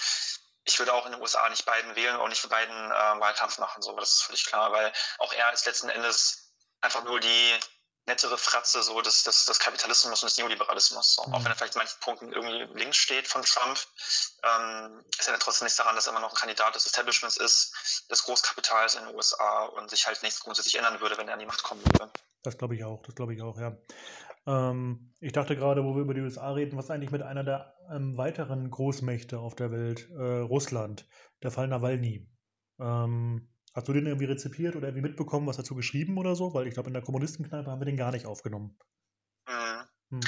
ich 0.65 0.77
würde 0.77 0.93
auch 0.93 1.05
in 1.05 1.13
den 1.13 1.21
USA 1.21 1.49
nicht 1.49 1.65
Biden 1.65 1.95
wählen, 1.95 2.17
auch 2.17 2.27
nicht 2.27 2.41
für 2.41 2.49
Biden 2.49 2.91
äh, 2.91 3.19
Wahlkampf 3.19 3.57
machen, 3.57 3.81
so, 3.81 3.95
das 3.95 4.13
ist 4.13 4.23
völlig 4.23 4.45
klar, 4.45 4.71
weil 4.71 4.93
auch 5.17 5.33
er 5.33 5.51
ist 5.51 5.65
letzten 5.65 5.89
Endes 5.89 6.53
einfach 6.81 7.03
nur 7.03 7.19
die 7.19 7.59
nettere 8.05 8.37
Fratze 8.37 8.81
so 8.83 8.99
des, 9.01 9.23
des, 9.23 9.45
des 9.45 9.59
Kapitalismus 9.59 10.21
und 10.21 10.29
des 10.29 10.37
Neoliberalismus. 10.37 11.13
So. 11.15 11.23
Mhm. 11.23 11.33
Auch 11.33 11.43
wenn 11.43 11.51
er 11.51 11.55
vielleicht 11.55 11.75
in 11.75 11.79
manchen 11.79 11.99
Punkten 12.01 12.33
irgendwie 12.33 12.67
links 12.77 12.97
steht 12.97 13.27
von 13.27 13.43
Trump, 13.43 13.79
ähm, 14.43 15.05
ist 15.17 15.27
er 15.29 15.39
trotzdem 15.39 15.65
nichts 15.65 15.77
daran, 15.77 15.95
dass 15.95 16.07
er 16.07 16.11
immer 16.11 16.19
noch 16.19 16.31
ein 16.31 16.35
Kandidat 16.35 16.75
des 16.75 16.85
Establishments 16.85 17.37
ist, 17.37 18.05
des 18.09 18.23
Großkapitals 18.23 18.95
in 18.95 19.05
den 19.05 19.15
USA 19.15 19.65
und 19.65 19.89
sich 19.89 20.07
halt 20.07 20.21
nichts 20.23 20.41
grundsätzlich 20.41 20.75
ändern 20.75 20.99
würde, 20.99 21.17
wenn 21.17 21.27
er 21.27 21.35
an 21.35 21.39
die 21.39 21.45
Macht 21.45 21.63
kommen 21.63 21.83
würde. 21.85 22.11
Das 22.43 22.57
glaube 22.57 22.75
ich 22.75 22.83
auch, 22.83 23.01
das 23.05 23.15
glaube 23.15 23.33
ich 23.33 23.41
auch, 23.41 23.57
ja. 23.59 23.77
Ähm, 24.47 25.13
ich 25.19 25.31
dachte 25.31 25.55
gerade, 25.55 25.83
wo 25.83 25.95
wir 25.95 26.01
über 26.01 26.13
die 26.13 26.21
USA 26.21 26.51
reden, 26.51 26.77
was 26.77 26.89
eigentlich 26.89 27.11
mit 27.11 27.21
einer 27.21 27.43
der 27.43 27.75
ähm, 27.91 28.17
weiteren 28.17 28.69
Großmächte 28.69 29.39
auf 29.39 29.55
der 29.55 29.71
Welt, 29.71 30.09
äh, 30.11 30.39
Russland, 30.39 31.07
der 31.43 31.51
Fall 31.51 31.67
Nawalny. 31.67 32.27
Ähm, 32.79 33.49
hast 33.73 33.87
du 33.87 33.93
den 33.93 34.05
irgendwie 34.05 34.25
rezipiert 34.25 34.75
oder 34.75 34.87
irgendwie 34.87 35.07
mitbekommen, 35.07 35.47
was 35.47 35.57
dazu 35.57 35.75
geschrieben 35.75 36.17
oder 36.17 36.35
so? 36.35 36.53
Weil 36.53 36.67
ich 36.67 36.73
glaube, 36.73 36.89
in 36.89 36.93
der 36.93 37.03
Kommunistenkneipe 37.03 37.69
haben 37.69 37.81
wir 37.81 37.85
den 37.85 37.97
gar 37.97 38.11
nicht 38.11 38.25
aufgenommen. 38.25 38.77
Mhm. 39.47 40.17
Mhm. 40.17 40.21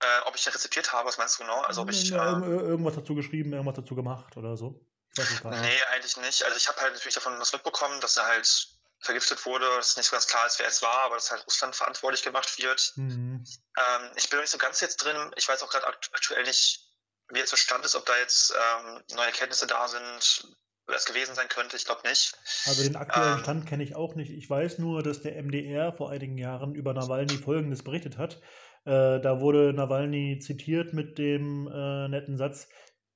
Äh, 0.00 0.28
ob 0.28 0.34
ich 0.34 0.44
den 0.44 0.52
rezipiert 0.52 0.92
habe, 0.92 1.08
was 1.08 1.18
meinst 1.18 1.38
du 1.38 1.44
genau? 1.44 1.60
Also 1.62 1.82
ob 1.82 1.90
ich, 1.90 2.12
äh, 2.12 2.16
irgendwas 2.16 2.94
dazu 2.94 3.14
geschrieben, 3.14 3.52
irgendwas 3.52 3.76
dazu 3.76 3.94
gemacht 3.94 4.36
oder 4.36 4.56
so? 4.56 4.86
nee, 5.18 5.82
eigentlich 5.94 6.16
nicht. 6.18 6.44
Also 6.44 6.56
ich 6.56 6.68
habe 6.68 6.80
halt 6.80 6.92
natürlich 6.92 7.14
davon 7.14 7.38
was 7.38 7.52
mitbekommen, 7.52 8.00
dass 8.00 8.16
er 8.16 8.26
halt 8.26 8.75
vergiftet 9.00 9.44
wurde, 9.46 9.66
dass 9.76 9.96
nicht 9.96 10.06
so 10.06 10.12
ganz 10.12 10.26
klar 10.26 10.46
ist, 10.46 10.58
wer 10.58 10.66
es 10.66 10.82
war, 10.82 11.02
aber 11.02 11.16
dass 11.16 11.30
halt 11.30 11.46
Russland 11.46 11.76
verantwortlich 11.76 12.22
gemacht 12.22 12.58
wird. 12.58 12.92
Mhm. 12.96 13.44
Ähm, 13.78 14.10
ich 14.16 14.28
bin 14.28 14.38
noch 14.38 14.42
nicht 14.42 14.50
so 14.50 14.58
ganz 14.58 14.80
jetzt 14.80 14.96
drin. 14.98 15.32
Ich 15.36 15.48
weiß 15.48 15.62
auch 15.62 15.70
gerade 15.70 15.86
aktuell 15.86 16.44
nicht, 16.44 16.80
wie 17.28 17.38
jetzt 17.38 17.52
der 17.52 17.56
Stand 17.56 17.84
ist, 17.84 17.94
ob 17.94 18.06
da 18.06 18.16
jetzt 18.18 18.52
ähm, 18.52 19.02
neue 19.14 19.26
Erkenntnisse 19.26 19.66
da 19.66 19.88
sind, 19.88 20.48
wer 20.86 20.96
es 20.96 21.04
gewesen 21.04 21.34
sein 21.34 21.48
könnte. 21.48 21.76
Ich 21.76 21.84
glaube 21.84 22.08
nicht. 22.08 22.36
Also 22.64 22.82
den 22.82 22.96
aktuellen 22.96 23.38
ähm, 23.38 23.42
Stand 23.42 23.66
kenne 23.66 23.82
ich 23.82 23.94
auch 23.94 24.14
nicht. 24.14 24.30
Ich 24.30 24.48
weiß 24.48 24.78
nur, 24.78 25.02
dass 25.02 25.22
der 25.22 25.40
MDR 25.42 25.92
vor 25.92 26.10
einigen 26.10 26.38
Jahren 26.38 26.74
über 26.74 26.94
Nawalny 26.94 27.38
Folgendes 27.38 27.82
berichtet 27.82 28.16
hat. 28.16 28.40
Äh, 28.84 29.20
da 29.20 29.40
wurde 29.40 29.72
Nawalny 29.72 30.38
zitiert 30.38 30.92
mit 30.92 31.18
dem 31.18 31.66
äh, 31.66 32.08
netten 32.08 32.36
Satz, 32.36 32.68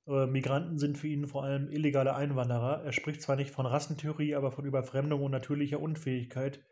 Migranten 0.05 0.79
sind 0.79 0.97
für 0.97 1.07
ihn 1.07 1.27
vor 1.27 1.43
allem 1.43 1.69
illegale 1.69 2.15
Einwanderer. 2.15 2.83
Er 2.83 2.91
spricht 2.91 3.21
zwar 3.21 3.35
nicht 3.35 3.51
von 3.51 3.65
Rassentheorie, 3.65 4.35
aber 4.35 4.51
von 4.51 4.65
Überfremdung 4.65 5.21
und 5.21 5.31
natürlicher 5.31 5.79
Unfähigkeit 5.79 6.63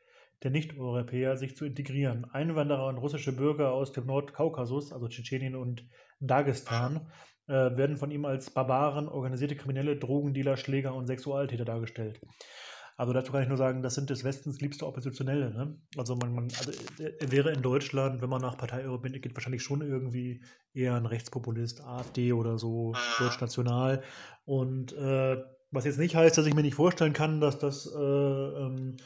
der 0.44 0.52
Nicht-Europäer, 0.52 1.38
sich 1.38 1.56
zu 1.56 1.66
integrieren. 1.66 2.26
Einwanderer 2.32 2.88
und 2.88 2.98
russische 2.98 3.36
Bürger 3.36 3.74
aus 3.74 3.92
dem 3.92 4.06
Nordkaukasus, 4.06 4.94
also 4.94 5.08
Tschetschenien 5.08 5.56
und 5.56 5.88
Dagestan, 6.20 7.12
äh, 7.48 7.54
werden 7.54 7.98
von 7.98 8.12
ihm 8.12 8.26
als 8.26 8.50
Barbaren, 8.50 9.10
organisierte 9.10 9.56
Kriminelle, 9.56 9.98
Drogendealer, 9.98 10.56
Schläger 10.56 10.96
und 10.96 11.08
Sexualtäter 11.08 11.66
dargestellt. 11.66 12.22
Also 13.00 13.14
dazu 13.14 13.32
kann 13.32 13.44
ich 13.44 13.48
nur 13.48 13.58
sagen, 13.58 13.82
das 13.82 13.96
sind 13.96 14.10
des 14.10 14.26
Westens 14.26 14.60
liebste 14.60 14.86
Oppositionelle. 14.86 15.52
Ne? 15.54 15.80
Also 15.96 16.18
man, 16.18 16.34
man 16.34 16.44
also 16.60 16.74
er 17.00 17.32
wäre 17.32 17.54
in 17.54 17.62
Deutschland, 17.62 18.22
wenn 18.22 18.30
man 18.30 18.42
nach 18.42 18.58
Partei 18.58 18.80
Parteieuropäer 18.80 19.20
geht, 19.20 19.34
wahrscheinlich 19.36 19.64
schon 19.64 19.82
irgendwie 19.82 20.44
eher 20.74 20.96
ein 20.96 21.06
Rechtspopulist, 21.06 21.80
AfD 21.80 22.34
oder 22.34 22.58
so, 22.58 22.94
Deutschnational. 23.18 24.04
Und 24.44 24.92
äh, 24.92 25.38
was 25.72 25.86
jetzt 25.86 25.98
nicht 25.98 26.14
heißt, 26.14 26.38
dass 26.38 26.46
ich 26.46 26.54
mir 26.54 26.62
nicht 26.62 26.76
vorstellen 26.76 27.14
kann, 27.14 27.40
dass 27.40 27.58
das 27.58 27.90
äh, 27.90 27.98
ähm, 27.98 28.98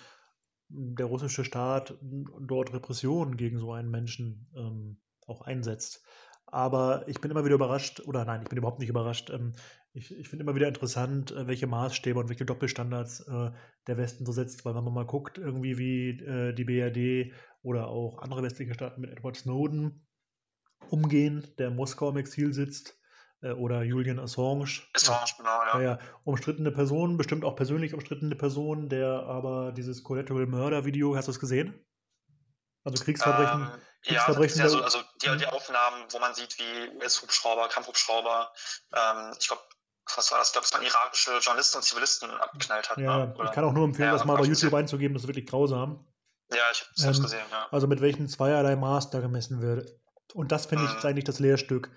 der 0.69 1.05
russische 1.05 1.45
Staat 1.45 1.93
dort 2.01 2.73
Repressionen 2.73 3.37
gegen 3.37 3.59
so 3.59 3.73
einen 3.73 3.91
Menschen 3.91 4.49
ähm, 4.55 4.97
auch 5.27 5.41
einsetzt. 5.41 6.03
Aber 6.47 7.07
ich 7.07 7.21
bin 7.21 7.29
immer 7.29 7.45
wieder 7.45 7.55
überrascht, 7.55 8.01
oder 8.07 8.25
nein, 8.25 8.41
ich 8.41 8.49
bin 8.49 8.57
überhaupt 8.57 8.79
nicht 8.79 8.89
überrascht. 8.89 9.29
Ähm, 9.29 9.53
ich, 9.93 10.17
ich 10.17 10.27
finde 10.27 10.43
immer 10.43 10.55
wieder 10.55 10.67
interessant, 10.67 11.31
äh, 11.31 11.47
welche 11.47 11.67
Maßstäbe 11.67 12.19
und 12.19 12.29
welche 12.29 12.45
Doppelstandards 12.45 13.21
äh, 13.21 13.51
der 13.87 13.97
Westen 13.97 14.25
so 14.25 14.31
setzt, 14.31 14.65
weil 14.65 14.75
wenn 14.75 14.83
man 14.83 14.93
mal 14.93 15.05
guckt, 15.05 15.37
irgendwie 15.37 15.77
wie 15.77 16.09
äh, 16.09 16.53
die 16.53 16.63
BRD 16.63 17.33
oder 17.61 17.87
auch 17.87 18.19
andere 18.19 18.43
westliche 18.43 18.73
Staaten 18.73 19.01
mit 19.01 19.11
Edward 19.11 19.37
Snowden 19.37 20.05
umgehen, 20.89 21.47
der 21.57 21.69
in 21.69 21.75
Moskau 21.75 22.09
im 22.09 22.17
Exil 22.17 22.53
sitzt, 22.53 22.97
äh, 23.43 23.51
oder 23.51 23.83
Julian 23.83 24.19
Assange. 24.19 24.81
Assange, 24.93 25.31
genau, 25.37 25.63
ja. 25.65 25.81
ja. 25.81 25.99
Umstrittene 26.23 26.71
Person, 26.71 27.17
bestimmt 27.17 27.45
auch 27.45 27.55
persönlich 27.55 27.93
umstrittene 27.93 28.35
Person, 28.35 28.89
der 28.89 29.07
aber 29.07 29.71
dieses 29.73 30.03
Collateral 30.03 30.47
Murder 30.47 30.85
Video, 30.85 31.15
hast 31.15 31.27
du 31.27 31.31
es 31.31 31.39
gesehen? 31.39 31.85
Also 32.83 33.03
Kriegsverbrechen. 33.03 33.61
Ähm, 33.61 33.81
Kriegsverbrechen 34.01 34.57
ja, 34.57 34.63
also, 34.65 34.81
also 34.81 34.99
die, 35.21 35.37
die, 35.37 35.45
Aufnahmen, 35.45 36.05
wo 36.09 36.19
man 36.19 36.33
sieht, 36.33 36.57
wie 36.57 36.97
US-Hubschrauber, 36.97 37.69
Kampfhubschrauber, 37.69 38.51
ähm, 38.93 39.33
ich 39.39 39.47
glaube, 39.47 39.61
was 40.15 40.31
war 40.31 40.39
das? 40.39 40.49
Ich 40.49 40.53
glaube, 40.53 40.65
es 40.65 40.73
waren 40.73 40.83
irakische 40.83 41.37
Journalisten 41.39 41.77
und 41.77 41.83
Zivilisten 41.83 42.29
abgeknallt 42.29 42.89
hat. 42.89 42.97
Ja, 42.97 43.25
ne? 43.25 43.35
ich 43.43 43.51
kann 43.51 43.63
auch 43.63 43.73
nur 43.73 43.85
empfehlen, 43.85 44.09
ja, 44.09 44.13
das 44.13 44.25
mal 44.25 44.35
bei 44.35 44.43
YouTube 44.43 44.55
gesehen. 44.55 44.75
einzugeben, 44.75 45.13
das 45.13 45.23
ist 45.23 45.27
wirklich 45.27 45.47
grausam. 45.47 46.05
Ja, 46.51 46.57
ich 46.71 46.81
habe 46.81 47.11
es 47.11 47.17
ähm, 47.17 47.23
gesehen, 47.23 47.45
ja. 47.51 47.67
Also 47.71 47.87
mit 47.87 48.01
welchem 48.01 48.27
zweierlei 48.27 48.75
Maß 48.75 49.09
da 49.09 49.21
gemessen 49.21 49.61
wird. 49.61 49.89
Und 50.33 50.51
das 50.51 50.65
finde 50.65 50.85
ich 50.85 51.03
mhm. 51.03 51.09
eigentlich 51.09 51.25
das 51.25 51.39
Lehrstück. 51.39 51.89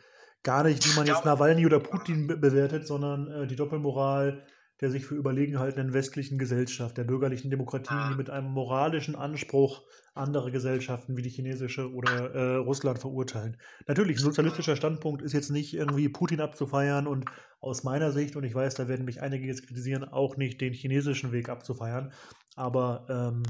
Gar 0.42 0.64
nicht, 0.64 0.86
wie 0.86 0.96
man 0.96 1.06
jetzt 1.06 1.24
Nawalny 1.24 1.66
oder 1.66 1.80
Putin 1.80 2.26
be 2.26 2.36
bewertet, 2.36 2.86
sondern 2.86 3.30
äh, 3.30 3.46
die 3.46 3.56
Doppelmoral 3.56 4.46
der 4.80 4.90
sich 4.90 5.06
für 5.06 5.14
überlegen 5.14 5.58
haltenden 5.58 5.94
westlichen 5.94 6.38
Gesellschaft, 6.38 6.96
der 6.98 7.04
bürgerlichen 7.04 7.50
Demokratien, 7.50 7.96
die 8.08 8.14
ah. 8.14 8.16
mit 8.16 8.30
einem 8.30 8.50
moralischen 8.50 9.16
Anspruch 9.16 9.82
andere 10.14 10.50
Gesellschaften 10.50 11.16
wie 11.16 11.22
die 11.22 11.30
chinesische 11.30 11.92
oder 11.92 12.34
äh, 12.34 12.56
Russland 12.56 12.98
verurteilen. 12.98 13.56
Natürlich, 13.86 14.18
ein 14.18 14.24
sozialistischer 14.24 14.76
Standpunkt 14.76 15.22
ist 15.22 15.32
jetzt 15.32 15.50
nicht 15.50 15.74
irgendwie 15.74 16.08
Putin 16.08 16.40
abzufeiern 16.40 17.06
und 17.06 17.24
aus 17.60 17.84
meiner 17.84 18.12
Sicht, 18.12 18.36
und 18.36 18.44
ich 18.44 18.54
weiß, 18.54 18.74
da 18.74 18.88
werden 18.88 19.06
mich 19.06 19.22
einige 19.22 19.46
jetzt 19.46 19.66
kritisieren, 19.66 20.04
auch 20.04 20.36
nicht 20.36 20.60
den 20.60 20.72
chinesischen 20.72 21.32
Weg 21.32 21.48
abzufeiern. 21.48 22.12
Aber 22.54 23.06
ähm, 23.08 23.42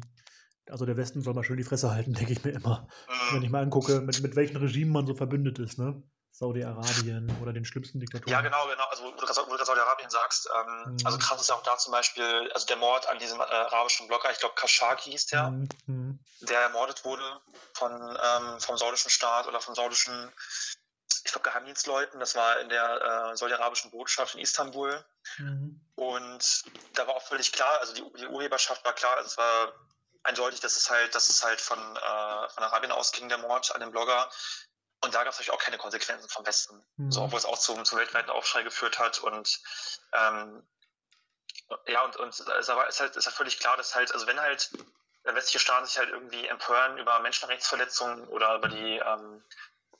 also 0.68 0.86
der 0.86 0.96
Westen 0.96 1.22
soll 1.22 1.34
mal 1.34 1.44
schön 1.44 1.56
die 1.56 1.64
Fresse 1.64 1.90
halten, 1.90 2.12
denke 2.14 2.32
ich 2.32 2.44
mir 2.44 2.52
immer. 2.52 2.88
Wenn 3.32 3.42
ich 3.42 3.50
mal 3.50 3.62
angucke, 3.62 4.00
mit, 4.00 4.22
mit 4.22 4.36
welchen 4.36 4.56
Regimen 4.56 4.92
man 4.92 5.06
so 5.06 5.14
verbündet 5.14 5.58
ist. 5.58 5.78
Ne? 5.78 6.02
Saudi-Arabien 6.38 7.34
oder 7.40 7.54
den 7.54 7.64
schlimmsten 7.64 7.98
Diktaturen. 7.98 8.30
Ja, 8.30 8.42
genau, 8.42 8.66
genau. 8.66 8.84
Also, 8.90 9.04
wo 9.04 9.10
du 9.10 9.16
gerade 9.16 9.64
Saudi-Arabien 9.64 10.10
sagst, 10.10 10.48
ähm, 10.54 10.92
mhm. 10.92 10.96
also 11.04 11.16
krass 11.16 11.40
ist 11.40 11.48
ja 11.48 11.54
auch 11.54 11.62
da 11.62 11.78
zum 11.78 11.92
Beispiel, 11.92 12.50
also 12.52 12.66
der 12.66 12.76
Mord 12.76 13.08
an 13.08 13.18
diesem 13.18 13.40
äh, 13.40 13.44
arabischen 13.44 14.06
Blogger, 14.06 14.30
ich 14.30 14.38
glaube 14.38 14.54
Khashoggi 14.54 15.12
hieß 15.12 15.26
der, 15.26 15.50
mhm. 15.50 15.68
mhm. 15.86 16.18
der 16.40 16.60
ermordet 16.60 17.06
wurde 17.06 17.40
von, 17.72 17.90
ähm, 17.92 18.60
vom 18.60 18.76
saudischen 18.76 19.10
Staat 19.10 19.46
oder 19.46 19.62
von 19.62 19.74
saudischen, 19.74 20.30
ich 21.24 21.32
glaube, 21.32 21.48
Geheimdienstleuten. 21.48 22.20
Das 22.20 22.34
war 22.34 22.60
in 22.60 22.68
der 22.68 23.30
äh, 23.32 23.36
saudi-arabischen 23.36 23.90
Botschaft 23.90 24.34
in 24.34 24.40
Istanbul. 24.42 25.02
Mhm. 25.38 25.80
Und 25.94 26.64
da 26.92 27.06
war 27.06 27.16
auch 27.16 27.22
völlig 27.22 27.50
klar, 27.52 27.80
also 27.80 27.94
die, 27.94 28.04
die 28.18 28.26
Urheberschaft 28.26 28.84
war 28.84 28.92
klar, 28.92 29.16
also 29.16 29.28
es 29.28 29.38
war 29.38 29.72
eindeutig, 30.22 30.60
dass 30.60 30.76
es 30.76 30.90
halt, 30.90 31.14
dass 31.14 31.30
es 31.30 31.42
halt 31.42 31.62
von, 31.62 31.78
äh, 31.78 32.48
von 32.50 32.62
Arabien 32.62 32.92
ausging, 32.92 33.30
der 33.30 33.38
Mord 33.38 33.74
an 33.74 33.80
dem 33.80 33.90
Blogger. 33.90 34.28
Und 35.00 35.14
da 35.14 35.24
gab 35.24 35.32
es 35.32 35.36
natürlich 35.36 35.52
auch 35.52 35.62
keine 35.62 35.78
Konsequenzen 35.78 36.28
vom 36.28 36.46
Westen. 36.46 36.84
Mhm. 36.96 37.12
So, 37.12 37.22
obwohl 37.22 37.38
es 37.38 37.44
auch 37.44 37.58
zum, 37.58 37.84
zum 37.84 37.98
weltweiten 37.98 38.30
Aufschrei 38.30 38.62
geführt 38.62 38.98
hat. 38.98 39.18
Und 39.18 39.60
ähm, 40.12 40.66
ja, 41.86 42.02
und, 42.02 42.16
und 42.16 42.28
es 42.28 42.40
ist, 42.40 43.00
halt, 43.00 43.16
ist 43.16 43.26
halt 43.26 43.36
völlig 43.36 43.58
klar, 43.58 43.76
dass 43.76 43.94
halt, 43.94 44.12
also 44.12 44.26
wenn 44.26 44.40
halt 44.40 44.70
westliche 45.24 45.58
Staaten 45.58 45.86
sich 45.86 45.98
halt 45.98 46.10
irgendwie 46.10 46.46
empören 46.46 46.98
über 46.98 47.18
Menschenrechtsverletzungen 47.20 48.28
oder 48.28 48.54
über 48.54 48.68
die 48.68 48.98
ähm, 48.98 49.44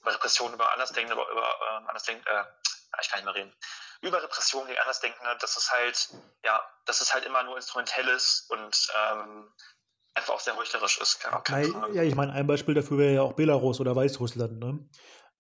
über 0.06 0.14
Repressionen 0.14 0.54
über 0.54 0.72
Andersdenkende, 0.72 1.14
über, 1.14 1.30
über 1.30 1.58
äh, 1.60 1.88
Andersdenkende, 1.88 2.30
äh, 2.30 2.44
ich 3.00 3.08
kann 3.08 3.18
nicht 3.18 3.24
mehr 3.24 3.34
reden, 3.34 3.54
über 4.00 4.22
Repressionen 4.22 4.68
gegen 4.68 4.80
Andersdenkende, 4.80 5.36
dass 5.38 5.56
es 5.56 5.70
halt, 5.72 6.08
ja, 6.44 6.64
dass 6.84 7.00
es 7.00 7.12
halt 7.12 7.24
immer 7.24 7.42
nur 7.42 7.56
instrumentell 7.56 8.08
ist 8.08 8.48
und 8.50 8.88
ähm, 8.96 9.52
einfach 10.16 10.34
auch 10.34 10.40
sehr 10.40 10.56
heuchlerisch 10.56 10.98
ist. 11.00 11.20
Keine 11.44 11.72
ja, 11.92 12.02
ich 12.02 12.14
meine, 12.14 12.32
ein 12.32 12.46
Beispiel 12.46 12.74
dafür 12.74 12.98
wäre 12.98 13.14
ja 13.14 13.22
auch 13.22 13.34
Belarus 13.34 13.80
oder 13.80 13.94
Weißrussland. 13.94 14.58
Ne? 14.58 14.88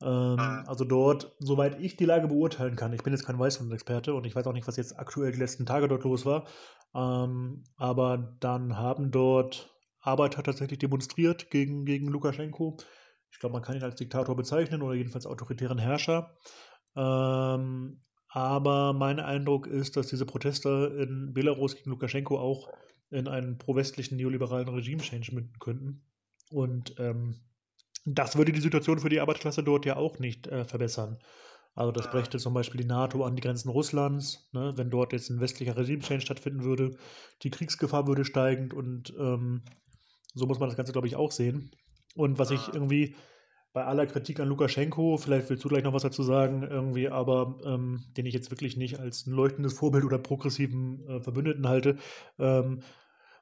Ähm, 0.02 0.32
mhm. 0.34 0.64
Also 0.66 0.84
dort, 0.84 1.34
soweit 1.38 1.80
ich 1.80 1.96
die 1.96 2.04
Lage 2.04 2.28
beurteilen 2.28 2.76
kann, 2.76 2.92
ich 2.92 3.02
bin 3.02 3.12
jetzt 3.12 3.26
kein 3.26 3.38
Weißrussland-Experte 3.38 4.14
und 4.14 4.26
ich 4.26 4.36
weiß 4.36 4.46
auch 4.46 4.52
nicht, 4.52 4.68
was 4.68 4.76
jetzt 4.76 4.98
aktuell 4.98 5.32
die 5.32 5.38
letzten 5.38 5.66
Tage 5.66 5.88
dort 5.88 6.04
los 6.04 6.26
war, 6.26 6.46
ähm, 6.94 7.64
aber 7.76 8.36
dann 8.40 8.76
haben 8.76 9.10
dort 9.10 9.74
Arbeiter 10.00 10.42
tatsächlich 10.42 10.78
demonstriert 10.78 11.50
gegen, 11.50 11.84
gegen 11.84 12.08
Lukaschenko. 12.08 12.76
Ich 13.30 13.40
glaube, 13.40 13.54
man 13.54 13.62
kann 13.62 13.76
ihn 13.76 13.82
als 13.82 13.96
Diktator 13.96 14.36
bezeichnen 14.36 14.82
oder 14.82 14.94
jedenfalls 14.94 15.26
autoritären 15.26 15.78
Herrscher. 15.78 16.36
Ähm, 16.94 18.02
aber 18.28 18.92
mein 18.92 19.18
Eindruck 19.18 19.66
ist, 19.66 19.96
dass 19.96 20.08
diese 20.08 20.26
Proteste 20.26 20.94
in 20.98 21.32
Belarus 21.32 21.74
gegen 21.74 21.90
Lukaschenko 21.90 22.38
auch 22.38 22.68
in 23.16 23.28
einen 23.28 23.58
pro-westlichen 23.58 24.16
neoliberalen 24.16 24.68
Regime-Change 24.68 25.34
münden 25.34 25.58
könnten. 25.58 26.02
Und 26.50 26.94
ähm, 26.98 27.40
das 28.04 28.36
würde 28.36 28.52
die 28.52 28.60
Situation 28.60 29.00
für 29.00 29.08
die 29.08 29.20
Arbeiterklasse 29.20 29.64
dort 29.64 29.84
ja 29.86 29.96
auch 29.96 30.18
nicht 30.18 30.46
äh, 30.46 30.64
verbessern. 30.64 31.18
Also 31.74 31.92
das 31.92 32.10
brächte 32.10 32.38
zum 32.38 32.54
Beispiel 32.54 32.80
die 32.80 32.86
NATO 32.86 33.24
an 33.24 33.36
die 33.36 33.42
Grenzen 33.42 33.68
Russlands, 33.68 34.48
ne, 34.52 34.72
wenn 34.76 34.88
dort 34.90 35.12
jetzt 35.12 35.28
ein 35.28 35.40
westlicher 35.40 35.76
Regime-Change 35.76 36.22
stattfinden 36.22 36.64
würde. 36.64 36.96
Die 37.42 37.50
Kriegsgefahr 37.50 38.06
würde 38.06 38.24
steigen 38.24 38.72
und 38.72 39.12
ähm, 39.18 39.62
so 40.34 40.46
muss 40.46 40.58
man 40.58 40.68
das 40.68 40.76
Ganze, 40.76 40.92
glaube 40.92 41.06
ich, 41.06 41.16
auch 41.16 41.32
sehen. 41.32 41.70
Und 42.14 42.38
was 42.38 42.50
ich 42.50 42.68
irgendwie 42.72 43.14
bei 43.74 43.84
aller 43.84 44.06
Kritik 44.06 44.40
an 44.40 44.48
Lukaschenko, 44.48 45.18
vielleicht 45.18 45.50
willst 45.50 45.62
du 45.62 45.68
gleich 45.68 45.84
noch 45.84 45.92
was 45.92 46.02
dazu 46.02 46.22
sagen, 46.22 46.62
irgendwie, 46.62 47.10
aber 47.10 47.58
ähm, 47.66 48.04
den 48.16 48.24
ich 48.24 48.32
jetzt 48.32 48.50
wirklich 48.50 48.78
nicht 48.78 48.98
als 48.98 49.26
ein 49.26 49.34
leuchtendes 49.34 49.74
Vorbild 49.74 50.04
oder 50.04 50.16
progressiven 50.16 51.06
äh, 51.06 51.20
Verbündeten 51.20 51.68
halte, 51.68 51.98
ähm, 52.38 52.80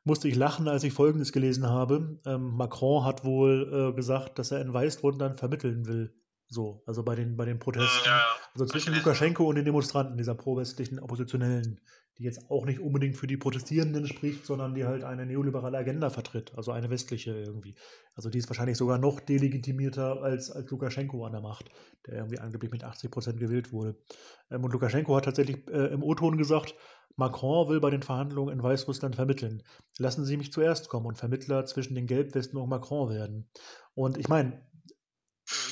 musste 0.04 0.28
ich 0.28 0.36
lachen, 0.36 0.68
als 0.68 0.84
ich 0.84 0.92
Folgendes 0.92 1.32
gelesen 1.32 1.66
habe. 1.66 2.20
Ähm, 2.26 2.56
Macron 2.56 3.04
hat 3.04 3.24
wohl 3.24 3.90
äh, 3.92 3.96
gesagt, 3.96 4.38
dass 4.38 4.50
er 4.50 4.60
in 4.60 4.72
Weißbrunn 4.72 5.18
dann 5.18 5.36
vermitteln 5.36 5.86
will. 5.86 6.14
So, 6.46 6.82
also 6.86 7.02
bei 7.02 7.14
den, 7.14 7.36
bei 7.36 7.46
den 7.46 7.58
Protesten. 7.58 8.06
Ja, 8.06 8.22
also 8.52 8.66
zwischen 8.66 8.94
Lukaschenko 8.94 9.44
und 9.44 9.56
den 9.56 9.64
Demonstranten, 9.64 10.16
dieser 10.16 10.34
pro-westlichen 10.34 11.00
Oppositionellen 11.00 11.80
die 12.18 12.24
jetzt 12.24 12.50
auch 12.50 12.64
nicht 12.64 12.80
unbedingt 12.80 13.16
für 13.16 13.26
die 13.26 13.36
Protestierenden 13.36 14.06
spricht, 14.06 14.46
sondern 14.46 14.74
die 14.74 14.84
halt 14.84 15.02
eine 15.02 15.26
neoliberale 15.26 15.76
Agenda 15.76 16.10
vertritt, 16.10 16.52
also 16.56 16.70
eine 16.70 16.90
westliche 16.90 17.32
irgendwie. 17.32 17.74
Also 18.14 18.30
die 18.30 18.38
ist 18.38 18.48
wahrscheinlich 18.48 18.76
sogar 18.76 18.98
noch 18.98 19.20
delegitimierter 19.20 20.22
als, 20.22 20.50
als 20.50 20.70
Lukaschenko 20.70 21.24
an 21.26 21.32
der 21.32 21.40
Macht, 21.40 21.70
der 22.06 22.14
irgendwie 22.14 22.38
angeblich 22.38 22.70
mit 22.70 22.84
80 22.84 23.10
Prozent 23.10 23.40
gewählt 23.40 23.72
wurde. 23.72 23.96
Ähm, 24.50 24.62
und 24.62 24.72
Lukaschenko 24.72 25.16
hat 25.16 25.24
tatsächlich 25.24 25.66
äh, 25.68 25.92
im 25.92 26.02
O-Ton 26.02 26.38
gesagt, 26.38 26.76
Macron 27.16 27.68
will 27.68 27.80
bei 27.80 27.90
den 27.90 28.02
Verhandlungen 28.02 28.52
in 28.52 28.62
Weißrussland 28.62 29.16
vermitteln. 29.16 29.62
Lassen 29.98 30.24
Sie 30.24 30.36
mich 30.36 30.52
zuerst 30.52 30.88
kommen 30.88 31.06
und 31.06 31.18
Vermittler 31.18 31.64
zwischen 31.66 31.94
den 31.94 32.06
Gelbwesten 32.06 32.58
und 32.58 32.68
Macron 32.68 33.10
werden. 33.10 33.48
Und 33.94 34.18
ich 34.18 34.28
meine, 34.28 34.62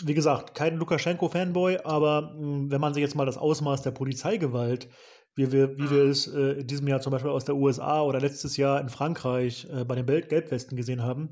wie 0.04 0.14
gesagt, 0.14 0.54
kein 0.54 0.76
Lukaschenko-Fanboy, 0.76 1.78
aber 1.84 2.34
mh, 2.36 2.70
wenn 2.70 2.80
man 2.80 2.94
sich 2.94 3.00
jetzt 3.00 3.14
mal 3.14 3.26
das 3.26 3.38
Ausmaß 3.38 3.82
der 3.82 3.90
Polizeigewalt 3.92 4.88
wie 5.34 5.50
wir, 5.50 5.76
wie 5.78 5.90
wir 5.90 6.04
es 6.04 6.26
äh, 6.26 6.60
in 6.60 6.66
diesem 6.66 6.88
Jahr 6.88 7.00
zum 7.00 7.10
Beispiel 7.10 7.30
aus 7.30 7.44
der 7.44 7.56
USA 7.56 8.02
oder 8.02 8.20
letztes 8.20 8.56
Jahr 8.56 8.80
in 8.80 8.88
Frankreich 8.88 9.66
äh, 9.72 9.84
bei 9.84 9.94
den 9.94 10.06
Gelbwesten 10.06 10.76
gesehen 10.76 11.02
haben. 11.02 11.30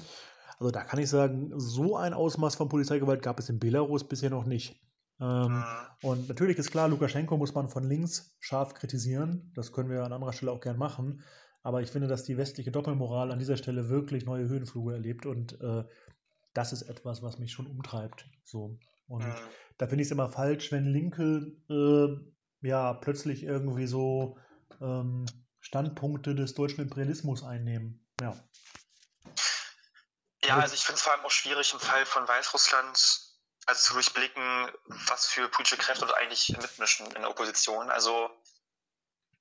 Also 0.59 0.71
da 0.71 0.85
kann 0.85 0.99
ich 0.99 1.09
sagen, 1.09 1.53
so 1.57 1.97
ein 1.97 2.13
Ausmaß 2.13 2.55
von 2.55 2.69
Polizeigewalt 2.69 3.23
gab 3.23 3.39
es 3.39 3.49
in 3.49 3.59
Belarus 3.59 4.05
bisher 4.05 4.31
noch 4.31 4.45
nicht. 4.45 4.81
Ähm, 5.21 5.53
mhm. 5.53 5.65
und 6.03 6.29
natürlich 6.31 6.57
ist 6.57 6.71
klar, 6.71 6.89
Lukaschenko 6.89 7.37
muss 7.37 7.55
man 7.55 7.69
von 7.69 7.85
links 7.85 8.35
scharf 8.41 8.73
kritisieren. 8.73 9.53
Das 9.55 9.73
können 9.73 9.91
wir 9.91 10.03
an 10.05 10.15
anderer 10.15 10.33
Stelle 10.33 10.53
auch 10.53 10.61
gern 10.61 10.79
machen. 10.79 11.23
Aber 11.63 11.83
ich 11.83 11.91
finde, 11.91 12.09
dass 12.09 12.25
die 12.25 12.39
westliche 12.39 12.71
Doppelmoral 12.71 13.31
an 13.31 13.39
dieser 13.39 13.59
Stelle 13.59 13.91
wirklich 13.91 14.25
neue 14.25 14.49
Höhenflüge 14.49 14.95
erlebt 14.95 15.27
und 15.27 15.61
äh, 15.61 15.85
das 16.55 16.73
ist 16.73 16.83
etwas, 16.83 17.23
was 17.23 17.39
mich 17.39 17.53
schon 17.53 17.67
umtreibt. 17.67 18.27
So. 18.45 18.79
Und 19.07 19.25
mhm. 19.25 19.35
da 19.77 19.87
finde 19.87 20.03
ich 20.03 20.09
es 20.09 20.13
immer 20.13 20.31
falsch, 20.31 20.73
wenn 20.73 20.87
Linke 20.87 21.53
äh, 21.69 22.17
ja 22.61 22.93
plötzlich 22.95 23.43
irgendwie 23.43 23.87
so 23.87 24.39
ähm, 24.81 25.27
Standpunkte 25.61 26.35
des 26.35 26.55
deutschen 26.55 26.83
Imperialismus 26.83 27.43
einnehmen. 27.43 28.07
Ja. 28.21 28.37
Ja, 30.43 30.57
also 30.57 30.75
ich 30.75 30.83
finde 30.83 30.97
es 30.97 31.03
vor 31.03 31.13
allem 31.13 31.25
auch 31.25 31.31
schwierig 31.31 31.73
im 31.73 31.81
Fall 31.81 32.07
von 32.07 32.27
Weißrussland, 32.27 32.99
also 33.67 33.81
zu 33.81 33.93
durchblicken, 33.93 34.71
was 35.07 35.27
für 35.27 35.49
politische 35.49 35.77
Kräfte 35.77 36.07
dort 36.07 36.19
eigentlich 36.19 36.49
mitmischen 36.61 37.07
in 37.07 37.23
der 37.23 37.31
Opposition. 37.31 37.91
Also 37.91 38.31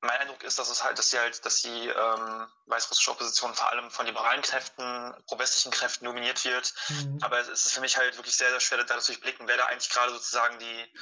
mein 0.02 0.18
Eindruck 0.20 0.44
ist, 0.44 0.60
dass 0.60 0.70
es 0.70 0.84
halt, 0.84 0.98
dass 0.98 1.10
sie 1.10 1.20
halt, 1.20 1.44
dass 1.46 1.62
die 1.62 1.88
ähm, 1.88 2.48
weißrussische 2.68 3.12
Opposition 3.12 3.54
vor 3.54 3.70
allem 3.70 3.90
von 3.92 4.06
liberalen 4.06 4.42
Kräften, 4.42 5.14
pro-westlichen 5.26 5.72
Kräften 5.72 6.06
dominiert 6.06 6.44
wird. 6.46 6.74
Mhm. 6.90 7.20
Aber 7.22 7.40
es 7.40 7.48
ist 7.66 7.74
für 7.74 7.82
mich 7.82 7.98
halt 7.98 8.16
wirklich 8.18 8.36
sehr, 8.36 8.50
sehr 8.50 8.60
schwer, 8.60 8.84
da 8.84 9.00
zu 9.00 9.12
durchblicken, 9.12 9.48
wer 9.48 9.58
da 9.58 9.66
eigentlich 9.66 9.90
gerade 9.90 10.14
sozusagen 10.14 10.58
die 10.60 10.94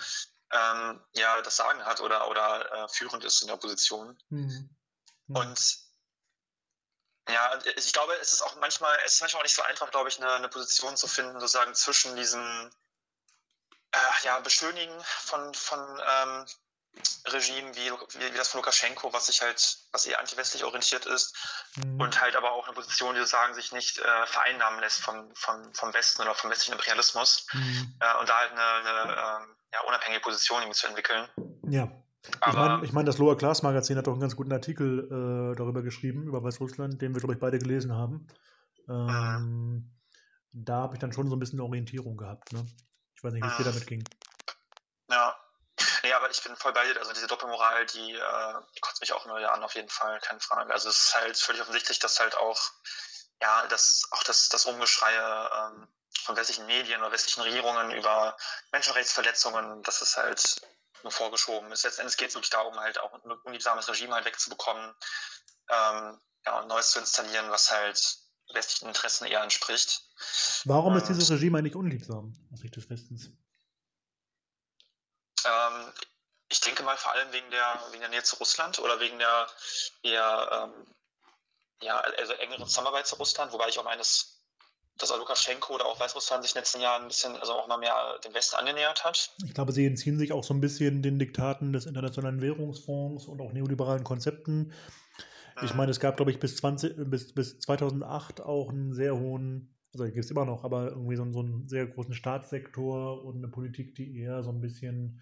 ähm, 0.51 1.03
ja 1.13 1.41
das 1.41 1.55
Sagen 1.55 1.83
hat 1.85 1.99
oder, 1.99 2.29
oder 2.29 2.71
äh, 2.71 2.87
führend 2.89 3.23
ist 3.23 3.41
in 3.41 3.47
der 3.47 3.55
Opposition. 3.55 4.17
Mhm. 4.29 4.69
Mhm. 5.27 5.35
Und 5.35 5.77
ja, 7.29 7.59
ich 7.75 7.91
glaube, 7.91 8.13
es 8.21 8.31
ist 8.33 8.41
auch 8.41 8.55
manchmal, 8.55 8.97
es 9.05 9.15
ist 9.15 9.21
manchmal 9.21 9.41
auch 9.41 9.45
nicht 9.45 9.55
so 9.55 9.61
einfach, 9.61 9.91
glaube 9.91 10.09
ich, 10.09 10.17
eine, 10.17 10.31
eine 10.31 10.49
Position 10.49 10.95
zu 10.95 11.07
finden, 11.07 11.39
sozusagen 11.39 11.75
zwischen 11.75 12.15
diesem 12.15 12.71
äh, 13.91 14.23
ja, 14.23 14.39
Beschönigen 14.39 14.97
von, 15.03 15.53
von 15.53 16.01
ähm, 16.05 16.45
Regime 17.27 17.75
wie, 17.75 17.91
wie, 17.91 18.33
wie, 18.33 18.37
das 18.37 18.49
von 18.49 18.59
Lukaschenko, 18.59 19.13
was 19.13 19.27
sich 19.27 19.41
halt, 19.41 19.77
was 19.91 20.05
eher 20.05 20.19
antiwestlich 20.19 20.63
orientiert 20.63 21.05
ist, 21.05 21.35
mhm. 21.75 21.99
und 21.99 22.21
halt 22.21 22.35
aber 22.35 22.51
auch 22.51 22.65
eine 22.65 22.73
Position, 22.73 23.13
die 23.13 23.19
sozusagen 23.19 23.53
sich 23.53 23.71
nicht 23.71 23.99
äh, 23.99 24.25
vereinnahmen 24.25 24.79
lässt 24.79 25.01
vom, 25.01 25.29
vom, 25.35 25.73
vom 25.73 25.93
Westen 25.93 26.21
oder 26.21 26.35
vom 26.35 26.49
westlichen 26.49 26.73
Imperialismus. 26.73 27.47
Mhm. 27.53 27.95
Äh, 27.99 28.19
und 28.19 28.29
da 28.29 28.37
halt 28.37 28.51
eine, 28.51 28.61
eine 28.61 29.11
äh, 29.11 29.47
ja, 29.73 29.81
unabhängige 29.87 30.21
Position 30.21 30.61
irgendwie 30.61 30.77
zu 30.77 30.87
entwickeln. 30.87 31.27
Ja. 31.67 31.91
ich 32.47 32.53
meine, 32.53 32.85
ich 32.85 32.93
mein, 32.93 33.05
das 33.05 33.17
Lower 33.17 33.37
Class 33.37 33.63
Magazin 33.63 33.97
hat 33.97 34.07
doch 34.07 34.13
einen 34.13 34.21
ganz 34.21 34.35
guten 34.35 34.51
Artikel 34.51 35.05
äh, 35.05 35.57
darüber 35.57 35.81
geschrieben, 35.81 36.27
über 36.27 36.43
Weißrussland, 36.43 37.01
den 37.01 37.13
wir, 37.13 37.19
glaube 37.19 37.33
ich, 37.33 37.39
beide 37.39 37.59
gelesen 37.59 37.93
haben. 37.93 38.27
Ähm, 38.89 39.05
mhm. 39.05 39.91
Da 40.51 40.75
habe 40.77 40.95
ich 40.95 40.99
dann 40.99 41.13
schon 41.13 41.27
so 41.29 41.35
ein 41.35 41.39
bisschen 41.39 41.59
eine 41.59 41.65
Orientierung 41.65 42.17
gehabt. 42.17 42.53
Ne? 42.53 42.65
Ich 43.15 43.23
weiß 43.23 43.33
nicht, 43.33 43.43
wie 43.43 43.47
es 43.47 43.57
dir 43.57 43.63
mhm. 43.63 43.71
damit 43.71 43.87
ging. 43.87 44.03
Ja. 45.09 45.35
Aber 46.17 46.31
ich 46.31 46.41
bin 46.41 46.55
voll 46.55 46.73
bei 46.73 46.83
dir. 46.83 46.99
Also 46.99 47.13
diese 47.13 47.27
Doppelmoral, 47.27 47.85
die, 47.85 48.13
äh, 48.13 48.53
die 48.75 48.79
kotzt 48.79 49.01
mich 49.01 49.13
auch 49.13 49.25
wieder 49.25 49.53
an, 49.53 49.63
auf 49.63 49.75
jeden 49.75 49.89
Fall, 49.89 50.19
keine 50.21 50.39
Frage. 50.39 50.73
Also 50.73 50.89
es 50.89 50.97
ist 50.97 51.15
halt 51.15 51.37
völlig 51.37 51.61
offensichtlich, 51.61 51.99
dass 51.99 52.19
halt 52.19 52.35
auch, 52.35 52.59
ja, 53.39 53.67
das, 53.67 54.07
auch 54.09 54.23
das, 54.23 54.49
das 54.49 54.65
Rumgeschreie 54.65 55.49
ähm, 55.53 55.87
von 56.23 56.35
westlichen 56.35 56.65
Medien 56.65 57.01
oder 57.01 57.11
westlichen 57.11 57.41
Regierungen 57.41 57.91
über 57.91 58.35
Menschenrechtsverletzungen, 58.71 59.83
das 59.83 60.01
ist 60.01 60.17
halt 60.17 60.61
nur 61.03 61.11
vorgeschoben 61.11 61.71
ist. 61.71 61.83
Letztendlich 61.83 62.17
geht 62.17 62.29
es 62.29 62.35
wirklich 62.35 62.49
darum, 62.49 62.79
halt 62.79 62.99
auch 62.99 63.13
ein 63.13 63.31
unliebsames 63.43 63.87
Regime 63.87 64.15
halt 64.15 64.25
wegzubekommen 64.25 64.95
ähm, 65.69 66.19
ja, 66.47 66.59
und 66.59 66.67
Neues 66.67 66.91
zu 66.91 66.99
installieren, 66.99 67.51
was 67.51 67.69
halt 67.69 68.17
westlichen 68.53 68.87
Interessen 68.87 69.25
eher 69.25 69.43
entspricht. 69.43 70.01
Warum 70.65 70.93
und, 70.93 70.97
ist 70.97 71.09
dieses 71.09 71.29
Regime 71.29 71.59
eigentlich 71.59 71.75
unliebsam 71.75 72.33
aus 72.51 72.59
Sicht 72.61 72.75
des 72.75 72.89
Westens? 72.89 73.29
Ähm, 75.45 75.93
ich 76.49 76.61
denke 76.61 76.83
mal 76.83 76.97
vor 76.97 77.11
allem 77.13 77.31
wegen 77.33 77.49
der, 77.51 77.81
wegen 77.91 78.01
der 78.01 78.09
Nähe 78.09 78.23
zu 78.23 78.37
Russland 78.37 78.79
oder 78.79 78.99
wegen 78.99 79.19
der 79.19 79.47
eher 80.03 80.71
ähm, 80.73 80.85
ja, 81.81 81.99
also 81.99 82.33
engeren 82.33 82.65
Zusammenarbeit 82.67 83.05
zu 83.05 83.15
Russland, 83.15 83.51
wobei 83.51 83.67
ich 83.67 83.77
auch 83.77 83.83
meine, 83.83 84.01
es 84.01 84.37
dass 84.97 85.15
Lukaschenko 85.15 85.75
oder 85.75 85.85
auch 85.85 85.99
Weißrussland 85.99 86.43
sich 86.43 86.51
in 86.51 86.55
den 86.55 86.61
letzten 86.61 86.81
Jahren 86.81 87.03
ein 87.03 87.07
bisschen, 87.07 87.35
also 87.35 87.53
auch 87.53 87.67
mal 87.67 87.77
mehr 87.77 87.93
dem 88.25 88.33
Westen 88.33 88.55
angenähert 88.55 89.03
hat? 89.03 89.31
Ich 89.45 89.53
glaube, 89.53 89.71
sie 89.71 89.85
entziehen 89.85 90.17
sich 90.17 90.33
auch 90.33 90.43
so 90.43 90.53
ein 90.53 90.61
bisschen 90.61 91.03
den 91.03 91.19
Diktaten 91.19 91.71
des 91.71 91.85
Internationalen 91.85 92.41
Währungsfonds 92.41 93.27
und 93.27 93.41
auch 93.41 93.53
neoliberalen 93.53 94.03
Konzepten. 94.03 94.73
Ich 95.63 95.73
meine, 95.73 95.91
es 95.91 95.99
gab, 95.99 96.17
glaube 96.17 96.31
ich, 96.31 96.39
bis, 96.39 96.55
20, 96.57 97.09
bis, 97.09 97.33
bis 97.33 97.59
2008 97.59 98.41
auch 98.41 98.69
einen 98.69 98.93
sehr 98.93 99.15
hohen, 99.15 99.75
also 99.99 100.13
gibt 100.13 100.25
es 100.25 100.31
immer 100.31 100.45
noch, 100.45 100.63
aber 100.63 100.89
irgendwie 100.91 101.15
so, 101.15 101.31
so 101.31 101.39
einen 101.39 101.67
sehr 101.67 101.87
großen 101.87 102.13
Staatssektor 102.13 103.23
und 103.23 103.37
eine 103.37 103.47
Politik, 103.47 103.95
die 103.95 104.17
eher 104.17 104.43
so 104.43 104.51
ein 104.51 104.61
bisschen 104.61 105.21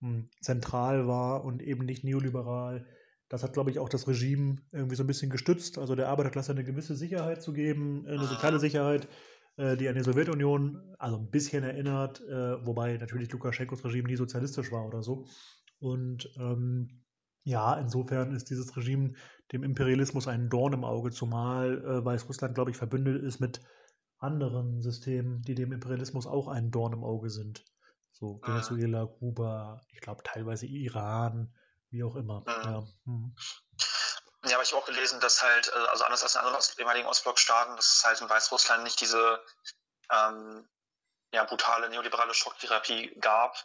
mh, 0.00 0.08
hm, 0.08 0.28
zentral 0.40 1.06
war 1.06 1.44
und 1.44 1.62
eben 1.62 1.84
nicht 1.84 2.04
neoliberal. 2.04 2.86
Das 3.28 3.42
hat, 3.42 3.54
glaube 3.54 3.70
ich, 3.70 3.78
auch 3.78 3.88
das 3.88 4.06
Regime 4.06 4.56
irgendwie 4.72 4.96
so 4.96 5.04
ein 5.04 5.06
bisschen 5.06 5.30
gestützt, 5.30 5.78
also 5.78 5.94
der 5.94 6.08
Arbeiterklasse 6.08 6.52
eine 6.52 6.64
gewisse 6.64 6.94
Sicherheit 6.94 7.42
zu 7.42 7.52
geben, 7.52 8.06
eine 8.06 8.26
soziale 8.26 8.58
Sicherheit, 8.58 9.08
äh, 9.56 9.76
die 9.76 9.88
an 9.88 9.94
die 9.94 10.02
Sowjetunion 10.02 10.94
also 10.98 11.16
ein 11.16 11.30
bisschen 11.30 11.64
erinnert, 11.64 12.20
äh, 12.20 12.66
wobei 12.66 12.96
natürlich 12.98 13.32
Lukaschenkos 13.32 13.84
Regime 13.84 14.08
nie 14.08 14.16
sozialistisch 14.16 14.70
war 14.70 14.86
oder 14.86 15.02
so. 15.02 15.26
Und 15.78 16.30
ähm, 16.38 17.02
ja, 17.44 17.74
insofern 17.74 18.34
ist 18.34 18.50
dieses 18.50 18.76
Regime 18.76 19.14
dem 19.50 19.64
Imperialismus 19.64 20.28
ein 20.28 20.48
Dorn 20.48 20.74
im 20.74 20.84
Auge, 20.84 21.10
zumal 21.10 21.82
äh, 21.84 22.04
Weißrussland, 22.04 22.54
glaube 22.54 22.70
ich, 22.70 22.76
verbündet 22.76 23.22
ist 23.22 23.40
mit 23.40 23.60
anderen 24.22 24.82
Systemen, 24.82 25.42
die 25.42 25.54
dem 25.54 25.72
Imperialismus 25.72 26.26
auch 26.26 26.48
ein 26.48 26.70
Dorn 26.70 26.92
im 26.92 27.04
Auge 27.04 27.30
sind. 27.30 27.64
So 28.12 28.40
ah. 28.42 28.48
Venezuela, 28.48 29.06
Kuba, 29.06 29.80
ich 29.90 30.00
glaube 30.00 30.22
teilweise 30.22 30.66
Iran, 30.66 31.54
wie 31.90 32.04
auch 32.04 32.16
immer. 32.16 32.40
Mhm. 32.40 32.64
Ja. 32.64 32.86
Mhm. 33.04 33.36
ja, 34.44 34.54
aber 34.54 34.62
ich 34.62 34.72
habe 34.72 34.82
auch 34.82 34.86
gelesen, 34.86 35.20
dass 35.20 35.42
halt, 35.42 35.68
äh, 35.68 35.88
also 35.90 36.04
anders 36.04 36.22
als 36.22 36.34
in 36.34 36.40
anderen 36.40 36.62
ehemaligen 36.78 37.08
Ostblockstaaten, 37.08 37.76
dass 37.76 37.96
es 37.96 38.04
halt 38.04 38.20
in 38.20 38.30
Weißrussland 38.30 38.84
nicht 38.84 39.00
diese 39.00 39.40
ähm, 40.10 40.68
ja, 41.32 41.44
brutale 41.44 41.88
neoliberale 41.88 42.34
Schocktherapie 42.34 43.14
gab, 43.20 43.56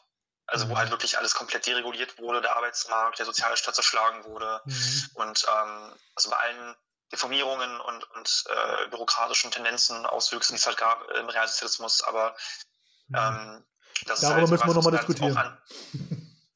also 0.48 0.70
wo 0.70 0.74
mhm. 0.74 0.78
halt 0.78 0.92
wirklich 0.92 1.18
alles 1.18 1.36
komplett 1.36 1.68
dereguliert 1.68 2.18
wurde, 2.18 2.42
der 2.42 2.56
Arbeitsmarkt, 2.56 3.20
der 3.20 3.26
soziale 3.26 3.58
Staat 3.58 3.76
zerschlagen 3.76 4.24
wurde. 4.24 4.62
Mhm. 4.66 5.10
Und 5.16 5.46
ähm, 5.46 5.94
also 6.16 6.30
bei 6.30 6.38
allen 6.38 6.76
Deformierungen 7.12 7.80
und, 7.80 8.04
und 8.12 8.44
äh, 8.50 8.88
bürokratischen 8.90 9.52
Tendenzen, 9.52 10.06
Auswüchsen, 10.06 10.56
die 10.56 10.60
es 10.60 10.68
halt 10.68 10.78
gab 10.78 11.10
im 11.12 11.30
Realsozialismus, 11.30 12.04
aber 12.04 12.36
mhm. 13.08 13.16
ähm, 13.16 13.66
das 14.06 14.22
Darüber 14.22 14.42
halt, 14.42 14.50
müssen 14.52 14.68
wir 14.68 14.74
nochmal 14.74 14.92
diskutieren. 14.94 15.38
An, 15.38 15.58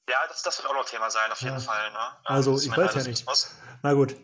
ja, 0.10 0.18
das, 0.28 0.43
das 0.43 0.58
wird 0.58 0.68
auch 0.68 0.74
noch 0.74 0.86
Thema 0.86 1.10
sein, 1.10 1.32
auf 1.32 1.41
jeden 1.41 1.56
ja. 1.56 1.60
Fall. 1.60 1.91
Ne? 1.91 2.18
Also, 2.26 2.60
ich 2.60 2.76
weiß 2.76 2.95
ja 2.95 3.04
nicht. 3.04 3.26
Na 3.82 3.93
gut. 3.93 4.16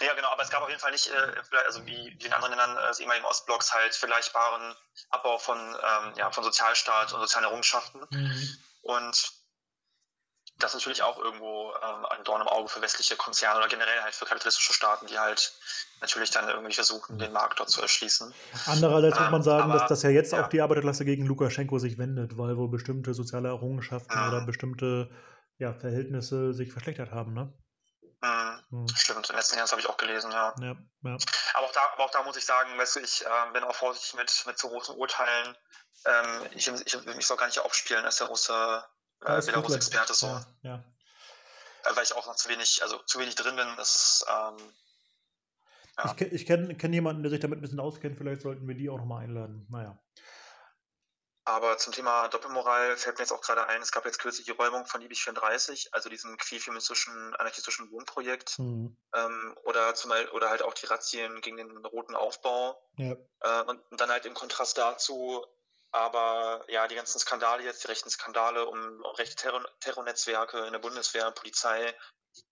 Ja, 0.00 0.14
genau, 0.14 0.28
aber 0.28 0.42
es 0.42 0.50
gab 0.50 0.62
auf 0.62 0.68
jeden 0.68 0.80
Fall 0.80 0.92
nicht, 0.92 1.08
äh, 1.08 1.56
also 1.66 1.84
wie, 1.86 2.16
wie 2.18 2.26
in 2.26 2.32
anderen 2.32 2.56
Ländern 2.56 2.76
äh, 2.76 2.88
des 2.88 3.00
ehemaligen 3.00 3.26
Ostblocks, 3.26 3.72
halt 3.72 3.94
vergleichbaren 3.94 4.76
Abbau 5.10 5.38
von, 5.38 5.58
ähm, 5.58 6.12
ja, 6.16 6.30
von 6.30 6.44
Sozialstaat 6.44 7.12
und 7.12 7.20
sozialen 7.20 7.44
Errungenschaften. 7.44 8.06
Mhm. 8.10 8.58
Und 8.82 9.32
das 10.58 10.72
ist 10.72 10.80
natürlich 10.80 11.02
auch 11.02 11.18
irgendwo 11.18 11.72
ähm, 11.82 12.06
ein 12.06 12.24
Dorn 12.24 12.40
im 12.40 12.48
Auge 12.48 12.68
für 12.68 12.80
westliche 12.80 13.16
Konzerne 13.16 13.58
oder 13.58 13.68
generell 13.68 14.02
halt 14.02 14.14
für 14.14 14.24
kapitalistische 14.24 14.72
Staaten, 14.72 15.06
die 15.06 15.18
halt 15.18 15.52
natürlich 16.00 16.30
dann 16.30 16.48
irgendwie 16.48 16.74
versuchen, 16.74 17.18
den 17.18 17.32
Markt 17.32 17.58
dort 17.58 17.70
zu 17.70 17.82
erschließen. 17.82 18.32
Andererseits 18.66 19.18
muss 19.18 19.30
man 19.30 19.40
ähm, 19.40 19.42
sagen, 19.42 19.70
aber, 19.70 19.80
dass 19.80 19.88
das 19.88 20.02
ja 20.02 20.10
jetzt 20.10 20.32
ja. 20.32 20.44
auch 20.44 20.48
die 20.48 20.60
Arbeiterklasse 20.60 21.04
gegen 21.04 21.26
Lukaschenko 21.26 21.78
sich 21.78 21.98
wendet, 21.98 22.38
weil 22.38 22.56
wohl 22.56 22.68
bestimmte 22.68 23.14
soziale 23.14 23.48
Errungenschaften 23.48 24.14
ja. 24.14 24.28
oder 24.28 24.46
bestimmte 24.46 25.10
ja, 25.58 25.72
Verhältnisse 25.72 26.52
sich 26.52 26.72
verschlechtert 26.72 27.10
haben. 27.10 27.34
Ne? 27.34 27.52
Mhm. 28.74 28.88
Stimmt, 28.94 29.18
in 29.18 29.22
den 29.32 29.36
letzten 29.36 29.56
Jahren 29.56 29.70
habe 29.70 29.80
ich 29.80 29.88
auch 29.88 29.96
gelesen, 29.96 30.32
ja. 30.32 30.54
ja, 30.60 30.76
ja. 31.02 31.16
Aber, 31.54 31.66
auch 31.66 31.72
da, 31.72 31.80
aber 31.92 32.04
auch 32.04 32.10
da 32.10 32.22
muss 32.22 32.36
ich 32.36 32.44
sagen, 32.44 32.76
weißt 32.76 32.96
du, 32.96 33.00
ich 33.00 33.24
äh, 33.24 33.52
bin 33.52 33.62
auch 33.64 33.74
vorsichtig 33.74 34.14
mit, 34.14 34.44
mit 34.46 34.58
zu 34.58 34.68
großen 34.68 34.96
Urteilen. 34.96 35.56
Ähm, 36.06 36.46
ich, 36.54 36.66
ich 36.66 37.06
will 37.06 37.14
mich 37.14 37.26
so 37.26 37.36
gar 37.36 37.46
nicht 37.46 37.60
aufspielen 37.60 38.04
als 38.04 38.16
der 38.16 38.26
Russe, 38.26 38.84
äh, 39.24 39.40
Belarus-Experte 39.40 40.14
so. 40.14 40.26
Ja, 40.26 40.46
ja. 40.62 40.84
Äh, 41.84 41.96
weil 41.96 42.04
ich 42.04 42.14
auch 42.14 42.26
noch 42.26 42.36
zu 42.36 42.48
wenig, 42.48 42.82
also 42.82 42.98
zu 42.98 43.18
wenig 43.18 43.34
drin 43.34 43.56
bin. 43.56 43.68
Das, 43.76 44.24
ähm, 44.28 44.56
ja. 45.98 46.14
Ich, 46.18 46.32
ich 46.32 46.46
kenne 46.46 46.74
kenn 46.76 46.92
jemanden, 46.92 47.22
der 47.22 47.30
sich 47.30 47.40
damit 47.40 47.58
ein 47.58 47.62
bisschen 47.62 47.80
auskennt, 47.80 48.18
vielleicht 48.18 48.42
sollten 48.42 48.66
wir 48.66 48.74
die 48.74 48.90
auch 48.90 48.98
nochmal 48.98 49.24
einladen. 49.24 49.66
Naja. 49.70 49.98
Aber 51.46 51.76
zum 51.76 51.92
Thema 51.92 52.28
Doppelmoral 52.28 52.96
fällt 52.96 53.18
mir 53.18 53.24
jetzt 53.24 53.32
auch 53.32 53.42
gerade 53.42 53.66
ein, 53.66 53.82
es 53.82 53.92
gab 53.92 54.06
jetzt 54.06 54.18
kürzlich 54.18 54.46
die 54.46 54.52
Räumung 54.52 54.86
von 54.86 55.02
Liebig 55.02 55.22
34, 55.22 55.92
also 55.92 56.08
diesem 56.08 56.38
queer-feministischen, 56.38 57.34
anarchistischen 57.34 57.90
Wohnprojekt. 57.90 58.58
Mhm. 58.58 58.96
Ähm, 59.14 59.54
oder, 59.64 59.94
zum, 59.94 60.10
oder 60.32 60.48
halt 60.48 60.62
auch 60.62 60.72
die 60.72 60.86
Razzien 60.86 61.42
gegen 61.42 61.58
den 61.58 61.84
roten 61.84 62.14
Aufbau. 62.14 62.82
Ja. 62.96 63.14
Äh, 63.40 63.62
und, 63.66 63.82
und, 63.90 64.00
dann 64.00 64.08
halt 64.08 64.24
im 64.24 64.32
Kontrast 64.32 64.78
dazu, 64.78 65.44
aber 65.94 66.64
ja, 66.68 66.86
die 66.88 66.94
ganzen 66.96 67.18
Skandale 67.18 67.62
jetzt, 67.62 67.84
die 67.84 67.88
rechten 67.88 68.10
Skandale 68.10 68.66
um, 68.66 68.78
um 68.78 69.14
rechte 69.16 69.36
Terror 69.36 69.64
Terrornetzwerke 69.80 70.66
in 70.66 70.72
der 70.72 70.80
Bundeswehr, 70.80 71.30
Polizei, 71.30 71.94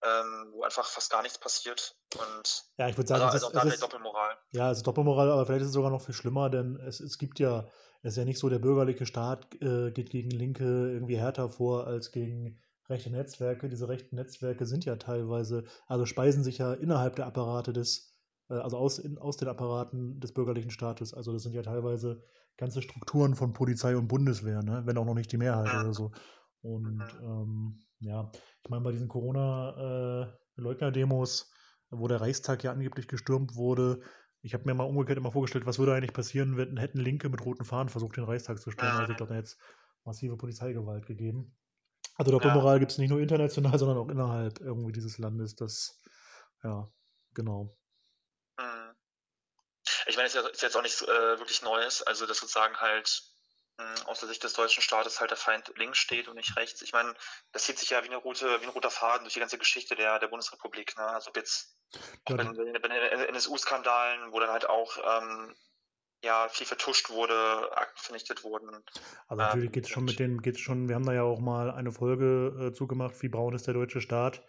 ähm, 0.02 0.50
wo 0.52 0.62
einfach 0.62 0.86
fast 0.86 1.10
gar 1.10 1.22
nichts 1.22 1.38
passiert. 1.38 1.96
Und 2.16 2.64
ja, 2.78 2.88
ich 2.88 2.96
würde 2.96 3.08
sagen, 3.08 3.22
also, 3.22 3.48
also 3.48 3.68
ist, 3.68 3.82
Doppelmoral. 3.82 4.38
Ja, 4.52 4.68
also 4.68 4.82
Doppelmoral, 4.82 5.30
aber 5.30 5.46
vielleicht 5.46 5.62
ist 5.62 5.68
es 5.68 5.74
sogar 5.74 5.90
noch 5.90 6.04
viel 6.04 6.14
schlimmer, 6.14 6.50
denn 6.50 6.76
es, 6.86 7.00
es 7.00 7.18
gibt 7.18 7.40
ja 7.40 7.68
es 8.02 8.14
ist 8.14 8.18
ja 8.18 8.24
nicht 8.24 8.38
so, 8.38 8.48
der 8.48 8.58
bürgerliche 8.58 9.06
Staat 9.06 9.54
äh, 9.60 9.92
geht 9.92 10.10
gegen 10.10 10.30
Linke 10.30 10.64
irgendwie 10.92 11.18
härter 11.18 11.50
vor 11.50 11.86
als 11.86 12.10
gegen 12.10 12.58
rechte 12.88 13.10
Netzwerke. 13.10 13.68
Diese 13.68 13.88
rechten 13.88 14.16
Netzwerke 14.16 14.66
sind 14.66 14.84
ja 14.84 14.96
teilweise, 14.96 15.64
also 15.86 16.04
speisen 16.04 16.42
sich 16.42 16.58
ja 16.58 16.74
innerhalb 16.74 17.14
der 17.14 17.26
Apparate 17.26 17.72
des, 17.72 18.12
äh, 18.50 18.54
also 18.54 18.76
aus, 18.76 18.98
in, 18.98 19.18
aus 19.18 19.36
den 19.36 19.48
Apparaten 19.48 20.18
des 20.18 20.34
bürgerlichen 20.34 20.72
Staates. 20.72 21.14
Also 21.14 21.32
das 21.32 21.44
sind 21.44 21.54
ja 21.54 21.62
teilweise 21.62 22.24
ganze 22.56 22.80
Strukturen 22.82 23.34
von 23.34 23.52
Polizei 23.52 23.96
und 23.96 24.06
Bundeswehr, 24.08 24.62
ne? 24.62 24.82
wenn 24.84 24.98
auch 24.98 25.04
noch 25.04 25.14
nicht 25.14 25.30
die 25.32 25.38
Mehrheit 25.38 25.74
oder 25.74 25.92
so. 25.92 26.12
Und 26.60 26.96
mhm. 26.96 27.02
ähm, 27.22 27.80
ja, 28.00 28.30
ich 28.62 28.70
meine, 28.70 28.84
bei 28.84 28.92
diesen 28.92 29.08
Corona-Leugner-Demos, 29.08 31.42
äh, 31.42 31.46
wo 31.90 32.06
der 32.08 32.20
Reichstag 32.20 32.62
ja 32.64 32.72
angeblich 32.72 33.08
gestürmt 33.08 33.56
wurde, 33.56 34.00
ich 34.42 34.54
habe 34.54 34.64
mir 34.64 34.74
mal 34.74 34.84
umgekehrt 34.84 35.18
immer 35.18 35.30
vorgestellt, 35.30 35.66
was 35.66 35.78
würde 35.78 35.94
eigentlich 35.94 36.12
passieren, 36.12 36.56
wenn 36.56 36.76
hätten 36.76 36.98
Linke 36.98 37.28
mit 37.28 37.44
roten 37.44 37.64
Fahnen 37.64 37.88
versucht, 37.88 38.16
den 38.16 38.24
Reichstag 38.24 38.60
zu 38.60 38.72
stürmen. 38.72 38.96
Also 38.96 39.12
ich 39.12 39.16
glaube, 39.16 39.30
da 39.30 39.36
hätte 39.36 39.46
es 39.46 39.56
massive 40.04 40.36
Polizeigewalt 40.36 41.06
gegeben. 41.06 41.54
Also 42.16 42.32
Doppelmoral 42.32 42.74
ja. 42.74 42.78
gibt 42.80 42.92
es 42.92 42.98
nicht 42.98 43.10
nur 43.10 43.20
international, 43.20 43.78
sondern 43.78 43.98
auch 43.98 44.08
innerhalb 44.08 44.60
irgendwie 44.60 44.92
dieses 44.92 45.18
Landes. 45.18 45.54
Das, 45.54 46.00
ja, 46.62 46.90
genau. 47.34 47.76
Ich 50.06 50.16
meine, 50.16 50.28
es 50.28 50.34
ist 50.34 50.62
jetzt 50.62 50.76
auch 50.76 50.82
nichts 50.82 51.02
äh, 51.02 51.38
wirklich 51.38 51.62
Neues, 51.62 52.02
also 52.02 52.26
dass 52.26 52.38
sozusagen 52.38 52.76
halt 52.76 53.22
mh, 53.78 53.84
hm, 53.84 54.06
aus 54.06 54.20
der 54.20 54.28
Sicht 54.28 54.42
des 54.44 54.52
deutschen 54.54 54.82
Staates 54.82 55.20
halt 55.20 55.30
der 55.30 55.38
Feind 55.38 55.72
links 55.76 55.98
steht 55.98 56.28
und 56.28 56.36
nicht 56.36 56.56
rechts. 56.56 56.82
Ich 56.82 56.92
meine, 56.92 57.14
das 57.52 57.64
zieht 57.64 57.78
sich 57.78 57.90
ja 57.90 58.02
wie, 58.02 58.08
eine 58.08 58.16
rote, 58.16 58.60
wie 58.60 58.64
ein 58.64 58.70
roter 58.70 58.90
Faden 58.90 59.24
durch 59.24 59.34
die 59.34 59.40
ganze 59.40 59.58
Geschichte 59.58 59.94
der, 59.94 60.18
der 60.18 60.28
Bundesrepublik. 60.28 60.96
Ne? 60.96 61.04
Also 61.04 61.30
jetzt 61.34 61.76
auch 62.24 62.34
bei, 62.34 62.44
bei 62.44 62.88
den 62.88 63.34
NSU-Skandalen, 63.34 64.32
wo 64.32 64.40
dann 64.40 64.50
halt 64.50 64.68
auch 64.68 64.96
ähm, 65.04 65.54
ja, 66.24 66.48
viel 66.48 66.66
vertuscht 66.66 67.10
wurde, 67.10 67.76
Akten 67.76 67.98
vernichtet 67.98 68.44
wurden. 68.44 68.70
Also 69.26 69.42
natürlich 69.42 69.66
ähm, 69.66 69.72
geht 69.72 69.84
es 69.84 69.90
schon 69.90 70.04
mit 70.04 70.18
den, 70.18 70.40
geht's 70.40 70.60
schon, 70.60 70.88
wir 70.88 70.94
haben 70.94 71.04
da 71.04 71.12
ja 71.12 71.22
auch 71.22 71.40
mal 71.40 71.70
eine 71.70 71.92
Folge 71.92 72.68
äh, 72.68 72.72
zugemacht, 72.72 73.20
wie 73.22 73.28
braun 73.28 73.54
ist 73.54 73.66
der 73.66 73.74
deutsche 73.74 74.00
Staat. 74.00 74.42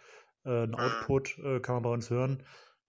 Äh, 0.46 0.64
ein 0.64 0.70
mhm. 0.70 0.76
Output 0.76 1.38
äh, 1.40 1.60
kann 1.62 1.76
man 1.76 1.84
bei 1.84 1.90
uns 1.90 2.10
hören. 2.10 2.46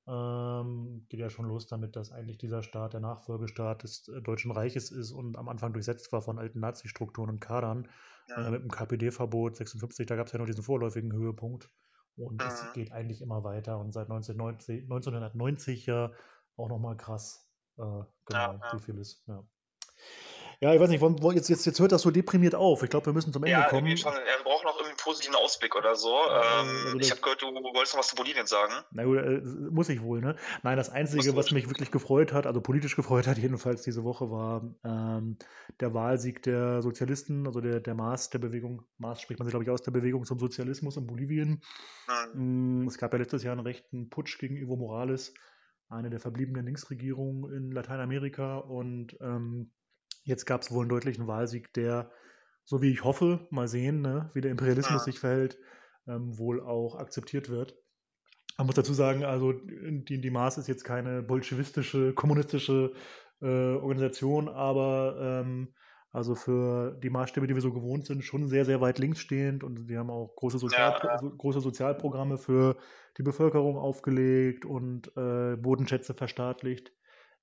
Ähm, 0.06 1.06
geht 1.08 1.20
ja 1.20 1.30
schon 1.30 1.46
los 1.46 1.66
damit, 1.66 1.96
dass 1.96 2.12
eigentlich 2.12 2.36
dieser 2.36 2.62
Staat 2.62 2.92
der 2.92 3.00
Nachfolgestaat 3.00 3.82
des 3.84 4.06
äh, 4.08 4.20
Deutschen 4.20 4.50
Reiches 4.50 4.90
ist 4.90 5.12
und 5.12 5.38
am 5.38 5.48
Anfang 5.48 5.72
durchsetzt 5.72 6.12
war 6.12 6.20
von 6.20 6.38
alten 6.38 6.60
Nazi-Strukturen 6.60 7.30
und 7.30 7.40
Kadern. 7.40 7.88
Ja. 8.28 8.46
Äh, 8.46 8.50
mit 8.50 8.62
dem 8.62 8.70
KPD-Verbot 8.70 9.56
56, 9.56 10.06
da 10.06 10.16
gab 10.16 10.26
es 10.26 10.32
ja 10.32 10.38
noch 10.38 10.46
diesen 10.46 10.62
vorläufigen 10.62 11.12
Höhepunkt. 11.12 11.70
Und 12.16 12.40
es 12.42 12.72
geht 12.74 12.92
eigentlich 12.92 13.22
immer 13.22 13.42
weiter 13.42 13.78
und 13.78 13.92
seit 13.92 14.04
1990, 14.04 14.84
1990 14.84 15.86
ja 15.86 16.12
auch 16.56 16.68
nochmal 16.68 16.96
krass. 16.96 17.50
Äh, 17.76 17.82
genau, 17.82 18.06
ja, 18.30 18.60
ja. 18.62 18.70
Syphilis. 18.70 19.24
Ja. 19.26 19.44
Ja, 20.64 20.72
ich 20.72 20.80
weiß 20.80 20.88
nicht, 20.88 21.02
jetzt, 21.34 21.50
jetzt, 21.50 21.66
jetzt 21.66 21.78
hört 21.78 21.92
das 21.92 22.00
so 22.00 22.10
deprimiert 22.10 22.54
auf. 22.54 22.82
Ich 22.82 22.88
glaube, 22.88 23.04
wir 23.04 23.12
müssen 23.12 23.34
zum 23.34 23.44
Ende 23.44 23.50
ja, 23.50 23.68
kommen. 23.68 23.94
Schon, 23.98 24.14
er 24.14 24.42
braucht 24.44 24.64
noch 24.64 24.82
einen 24.82 24.96
positiven 24.96 25.36
Ausblick 25.36 25.76
oder 25.76 25.94
so. 25.94 26.08
Ähm, 26.08 26.68
also 26.86 26.98
ich 27.00 27.10
habe 27.10 27.20
gehört, 27.20 27.42
du 27.42 27.48
wolltest 27.48 27.92
noch 27.92 27.98
was 28.00 28.08
zu 28.08 28.16
Bolivien 28.16 28.46
sagen. 28.46 28.72
Na 28.90 29.04
gut, 29.04 29.18
äh, 29.18 29.42
muss 29.70 29.90
ich 29.90 30.00
wohl, 30.00 30.22
ne? 30.22 30.36
Nein, 30.62 30.78
das 30.78 30.88
Einzige, 30.88 31.36
was 31.36 31.50
mich 31.50 31.68
wirklich 31.68 31.90
gefreut 31.90 32.32
hat, 32.32 32.46
also 32.46 32.62
politisch 32.62 32.96
gefreut 32.96 33.26
hat 33.26 33.36
jedenfalls 33.36 33.82
diese 33.82 34.04
Woche, 34.04 34.30
war 34.30 34.74
ähm, 34.86 35.36
der 35.80 35.92
Wahlsieg 35.92 36.42
der 36.44 36.80
Sozialisten, 36.80 37.46
also 37.46 37.60
der, 37.60 37.80
der 37.80 37.94
Maß 37.94 38.30
der 38.30 38.38
Bewegung, 38.38 38.86
Maß 38.96 39.20
spricht 39.20 39.40
man 39.40 39.44
sich, 39.44 39.52
glaube 39.52 39.64
ich, 39.64 39.70
aus, 39.70 39.82
der 39.82 39.90
Bewegung 39.90 40.24
zum 40.24 40.38
Sozialismus 40.38 40.96
in 40.96 41.06
Bolivien. 41.06 41.62
Mhm. 42.32 42.86
Es 42.88 42.96
gab 42.96 43.12
ja 43.12 43.18
letztes 43.18 43.42
Jahr 43.42 43.52
einen 43.52 43.66
rechten 43.66 44.08
Putsch 44.08 44.38
gegen 44.38 44.56
Evo 44.56 44.76
Morales, 44.76 45.34
eine 45.90 46.08
der 46.08 46.20
verbliebenen 46.20 46.64
Linksregierungen 46.64 47.52
in 47.52 47.70
Lateinamerika 47.70 48.56
und 48.56 49.14
ähm, 49.20 49.70
Jetzt 50.24 50.46
gab 50.46 50.62
es 50.62 50.70
wohl 50.70 50.80
einen 50.80 50.88
deutlichen 50.88 51.26
Wahlsieg, 51.26 51.72
der, 51.74 52.10
so 52.64 52.82
wie 52.82 52.90
ich 52.90 53.04
hoffe, 53.04 53.46
mal 53.50 53.68
sehen, 53.68 54.00
ne, 54.00 54.30
wie 54.34 54.40
der 54.40 54.50
Imperialismus 54.50 55.02
ja. 55.02 55.04
sich 55.04 55.20
verhält, 55.20 55.58
ähm, 56.08 56.38
wohl 56.38 56.60
auch 56.60 56.96
akzeptiert 56.96 57.48
wird. 57.48 57.76
Man 58.56 58.66
muss 58.66 58.76
dazu 58.76 58.94
sagen, 58.94 59.24
also 59.24 59.52
die, 59.52 60.20
die 60.20 60.30
Maß 60.30 60.58
ist 60.58 60.68
jetzt 60.68 60.84
keine 60.84 61.22
bolschewistische, 61.22 62.14
kommunistische 62.14 62.92
äh, 63.42 63.46
Organisation, 63.46 64.48
aber 64.48 65.16
ähm, 65.20 65.74
also 66.14 66.36
für 66.36 66.96
die 67.02 67.10
Maßstäbe, 67.10 67.48
die 67.48 67.54
wir 67.54 67.60
so 67.60 67.72
gewohnt 67.72 68.06
sind, 68.06 68.22
schon 68.22 68.46
sehr, 68.46 68.64
sehr 68.64 68.80
weit 68.80 69.00
links 69.00 69.18
stehend 69.18 69.64
und 69.64 69.88
sie 69.88 69.98
haben 69.98 70.10
auch 70.10 70.36
große, 70.36 70.58
Sozialpro 70.58 71.08
Ja, 71.08 71.14
ja. 71.14 71.18
so, 71.18 71.30
große 71.30 71.60
Sozialprogramme 71.60 72.38
für 72.38 72.76
die 73.18 73.24
Bevölkerung 73.24 73.76
aufgelegt 73.76 74.64
und 74.64 75.08
äh, 75.16 75.56
Bodenschätze 75.56 76.14
verstaatlicht. 76.14 76.92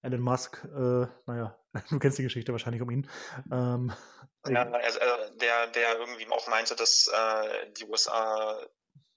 Elon 0.01 0.21
Musk, 0.21 0.63
äh, 0.65 1.07
naja, 1.25 1.57
du 1.89 1.99
kennst 1.99 2.17
die 2.17 2.23
Geschichte 2.23 2.51
wahrscheinlich 2.51 2.81
um 2.81 2.89
ihn. 2.89 3.07
Ähm, 3.51 3.91
Ja, 4.47 4.63
also, 4.63 4.99
äh, 4.99 5.37
der, 5.37 5.67
der 5.67 5.99
irgendwie 5.99 6.27
auch 6.29 6.47
meinte, 6.47 6.75
dass 6.75 7.07
äh, 7.07 7.71
die 7.73 7.85
USA 7.85 8.59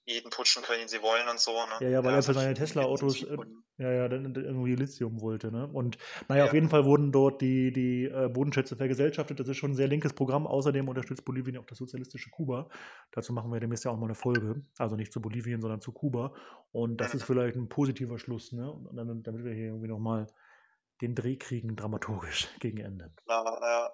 jeden 0.05 0.29
putschen 0.29 0.61
können, 0.63 0.81
den 0.81 0.87
sie 0.87 1.01
wollen 1.01 1.27
und 1.27 1.39
so. 1.39 1.51
Ne? 1.65 1.73
Ja, 1.81 1.89
ja, 1.89 2.03
weil 2.03 2.11
Ja, 2.11 2.17
er 2.19 2.23
für 2.23 2.33
seine 2.33 2.53
Tesla-Autos, 2.53 3.23
äh, 3.23 3.37
ja, 3.77 3.91
ja, 3.91 4.07
dann 4.07 4.33
irgendwie 4.33 4.75
Lithium 4.75 5.19
wollte, 5.19 5.51
ne? 5.51 5.67
Und 5.67 5.97
naja, 6.29 6.45
auf 6.45 6.51
Ja. 6.51 6.53
jeden 6.53 6.69
Fall 6.69 6.85
wurden 6.85 7.11
dort 7.11 7.41
die, 7.41 7.73
die 7.73 8.05
äh, 8.05 8.29
Bodenschätze 8.29 8.77
vergesellschaftet. 8.77 9.39
Das 9.39 9.47
ist 9.49 9.57
schon 9.57 9.71
ein 9.71 9.75
sehr 9.75 9.87
linkes 9.89 10.13
Programm. 10.13 10.47
Außerdem 10.47 10.87
unterstützt 10.87 11.25
Bolivien 11.25 11.57
auch 11.57 11.65
das 11.65 11.79
sozialistische 11.79 12.29
Kuba. 12.29 12.69
Dazu 13.11 13.33
machen 13.33 13.51
wir 13.51 13.59
demnächst 13.59 13.83
ja 13.83 13.91
auch 13.91 13.97
mal 13.97 14.05
eine 14.05 14.15
Folge. 14.15 14.63
Also 14.77 14.95
nicht 14.95 15.11
zu 15.11 15.21
Bolivien, 15.21 15.59
sondern 15.59 15.81
zu 15.81 15.91
Kuba. 15.91 16.33
Und 16.71 17.01
das 17.01 17.13
Mhm. 17.13 17.17
ist 17.17 17.23
vielleicht 17.23 17.57
ein 17.57 17.67
positiver 17.67 18.17
Schluss, 18.19 18.53
ne? 18.53 18.71
Und 18.71 18.95
dann, 18.95 19.23
damit 19.23 19.43
wir 19.43 19.53
hier 19.53 19.65
irgendwie 19.65 19.89
nochmal 19.89 20.27
den 21.01 21.15
Dreh 21.15 21.35
kriegen, 21.37 21.75
dramaturgisch 21.75 22.47
gegen 22.59 22.77
Ende. 22.79 23.13
Ja, 23.27 23.43
ja. 23.43 23.91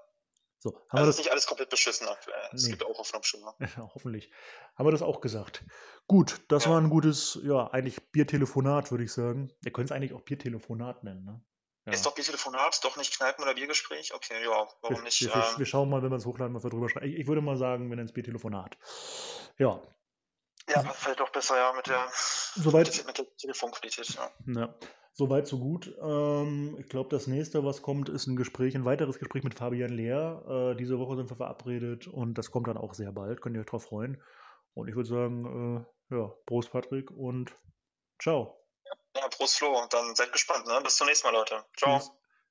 So, 0.64 0.76
haben 0.76 0.82
Also 0.90 1.06
wir 1.06 1.10
ist 1.10 1.10
das. 1.10 1.18
nicht 1.26 1.32
alles 1.32 1.48
komplett 1.48 1.70
beschissen 1.72 2.08
aktuell. 2.08 2.50
Es 2.54 2.64
Nee. 2.66 2.72
gibt 2.72 2.84
auch 2.86 2.98
Hoffnungsschimmer. 3.00 3.56
Ja, 3.60 3.68
hoffentlich. 3.96 4.32
Haben 4.76 4.86
wir 4.88 4.92
das 4.92 5.02
auch 5.02 5.20
gesagt. 5.20 5.64
Gut, 6.08 6.40
das 6.50 6.66
Ja. 6.66 6.72
war 6.72 6.80
ein 6.82 6.90
gutes, 6.92 7.40
ja, 7.44 7.68
eigentlich 7.72 8.12
Biertelefonat, 8.12 8.92
würde 8.92 9.04
ich 9.04 9.12
sagen. 9.12 9.52
Ihr 9.66 9.72
könnt 9.74 9.90
es 9.90 9.92
eigentlich 9.96 10.14
auch 10.14 10.22
Biertelefonat 10.22 11.04
nennen, 11.04 11.24
ne? 11.26 11.44
Ja. 11.88 11.94
Ist 11.94 12.06
doch 12.06 12.14
Biertelefonat, 12.14 12.80
doch 12.84 12.96
nicht 12.96 13.18
Kneipen- 13.18 13.42
oder 13.44 13.56
Biergespräch? 13.56 14.14
Okay, 14.14 14.36
ja, 14.44 14.50
warum 14.82 14.98
wir, 14.98 15.02
nicht? 15.02 15.20
wir, 15.22 15.30
wir, 15.34 15.36
ähm, 15.36 15.58
wir 15.58 15.66
schauen 15.66 15.90
mal, 15.90 16.04
wenn 16.04 16.12
wir 16.12 16.18
es 16.18 16.28
hochladen, 16.28 16.54
was 16.56 16.64
wir 16.64 16.70
drüber 16.70 16.88
schreiben. 16.90 17.08
Ich, 17.08 17.16
ich 17.22 17.28
würde 17.28 17.42
mal 17.42 17.58
sagen, 17.58 17.90
wir 17.90 17.96
nennen 17.96 18.08
es 18.08 18.14
Biertelefonat. 18.14 18.78
Ja, 19.58 19.82
ja, 20.70 20.84
vielleicht 20.94 21.20
doch 21.20 21.32
besser, 21.32 21.58
ja, 21.58 21.74
mit 21.74 21.88
der, 21.88 22.08
Soweit- 22.54 22.86
mit 22.86 22.98
der, 23.00 23.06
mit 23.06 23.18
der 23.18 23.36
Telefonqualität, 23.38 24.08
ja. 24.10 24.30
ja. 24.46 24.76
Soweit, 25.14 25.46
so 25.48 25.60
gut. 25.60 25.94
Ähm, 26.02 26.78
ich 26.80 26.88
glaube, 26.88 27.10
das 27.10 27.28
nächste, 27.28 27.66
was 27.66 27.82
kommt, 27.82 28.10
ist 28.10 28.28
ein 28.28 28.38
Gespräch, 28.38 28.76
ein 28.76 28.86
weiteres 28.86 29.20
Gespräch 29.20 29.44
mit 29.44 29.56
Fabian 29.56 29.92
Lehr. 29.92 30.72
Äh, 30.74 30.78
diese 30.78 31.00
Woche 31.00 31.18
sind 31.18 31.30
wir 31.30 31.36
verabredet 31.36 32.08
und 32.08 32.38
das 32.38 32.52
kommt 32.52 32.68
dann 32.68 32.78
auch 32.78 32.94
sehr 32.94 33.12
bald. 33.12 33.42
Könnt 33.42 33.56
ihr 33.56 33.62
euch 33.62 33.68
drauf 33.68 33.84
freuen. 33.84 34.22
Und 34.74 34.88
ich 34.88 34.96
würde 34.96 35.10
sagen, 35.10 35.86
äh, 36.10 36.16
ja, 36.16 36.34
Prost, 36.46 36.72
Patrick, 36.72 37.12
und 37.12 37.54
ciao. 38.22 38.58
Ja, 39.16 39.28
Prost 39.28 39.58
Flo, 39.58 39.82
und 39.82 39.94
dann 39.94 40.16
seid 40.16 40.32
gespannt, 40.32 40.66
ne? 40.66 40.80
Bis 40.84 40.96
zum 40.96 41.08
nächsten 41.08 41.28
Mal, 41.28 41.34
Leute. 41.34 41.66
Ciao. 41.78 42.00
Tschüss. 42.00 42.12